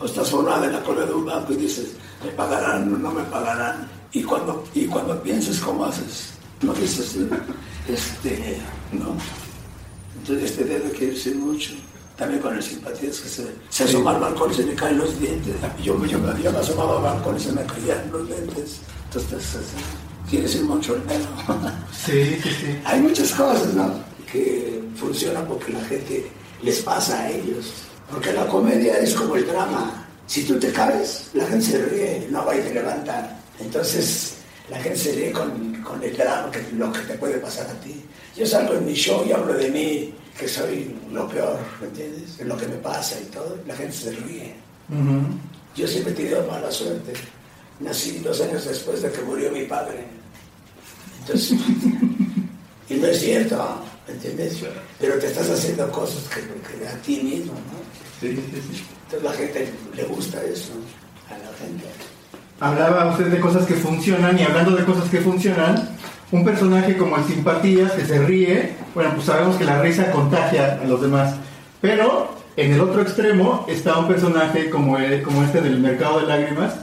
O 0.00 0.06
estás 0.06 0.28
formada 0.28 0.66
en 0.66 0.72
la 0.72 0.82
cola 0.82 1.06
de 1.06 1.14
un 1.14 1.24
banco 1.24 1.52
y 1.52 1.56
dices, 1.56 1.94
me 2.22 2.30
pagarán 2.32 2.92
o 2.92 2.98
no 2.98 3.10
me 3.10 3.22
pagarán. 3.24 3.88
Y 4.12 4.22
cuando, 4.22 4.64
y 4.74 4.86
cuando 4.86 5.20
piensas, 5.22 5.58
¿cómo 5.58 5.86
haces? 5.86 6.34
No 6.62 6.72
dices, 6.74 7.16
este, 7.88 8.58
no. 8.94 9.16
Entonces 10.20 10.50
este 10.50 10.64
debe 10.64 10.90
que 10.92 11.06
decir 11.08 11.36
mucho. 11.36 11.72
También 12.16 12.40
con 12.40 12.54
el 12.56 12.62
simpatías 12.62 13.18
que 13.18 13.28
se, 13.28 13.44
se 13.70 13.84
asoma 13.84 14.12
al 14.12 14.20
balcón 14.20 14.52
y 14.52 14.54
se 14.54 14.62
le 14.64 14.74
caen 14.74 14.98
los 14.98 15.18
dientes. 15.18 15.54
Yo, 15.82 16.02
yo, 16.06 16.18
me- 16.20 16.40
yo 16.42 16.52
me 16.52 16.58
asomaba 16.58 16.96
al 16.98 17.02
balcón 17.02 17.36
y 17.36 17.40
se 17.40 17.52
me 17.52 17.62
caían 17.64 18.08
los 18.12 18.26
dientes. 18.28 18.76
Entonces, 19.06 19.54
es- 19.56 20.30
quiere 20.30 20.44
decir 20.46 20.62
mucho 20.62 20.94
el 20.94 21.02
pelo. 21.02 21.24
Sí, 22.06 22.38
sí, 22.42 22.50
sí. 22.60 22.78
Hay 22.84 23.00
muchas 23.00 23.32
cosas, 23.32 23.74
¿no? 23.74 23.94
Que 24.30 24.80
funcionan 24.96 25.44
porque 25.46 25.72
la 25.72 25.80
gente 25.86 26.30
les 26.62 26.80
pasa 26.82 27.18
a 27.20 27.30
ellos. 27.30 27.72
Porque 28.10 28.32
la 28.32 28.46
comedia 28.46 28.98
es 28.98 29.14
como 29.14 29.34
el 29.36 29.46
drama. 29.46 30.06
Si 30.26 30.44
tú 30.44 30.58
te 30.58 30.70
caes, 30.70 31.30
la 31.34 31.46
gente 31.46 31.64
se 31.66 31.84
ríe, 31.86 32.28
no 32.30 32.44
va 32.46 32.54
y 32.56 32.60
te 32.60 32.74
levanta. 32.74 33.40
Entonces, 33.58 34.33
la 34.68 34.78
gente 34.78 34.98
se 34.98 35.12
ríe 35.12 35.32
con, 35.32 35.74
con 35.82 36.02
el 36.02 36.16
drama, 36.16 36.50
que 36.50 36.62
lo 36.74 36.92
que 36.92 37.00
te 37.00 37.14
puede 37.14 37.38
pasar 37.38 37.66
a 37.68 37.74
ti. 37.80 38.02
Yo 38.36 38.46
salgo 38.46 38.74
en 38.74 38.86
mi 38.86 38.94
show 38.94 39.24
y 39.26 39.32
hablo 39.32 39.54
de 39.54 39.70
mí, 39.70 40.14
que 40.38 40.48
soy 40.48 40.94
lo 41.12 41.28
peor, 41.28 41.58
¿me 41.80 41.86
entiendes? 41.86 42.38
De 42.38 42.44
lo 42.44 42.56
que 42.56 42.66
me 42.66 42.76
pasa 42.76 43.16
y 43.20 43.24
todo. 43.26 43.58
La 43.66 43.76
gente 43.76 43.92
se 43.92 44.12
ríe. 44.12 44.54
Yo 45.76 45.86
siempre 45.86 46.12
he 46.12 46.16
tenido 46.16 46.46
mala 46.46 46.70
suerte. 46.70 47.12
Nací 47.80 48.18
dos 48.18 48.40
años 48.40 48.64
después 48.64 49.02
de 49.02 49.10
que 49.10 49.22
murió 49.22 49.50
mi 49.50 49.64
padre. 49.64 50.04
Entonces, 51.20 51.52
y 52.88 52.94
no 52.94 53.06
es 53.06 53.20
cierto, 53.20 53.82
¿me 54.06 54.14
entiendes? 54.14 54.58
Pero 54.98 55.18
te 55.18 55.26
estás 55.26 55.50
haciendo 55.50 55.90
cosas 55.90 56.24
que, 56.28 56.40
que 56.40 56.88
a 56.88 56.96
ti 57.02 57.20
mismo, 57.22 57.52
¿no? 57.52 57.84
Sí, 58.20 58.34
sí, 58.36 58.62
sí. 58.72 58.84
Entonces 59.04 59.22
la 59.22 59.32
gente 59.32 59.72
le 59.94 60.04
gusta 60.04 60.42
eso, 60.44 60.72
a 61.28 61.32
la 61.32 61.52
gente. 61.58 61.84
Hablaba 62.60 63.10
usted 63.10 63.26
de 63.26 63.40
cosas 63.40 63.66
que 63.66 63.74
funcionan 63.74 64.38
y 64.38 64.42
hablando 64.42 64.76
de 64.76 64.84
cosas 64.84 65.08
que 65.10 65.18
funcionan, 65.20 65.88
un 66.30 66.44
personaje 66.44 66.96
como 66.96 67.16
el 67.16 67.24
Simpatías 67.24 67.92
que 67.92 68.04
se 68.06 68.18
ríe, 68.24 68.74
bueno, 68.94 69.10
pues 69.14 69.26
sabemos 69.26 69.56
que 69.56 69.64
la 69.64 69.80
risa 69.82 70.10
contagia 70.10 70.80
a 70.82 70.86
los 70.86 71.00
demás, 71.02 71.34
pero 71.80 72.34
en 72.56 72.72
el 72.72 72.80
otro 72.80 73.02
extremo 73.02 73.66
está 73.68 73.98
un 73.98 74.08
personaje 74.08 74.70
como, 74.70 74.98
el- 74.98 75.22
como 75.22 75.42
este 75.42 75.60
del 75.60 75.78
Mercado 75.80 76.20
de 76.20 76.26
Lágrimas 76.26 76.74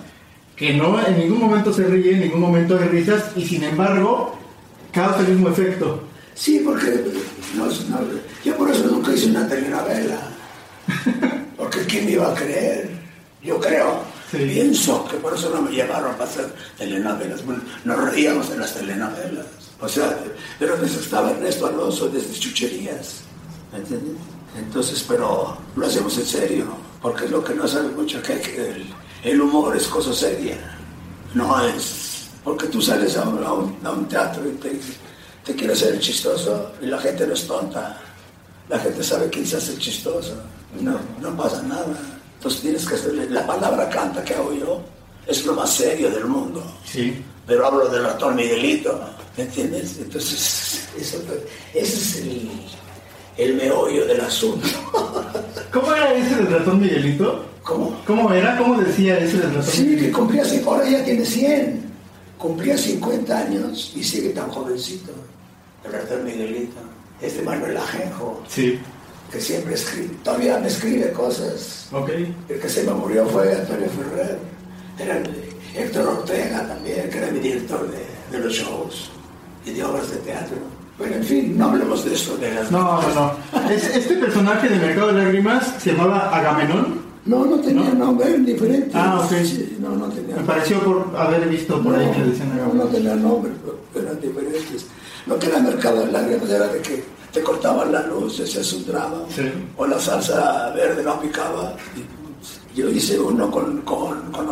que 0.55 0.73
no 0.73 0.99
en 1.05 1.17
ningún 1.17 1.39
momento 1.39 1.73
se 1.73 1.85
ríe, 1.87 2.13
en 2.13 2.19
ningún 2.19 2.41
momento 2.41 2.77
hay 2.77 2.87
risas 2.89 3.31
y 3.35 3.45
sin 3.47 3.63
embargo 3.63 4.37
causa 4.91 5.21
el 5.21 5.29
mismo 5.29 5.49
efecto. 5.49 6.03
Sí, 6.35 6.61
porque 6.63 7.03
no, 7.55 7.65
no, 7.65 7.99
yo 8.45 8.55
por 8.57 8.69
eso 8.69 8.85
nunca 8.87 9.11
hice 9.11 9.27
una 9.31 9.47
telenovela. 9.47 10.17
Porque 11.57 11.79
¿quién 11.87 12.05
me 12.05 12.11
iba 12.11 12.31
a 12.31 12.33
creer? 12.35 12.89
Yo 13.43 13.59
creo, 13.59 14.01
pienso 14.31 15.05
que 15.05 15.17
por 15.17 15.33
eso 15.33 15.49
no 15.49 15.61
me 15.61 15.71
llevaron 15.71 16.13
para 16.13 16.29
hacer 16.29 16.53
telenovelas. 16.77 17.45
Bueno, 17.45 17.61
nos 17.85 18.11
reíamos 18.11 18.49
de 18.49 18.57
las 18.57 18.73
telenovelas. 18.73 19.45
O 19.79 19.87
sea, 19.87 20.17
pero 20.59 20.75
estaba 20.83 21.31
Ernesto 21.31 21.67
Alonso 21.67 22.07
desde 22.09 22.39
chucherías. 22.39 23.21
¿Me 23.71 23.79
entiendes? 23.79 24.15
Entonces, 24.57 25.05
pero 25.07 25.57
lo 25.75 25.85
hacemos 25.85 26.17
en 26.17 26.25
serio, 26.25 26.65
porque 27.01 27.25
es 27.25 27.31
lo 27.31 27.43
que 27.43 27.55
no 27.55 27.67
sabe 27.67 27.89
mucho 27.89 28.21
que, 28.21 28.39
que 28.41 28.71
el, 28.71 28.93
el 29.23 29.41
humor 29.41 29.75
es 29.75 29.87
cosa 29.87 30.13
seria. 30.13 30.57
No 31.33 31.65
es. 31.67 32.29
Porque 32.43 32.67
tú 32.67 32.81
sales 32.81 33.17
a 33.17 33.23
un 33.23 34.07
teatro 34.09 34.47
y 34.47 34.53
te, 34.53 34.79
te 35.43 35.55
quieres 35.55 35.81
hacer 35.81 35.95
el 35.95 35.99
chistoso 35.99 36.73
y 36.81 36.85
la 36.85 36.99
gente 36.99 37.25
no 37.25 37.33
es 37.33 37.47
tonta. 37.47 37.99
La 38.69 38.79
gente 38.79 39.03
sabe 39.03 39.29
quién 39.29 39.45
se 39.45 39.57
hace 39.57 39.73
el 39.73 39.79
chistoso. 39.79 40.35
No, 40.79 40.99
no 41.19 41.35
pasa 41.35 41.61
nada. 41.63 42.20
Entonces 42.41 42.61
tienes 42.61 42.87
que 42.87 42.95
hacerle. 42.95 43.29
La 43.29 43.45
palabra 43.45 43.87
canta 43.87 44.23
que 44.23 44.33
hago 44.33 44.51
yo 44.51 44.81
es 45.27 45.45
lo 45.45 45.53
más 45.53 45.69
serio 45.71 46.09
del 46.09 46.25
mundo. 46.25 46.63
Sí. 46.83 47.23
Pero 47.45 47.67
hablo 47.67 47.87
del 47.87 48.03
ratón 48.03 48.35
Miguelito. 48.35 48.99
¿Me 49.37 49.43
entiendes? 49.43 49.99
Entonces, 49.99 50.87
eso, 50.99 51.17
ese 51.71 51.95
es 51.97 52.15
el, 52.15 52.49
el 53.37 53.53
meollo 53.53 54.07
del 54.07 54.21
asunto. 54.21 54.67
¿Cómo 55.71 55.93
era 55.93 56.15
ese 56.15 56.35
del 56.37 56.47
ratón 56.47 56.81
Miguelito? 56.81 57.45
¿Cómo? 57.61 58.01
¿Cómo 58.07 58.33
era? 58.33 58.57
¿Cómo 58.57 58.81
decía 58.81 59.19
ese 59.19 59.37
del 59.37 59.53
ratón 59.53 59.71
Sí, 59.71 59.95
que 59.95 60.11
cumplía, 60.11 60.43
ahora 60.65 60.89
ya 60.89 61.03
tiene 61.05 61.23
100. 61.23 61.91
Cumplía 62.39 62.75
50 62.75 63.37
años 63.37 63.93
y 63.95 64.03
sigue 64.03 64.29
tan 64.29 64.49
jovencito. 64.49 65.11
El 65.85 65.91
ratón 65.91 66.25
Miguelito. 66.25 66.81
Este 67.21 67.43
Manuel 67.43 67.77
Ajenjo, 67.77 68.41
Sí. 68.47 68.79
Que 69.31 69.39
siempre 69.39 69.75
escribe, 69.75 70.09
todavía 70.23 70.57
me 70.59 70.67
escribe 70.67 71.11
cosas. 71.11 71.87
Ok. 71.91 72.09
El 72.49 72.59
que 72.59 72.69
se 72.69 72.83
me 72.83 72.93
murió 72.93 73.25
fue 73.27 73.53
Antonio 73.55 73.87
Ferrer. 73.89 74.37
Era 74.99 75.17
el- 75.17 75.51
Héctor 75.73 76.05
Ortega 76.05 76.67
también, 76.67 77.09
que 77.09 77.17
era 77.17 77.31
mi 77.31 77.39
director 77.39 77.89
de, 77.89 78.37
de 78.37 78.43
los 78.43 78.51
shows 78.53 79.09
y 79.65 79.71
de 79.71 79.83
obras 79.85 80.11
de 80.11 80.17
teatro. 80.17 80.57
Pero 80.97 81.15
en 81.15 81.23
fin, 81.23 81.57
no 81.57 81.69
hablemos 81.69 82.03
de 82.03 82.13
eso, 82.13 82.35
de 82.37 82.53
las... 82.53 82.69
No, 82.69 83.01
no, 83.01 83.13
no. 83.15 83.69
Es- 83.71 83.95
este 83.95 84.15
personaje 84.15 84.67
de 84.67 84.75
Mercado 84.75 85.13
de 85.13 85.23
Lágrimas 85.23 85.75
se 85.79 85.93
llamaba 85.93 86.29
Agamenón. 86.35 86.99
No, 87.25 87.45
no 87.45 87.57
tenía 87.61 87.89
nombre, 87.91 88.27
eran 88.29 88.45
diferentes. 88.45 88.91
Ah, 88.93 89.21
ok. 89.23 89.31
Sí, 89.45 89.77
no, 89.79 89.91
no 89.95 90.07
tenía 90.09 90.35
Me 90.35 90.43
pareció 90.43 90.79
por 90.81 91.15
haber 91.17 91.47
visto 91.47 91.81
por 91.81 91.95
ahí 91.95 92.11
que 92.11 92.21
decían 92.23 92.49
No, 92.49 92.55
no 92.55 92.63
Agamenón. 92.63 92.91
tenía 92.91 93.15
nombre, 93.15 93.51
pero 93.93 94.07
eran 94.07 94.19
diferentes. 94.19 94.85
Lo 95.25 95.39
que 95.39 95.47
era 95.47 95.59
mercado 95.59 96.05
de 96.05 96.11
lágrimas 96.11 96.49
era 96.49 96.67
de 96.67 96.81
que 96.81 97.03
te 97.31 97.41
cortaban 97.41 97.91
la 97.91 98.01
luz, 98.07 98.39
hacías 98.39 98.73
un 98.73 98.85
drama, 98.85 99.23
Sí. 99.33 99.43
o 99.77 99.85
la 99.87 99.99
salsa 99.99 100.71
verde 100.71 101.03
no 101.03 101.19
picaba. 101.19 101.75
Yo 102.75 102.89
hice 102.89 103.19
uno 103.19 103.49
con, 103.51 103.81
con, 103.81 104.31
con 104.31 104.47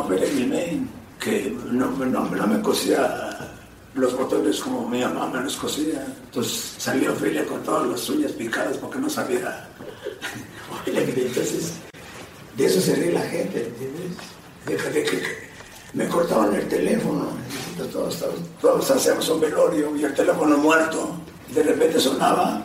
que 1.19 1.57
no, 1.71 1.91
no, 1.91 2.25
no 2.29 2.47
me 2.47 2.61
cosía 2.61 3.29
los 3.95 4.15
botones 4.15 4.59
como 4.61 4.87
mi 4.87 5.01
mamá 5.01 5.27
me 5.27 5.41
los 5.41 5.55
cosía. 5.57 6.05
Entonces 6.25 6.75
salió 6.77 7.11
Ofelia 7.13 7.45
con 7.45 7.61
todas 7.63 7.87
las 7.87 8.09
uñas 8.09 8.31
picadas 8.33 8.77
porque 8.77 8.99
no 8.99 9.09
sabía. 9.09 9.67
Entonces, 10.85 11.73
de 12.55 12.65
eso 12.65 12.79
se 12.81 12.95
ríe 12.95 13.11
la 13.11 13.21
gente, 13.21 13.67
¿entiendes? 13.67 14.11
De, 14.65 14.91
de 14.91 15.03
que 15.03 15.21
me 15.93 16.07
cortaban 16.07 16.53
el 16.55 16.67
teléfono, 16.67 17.27
todos, 17.91 18.17
todos, 18.19 18.35
todos 18.61 18.91
hacíamos 18.91 19.27
un 19.29 19.41
velorio 19.41 19.95
y 19.95 20.03
el 20.03 20.13
teléfono 20.13 20.57
muerto, 20.57 21.11
y 21.49 21.53
de 21.53 21.63
repente 21.63 21.99
sonaba, 21.99 22.61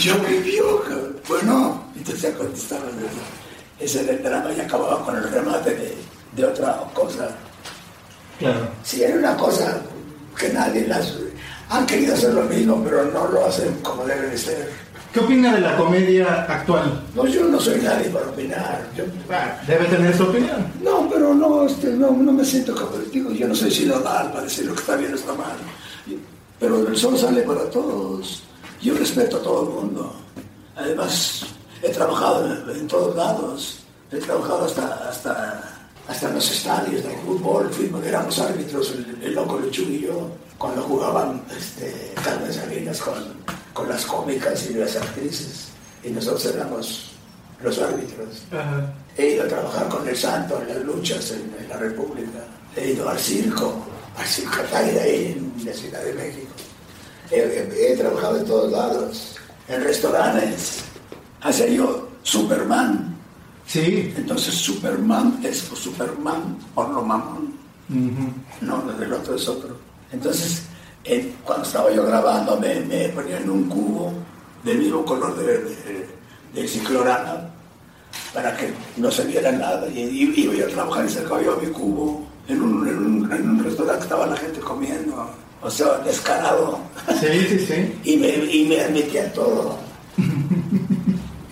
yo 0.00 0.14
vivió, 0.28 0.82
cabrón". 0.82 1.16
bueno, 1.28 1.84
entonces 1.96 2.22
ya 2.22 2.34
contestaban, 2.38 2.90
ese 3.80 4.02
era 4.02 4.12
el 4.12 4.22
drama 4.22 4.52
y 4.56 4.60
acababa 4.60 5.04
con 5.04 5.16
el 5.16 5.24
remate 5.30 5.70
de, 5.74 5.94
de 6.36 6.44
otra 6.44 6.76
cosa. 6.94 7.28
Claro. 8.38 8.68
Sí, 8.82 9.02
era 9.02 9.16
una 9.16 9.36
cosa 9.36 9.80
que 10.38 10.48
nadie 10.50 10.86
las... 10.86 11.14
Han 11.70 11.86
querido 11.86 12.14
hacer 12.14 12.34
lo 12.34 12.42
mismo, 12.42 12.82
pero 12.84 13.04
no 13.06 13.28
lo 13.28 13.46
hacen 13.46 13.72
como 13.82 14.04
debe 14.04 14.28
de 14.28 14.36
ser. 14.38 14.70
¿Qué 15.12 15.20
opina 15.20 15.54
de 15.54 15.60
la 15.60 15.76
comedia 15.76 16.42
actual? 16.44 17.02
No, 17.14 17.26
yo 17.26 17.44
no 17.44 17.60
soy 17.60 17.80
nadie 17.80 18.08
para 18.10 18.26
opinar. 18.26 18.82
Yo- 18.96 19.04
Debe 19.66 19.84
tener 19.86 20.16
su 20.16 20.24
opinión. 20.24 20.66
No, 20.82 21.08
pero 21.10 21.34
no, 21.34 21.66
este, 21.66 21.88
no, 21.88 22.10
no 22.12 22.32
me 22.32 22.44
siento 22.44 22.74
como 22.74 22.96
digo, 23.10 23.30
yo 23.32 23.46
no 23.48 23.54
soy 23.54 23.70
sinodal 23.70 24.30
para 24.32 24.44
decir 24.44 24.66
lo 24.66 24.74
que 24.74 24.80
está 24.80 24.96
bien 24.96 25.12
o 25.12 25.16
está 25.16 25.32
mal. 25.34 25.56
Pero 26.62 26.86
el 26.86 26.96
sol 26.96 27.18
sale 27.18 27.42
para 27.42 27.68
todos. 27.70 28.44
Yo 28.80 28.94
respeto 28.94 29.38
a 29.38 29.42
todo 29.42 29.62
el 29.64 29.68
mundo. 29.70 30.14
Además, 30.76 31.42
he 31.82 31.88
trabajado 31.88 32.46
en, 32.46 32.70
en 32.78 32.86
todos 32.86 33.16
lados. 33.16 33.78
He 34.12 34.18
trabajado 34.18 34.66
hasta, 34.66 35.08
hasta, 35.08 35.88
hasta 36.06 36.28
en 36.28 36.34
los 36.36 36.48
estadios 36.52 37.02
de 37.02 37.16
fútbol. 37.26 37.68
Fuimos, 37.68 38.04
éramos 38.06 38.38
árbitros, 38.38 38.92
el, 38.92 39.18
el 39.24 39.34
loco 39.34 39.58
Lechuga 39.58 39.90
y 39.90 40.00
yo, 40.02 40.30
cuando 40.56 40.82
jugaban 40.82 41.42
este, 41.50 42.14
Carmen 42.22 42.52
Salinas 42.52 43.00
con, 43.00 43.14
con 43.74 43.88
las 43.88 44.06
cómicas 44.06 44.70
y 44.70 44.74
las 44.74 44.94
actrices. 44.94 45.66
Y 46.04 46.10
nosotros 46.10 46.46
éramos 46.54 47.10
los 47.60 47.76
árbitros. 47.80 48.44
Ajá. 48.52 48.94
He 49.16 49.30
ido 49.34 49.44
a 49.44 49.48
trabajar 49.48 49.88
con 49.88 50.08
el 50.08 50.16
santo 50.16 50.62
en 50.62 50.68
las 50.68 50.84
luchas 50.84 51.32
en, 51.32 51.52
en 51.60 51.68
la 51.68 51.76
República. 51.76 52.38
He 52.76 52.92
ido 52.92 53.08
al 53.08 53.18
circo, 53.18 53.74
al 54.16 54.26
circo 54.26 54.60
Taira 54.70 55.02
ahí 55.02 55.34
en 55.36 55.66
la 55.66 55.72
Ciudad 55.72 56.04
de 56.04 56.12
México. 56.14 56.51
He, 57.32 57.38
he- 57.38 57.92
he 57.92 57.96
trabajado 57.96 58.38
en 58.38 58.44
todos 58.44 58.70
lados, 58.72 59.36
en 59.68 59.82
restaurantes. 59.82 60.84
Hacía 61.40 61.66
yo 61.68 62.08
Superman. 62.22 63.16
Sí. 63.66 64.12
Entonces 64.16 64.54
Superman 64.54 65.40
es 65.42 65.58
Superman 65.58 66.58
por 66.74 66.90
lo 66.90 67.02
mamón. 67.02 67.54
Ujú. 67.88 68.32
No, 68.60 68.82
el 69.02 69.12
otro 69.12 69.34
es 69.34 69.48
otro. 69.48 69.76
Entonces, 70.12 70.62
en- 71.04 71.34
cuando 71.44 71.64
estaba 71.64 71.90
yo 71.90 72.04
grabando, 72.06 72.58
me, 72.60 72.80
me 72.80 73.08
ponían 73.10 73.48
un 73.48 73.64
cubo 73.68 74.12
del 74.62 74.78
mismo 74.78 75.04
color 75.04 75.36
de, 75.36 75.58
de- 75.58 76.08
del 76.54 76.68
ciclorama 76.68 77.48
para 78.34 78.54
que 78.56 78.72
no 78.98 79.10
se 79.10 79.24
viera 79.24 79.50
nada. 79.52 79.88
Y, 79.88 80.00
y- 80.00 80.40
iba 80.44 80.54
yo 80.54 80.66
a 80.66 80.68
trabajar 80.68 81.04
y 81.06 81.08
sacaba 81.08 81.42
yo 81.42 81.56
mi 81.56 81.68
cubo 81.68 82.26
en 82.48 82.60
un, 82.62 82.86
en 82.88 82.98
un- 82.98 83.32
en 83.32 83.50
un 83.50 83.64
restaurante 83.64 84.00
que 84.00 84.04
estaba 84.04 84.26
la 84.26 84.36
gente 84.36 84.60
comiendo. 84.60 85.30
O 85.62 85.70
sea, 85.70 85.98
descarado. 86.04 86.78
Sí, 87.20 87.46
sí, 87.48 87.58
sí. 87.66 87.94
Y 88.04 88.16
me, 88.16 88.28
y 88.28 88.66
me 88.68 88.80
admitía 88.80 89.32
todo. 89.32 89.78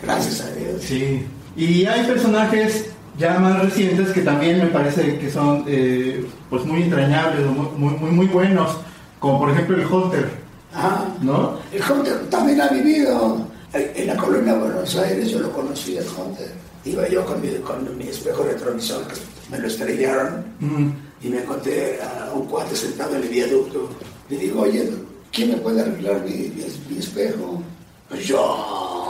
Gracias 0.02 0.40
a 0.40 0.50
Dios. 0.54 0.82
Sí. 0.82 1.26
Y 1.56 1.84
hay 1.84 2.04
personajes 2.06 2.86
ya 3.18 3.38
más 3.38 3.62
recientes 3.62 4.08
que 4.10 4.22
también 4.22 4.58
me 4.58 4.66
parece 4.66 5.18
que 5.18 5.30
son 5.30 5.64
eh, 5.66 6.26
pues 6.48 6.64
muy 6.64 6.82
entrañables, 6.82 7.46
muy, 7.46 7.94
muy, 7.94 8.10
muy, 8.10 8.26
buenos, 8.26 8.78
como 9.18 9.40
por 9.40 9.50
ejemplo 9.50 9.76
el 9.76 9.86
Hunter, 9.86 10.30
Ajá. 10.72 11.04
¿no? 11.20 11.58
El 11.70 11.82
Hunter 11.82 12.18
también 12.30 12.60
ha 12.62 12.68
vivido 12.68 13.46
en 13.74 14.06
la 14.06 14.16
colonia 14.16 14.54
de 14.54 14.60
Buenos 14.60 14.96
Aires, 14.96 15.28
yo 15.28 15.40
lo 15.40 15.52
conocí 15.52 15.96
el 15.96 16.06
Hunter. 16.06 16.50
Iba 16.84 17.06
yo 17.08 17.26
con 17.26 17.42
mi, 17.42 17.48
con 17.58 17.98
mi 17.98 18.08
espejo 18.08 18.42
retrovisor, 18.42 19.06
que 19.06 19.14
me 19.50 19.58
lo 19.58 19.66
estrellaron, 19.68 20.44
Mm. 20.60 20.88
Y 21.22 21.28
me 21.28 21.42
encontré 21.42 22.00
a 22.02 22.32
un 22.34 22.46
cuate 22.46 22.74
sentado 22.74 23.16
en 23.16 23.22
el 23.22 23.28
viaducto. 23.28 23.90
Le 24.28 24.38
digo, 24.38 24.62
oye, 24.62 24.90
¿quién 25.30 25.50
me 25.50 25.56
puede 25.56 25.82
arreglar 25.82 26.22
mi, 26.22 26.30
mi, 26.30 26.64
mi 26.88 26.98
espejo? 26.98 27.62
Pues 28.08 28.26
yo. 28.26 29.08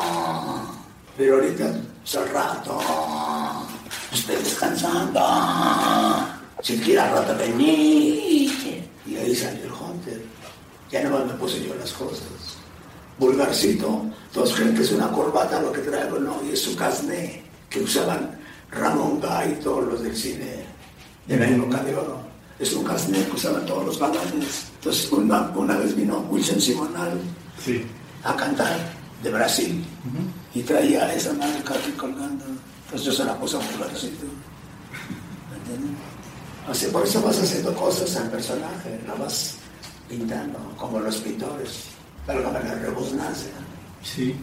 Pero 1.17 1.37
ahorita 1.37 1.81
es 2.05 2.17
al 2.17 2.29
rato. 2.31 2.79
Estoy 4.13 4.37
descansando. 4.37 5.21
Si 6.63 6.79
quiere 6.79 7.01
al 7.01 7.13
rato 7.13 7.37
venir. 7.37 8.89
Y 9.07 9.17
ahí 9.17 9.35
salió 9.35 9.65
el 9.65 9.73
Hunter. 9.73 10.23
Ya 10.91 11.05
no 11.05 11.25
me 11.25 11.35
puse 11.35 11.65
yo 11.65 11.75
las 11.77 11.93
cosas. 11.93 12.27
Vulgarcito. 13.19 14.07
Todos 14.33 14.55
creen 14.55 14.77
es 14.77 14.93
una 14.93 15.11
corbata 15.13 15.63
lo 15.63 15.73
que 15.73 15.81
traigo, 15.81 16.19
no. 16.19 16.41
Y 16.45 16.53
es 16.53 16.63
su 16.63 16.75
casné 16.75 17.45
que 17.69 17.81
usaban 17.81 18.39
Ramón 18.71 19.21
Gay 19.21 19.57
y 19.59 19.63
todos 19.63 19.85
los 19.85 20.03
del 20.03 20.17
cine 20.17 20.70
de 21.37 21.95
oro. 21.97 22.19
Es 22.59 22.73
un 22.75 22.85
casné 22.85 23.25
que 23.25 23.33
usaban 23.33 23.65
todos 23.65 23.87
los 23.87 23.99
galanes. 23.99 24.67
Entonces 24.77 25.11
una, 25.13 25.51
una 25.55 25.77
vez 25.79 25.97
vino 25.97 26.19
Wilson 26.31 26.61
Simonal 26.61 27.21
Sí. 27.65 27.85
a 28.25 28.35
cantar 28.37 28.77
de 29.23 29.31
Brasil 29.31 29.85
y 30.55 30.63
traía 30.63 31.13
esa 31.15 31.33
marca 31.35 31.75
aquí 31.75 31.93
colgando. 31.93 32.45
Entonces 32.85 33.07
yo 33.07 33.13
se 33.13 33.25
la 33.25 33.37
puse 33.39 33.57
a 33.57 33.61
un 33.61 33.67
lugarcito. 33.75 34.27
¿Me 36.69 36.75
sea, 36.75 36.93
por 36.93 37.03
eso 37.05 37.23
vas 37.23 37.39
haciendo 37.41 37.75
cosas 37.75 38.15
al 38.17 38.31
personaje, 38.31 39.01
no 39.07 39.17
vas 39.17 39.57
pintando 40.09 40.59
como 40.77 41.01
los 41.01 41.17
pintores. 41.17 41.85
Válgame 42.27 42.61
la 42.65 42.75
rebusnancia. 42.75 43.51
Sí. 44.03 44.37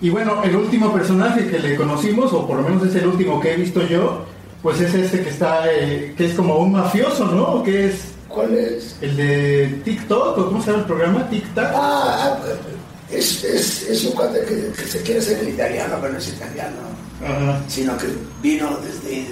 Y 0.00 0.10
bueno, 0.10 0.42
el 0.42 0.56
último 0.56 0.92
personaje 0.92 1.48
que 1.48 1.58
le 1.58 1.76
conocimos, 1.76 2.32
o 2.32 2.46
por 2.46 2.56
lo 2.56 2.62
menos 2.68 2.86
es 2.88 2.94
el 2.96 3.06
último 3.06 3.40
que 3.40 3.52
he 3.52 3.56
visto 3.56 3.86
yo, 3.86 4.24
pues 4.62 4.80
es 4.80 4.94
este 4.94 5.22
que 5.22 5.30
está, 5.30 5.72
eh, 5.72 6.14
que 6.16 6.26
es 6.26 6.34
como 6.34 6.56
un 6.58 6.72
mafioso, 6.72 7.26
¿no? 7.26 7.62
¿Qué 7.62 7.86
es? 7.86 8.12
¿Cuál 8.28 8.54
es? 8.56 8.96
El 9.00 9.16
de 9.16 9.80
TikTok, 9.84 10.38
¿o 10.38 10.46
cómo 10.46 10.62
se 10.62 10.70
llama 10.70 10.82
el 10.82 10.86
programa? 10.86 11.28
TikTok. 11.28 11.64
Ah, 11.74 12.38
es, 13.10 13.44
es, 13.44 13.82
es 13.88 14.04
un 14.04 14.12
cuate 14.12 14.40
que, 14.44 14.72
que, 14.72 14.88
se 14.88 15.02
quiere 15.02 15.20
ser 15.20 15.40
el 15.40 15.50
italiano, 15.50 15.96
pero 16.00 16.12
no 16.12 16.18
es 16.18 16.28
italiano. 16.28 16.76
Ajá. 17.22 17.60
Sino 17.68 17.96
que 17.98 18.06
vino 18.40 18.78
desde. 18.78 19.26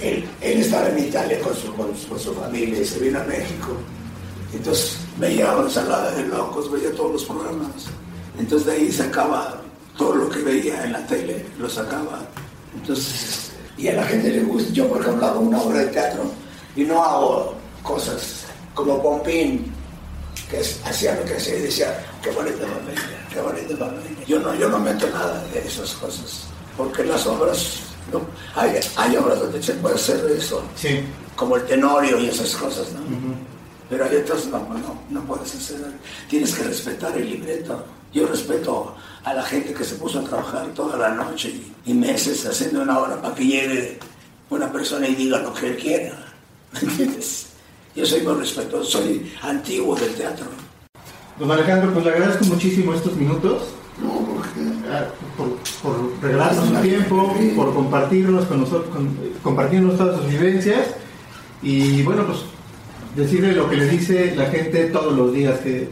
Él, 0.00 0.28
él 0.42 0.60
estaba 0.60 0.90
en 0.90 0.98
Italia 0.98 1.40
con 1.40 1.54
su, 1.54 1.72
con, 1.74 1.92
con 1.92 2.20
su 2.20 2.34
familia 2.34 2.80
y 2.80 2.84
se 2.84 2.98
vino 3.00 3.18
a 3.18 3.24
México. 3.24 3.76
Entonces 4.52 4.98
veía 5.18 5.52
ensalada 5.52 6.12
de 6.12 6.24
locos, 6.26 6.70
veía 6.70 6.92
todos 6.92 7.12
los 7.12 7.24
programas. 7.24 7.86
Entonces 8.38 8.66
de 8.66 8.72
ahí 8.74 8.92
sacaba 8.92 9.62
todo 9.96 10.14
lo 10.14 10.28
que 10.28 10.40
veía 10.40 10.84
en 10.84 10.92
la 10.92 11.06
tele, 11.06 11.44
lo 11.58 11.68
sacaba. 11.68 12.20
Entonces, 12.74 13.52
y 13.76 13.88
a 13.88 13.94
la 13.94 14.04
gente 14.04 14.30
le 14.30 14.40
gusta. 14.42 14.72
Yo, 14.72 14.88
por 14.88 15.00
ejemplo, 15.00 15.26
hago 15.26 15.40
una 15.40 15.60
obra 15.60 15.80
de 15.80 15.86
teatro 15.86 16.24
y 16.74 16.84
no 16.84 17.02
hago 17.02 17.54
cosas 17.82 18.46
como 18.74 19.02
Pompín, 19.02 19.72
que 20.50 20.58
hacía 20.58 21.14
lo 21.16 21.24
que 21.24 21.36
hacía 21.36 21.56
y 21.56 21.62
decía, 21.62 22.04
qué 22.22 22.30
bonita 22.30 22.66
familia, 22.66 23.26
qué 23.32 23.40
bonita 23.40 23.76
familia. 23.76 24.24
Yo 24.26 24.38
no, 24.40 24.54
yo 24.54 24.68
no 24.68 24.78
meto 24.78 25.08
nada 25.10 25.42
de 25.52 25.60
esas 25.60 25.92
cosas, 25.94 26.46
porque 26.76 27.04
las 27.04 27.26
obras, 27.26 27.80
no, 28.12 28.20
hay, 28.54 28.78
hay 28.96 29.16
obras 29.16 29.40
donde 29.40 29.62
se 29.62 29.72
puede 29.74 29.94
hacer 29.94 30.24
eso, 30.30 30.62
sí. 30.76 31.00
como 31.34 31.56
el 31.56 31.64
tenorio 31.64 32.18
y 32.18 32.28
esas 32.28 32.54
cosas, 32.54 32.92
¿no? 32.92 33.00
Uh 33.00 33.04
-huh. 33.04 33.34
Pero 33.88 34.04
hay 34.04 34.16
otras 34.16 34.46
no, 34.46 34.58
no, 34.58 35.00
no 35.10 35.20
puedes 35.24 35.54
hacer, 35.54 35.78
tienes 36.28 36.54
que 36.54 36.64
respetar 36.64 37.16
el 37.16 37.30
libreto. 37.30 37.84
Yo 38.12 38.26
respeto 38.26 38.94
a 39.26 39.34
la 39.34 39.42
gente 39.42 39.74
que 39.74 39.82
se 39.82 39.96
puso 39.96 40.20
a 40.20 40.22
trabajar 40.22 40.68
toda 40.68 40.96
la 40.96 41.08
noche 41.08 41.48
y, 41.48 41.90
y 41.90 41.94
meses 41.94 42.46
haciendo 42.46 42.82
una 42.82 43.00
obra 43.00 43.20
para 43.20 43.34
que 43.34 43.44
llegue 43.44 43.98
una 44.50 44.70
persona 44.70 45.08
y 45.08 45.16
diga 45.16 45.38
lo 45.38 45.52
que 45.52 45.66
él 45.66 45.76
quiera. 45.76 46.32
¿Me 46.72 46.78
entiendes? 46.88 47.48
Yo 47.96 48.06
soy 48.06 48.20
muy 48.20 48.34
respetuoso, 48.34 49.00
soy 49.00 49.32
antiguo 49.42 49.96
del 49.96 50.14
teatro. 50.14 50.46
Don 51.40 51.50
Alejandro, 51.50 51.92
pues 51.92 52.04
le 52.04 52.12
agradezco 52.12 52.44
muchísimo 52.44 52.94
estos 52.94 53.16
minutos. 53.16 53.64
No, 54.00 54.12
porque... 54.12 54.60
por, 55.36 55.56
por 55.82 56.22
regalarnos 56.22 56.68
su 56.68 56.74
tiempo, 56.76 57.34
por 57.56 57.74
compartirnos 57.74 58.44
con 58.44 58.60
nosotros, 58.60 58.94
con, 58.94 59.18
compartirnos 59.42 59.98
todas 59.98 60.20
sus 60.20 60.30
vivencias 60.30 60.86
y 61.62 62.04
bueno, 62.04 62.24
pues 62.26 62.38
decirle 63.16 63.52
lo 63.52 63.68
que 63.68 63.76
le 63.76 63.88
dice 63.88 64.36
la 64.36 64.46
gente 64.46 64.84
todos 64.84 65.16
los 65.16 65.32
días, 65.32 65.58
que 65.60 65.88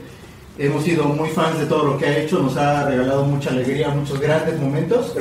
hemos 0.59 0.85
sido 0.85 1.05
muy 1.05 1.29
fans 1.31 1.59
de 1.59 1.67
todo 1.67 1.85
lo 1.85 1.99
que 1.99 2.07
ha 2.07 2.19
hecho, 2.19 2.41
nos 2.41 2.57
ha 2.57 2.89
regalado 2.89 3.25
mucha 3.25 3.51
alegría, 3.51 3.89
muchos 3.89 4.21
grandes 4.21 4.59
momentos 4.61 5.15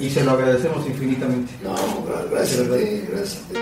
y 0.00 0.10
se 0.10 0.24
lo 0.24 0.32
agradecemos 0.32 0.86
infinitamente. 0.86 1.52
No, 1.62 1.74
gracias 2.30 2.60
a 2.60 2.76
ti, 2.76 3.04
gracias 3.08 3.42
a 3.42 3.52
ti. 3.52 3.58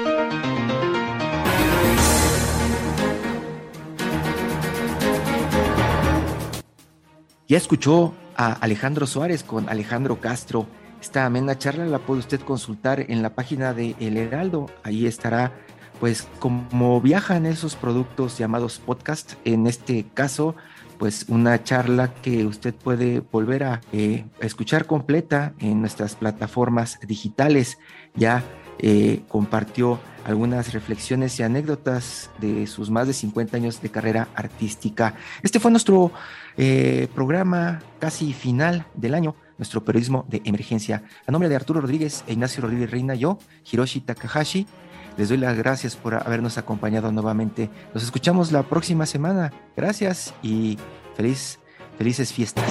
Ya 7.49 7.59
escuchó 7.59 8.15
a 8.35 8.55
Alejandro 8.55 9.07
Suárez 9.07 9.45
con 9.45 9.69
Alejandro 9.69 10.21
Castro. 10.21 10.67
Esta 11.03 11.27
amena 11.27 11.59
charla 11.59 11.85
la 11.85 11.99
puede 11.99 12.21
usted 12.21 12.41
consultar 12.41 13.05
en 13.11 13.21
la 13.21 13.35
página 13.35 13.75
de 13.75 13.95
El 14.01 14.17
Heraldo. 14.17 14.71
Ahí 14.85 15.07
estará, 15.07 15.53
pues, 16.01 16.27
como 16.39 17.03
viajan 17.03 17.45
esos 17.45 17.77
productos 17.77 18.39
llamados 18.39 18.79
podcast. 18.79 19.35
En 19.45 19.67
este 19.67 20.07
caso, 20.15 20.55
pues, 21.03 21.27
una 21.27 21.65
charla 21.65 22.15
que 22.15 22.47
usted 22.47 22.73
puede 22.73 23.25
volver 23.33 23.65
a 23.65 23.81
eh, 23.93 24.25
escuchar 24.39 24.87
completa 24.87 25.53
en 25.59 25.81
nuestras 25.81 26.15
plataformas 26.15 27.01
digitales. 27.05 27.79
Ya 28.15 28.45
eh, 28.79 29.23
compartió 29.27 29.99
algunas 30.25 30.73
reflexiones 30.73 31.41
y 31.41 31.43
anécdotas 31.43 32.31
de 32.39 32.69
sus 32.69 32.89
más 32.89 33.09
de 33.09 33.15
50 33.15 33.57
años 33.57 33.83
de 33.83 33.91
carrera 33.91 34.29
artística. 34.37 35.17
Este 35.43 35.59
fue 35.59 35.73
nuestro 35.73 36.13
eh, 36.57 37.09
programa 37.17 37.83
casi 37.99 38.33
final 38.33 38.87
del 38.95 39.15
año, 39.15 39.35
nuestro 39.59 39.85
periodismo 39.85 40.25
de 40.29 40.41
emergencia. 40.45 41.03
A 41.27 41.33
nombre 41.33 41.49
de 41.49 41.57
Arturo 41.57 41.81
Rodríguez 41.81 42.23
e 42.29 42.35
Ignacio 42.35 42.63
Rodríguez 42.63 42.93
Reina, 42.93 43.17
yo, 43.17 43.41
Hiroshi 43.69 44.03
Takahashi, 44.03 44.69
les 45.17 45.29
doy 45.29 45.39
las 45.39 45.57
gracias 45.57 45.97
por 45.97 46.15
habernos 46.15 46.59
acompañado 46.59 47.13
nuevamente. 47.13 47.71
Nos 47.95 48.03
escuchamos 48.03 48.53
la 48.53 48.63
próxima 48.63 49.07
semana. 49.07 49.53
Gracias 49.77 50.35
y 50.43 50.79
feliz, 51.15 51.59
felices 51.99 52.33
fiestas. 52.33 52.65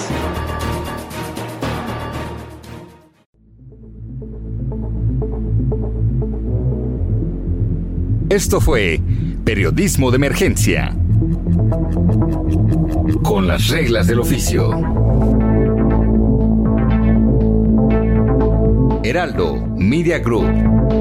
Esto 8.31 8.61
fue 8.61 9.01
Periodismo 9.43 10.09
de 10.09 10.15
Emergencia. 10.15 10.95
Con 13.23 13.45
las 13.45 13.67
reglas 13.67 14.07
del 14.07 14.21
oficio. 14.21 14.71
Heraldo 19.03 19.57
Media 19.75 20.19
Group. 20.19 21.00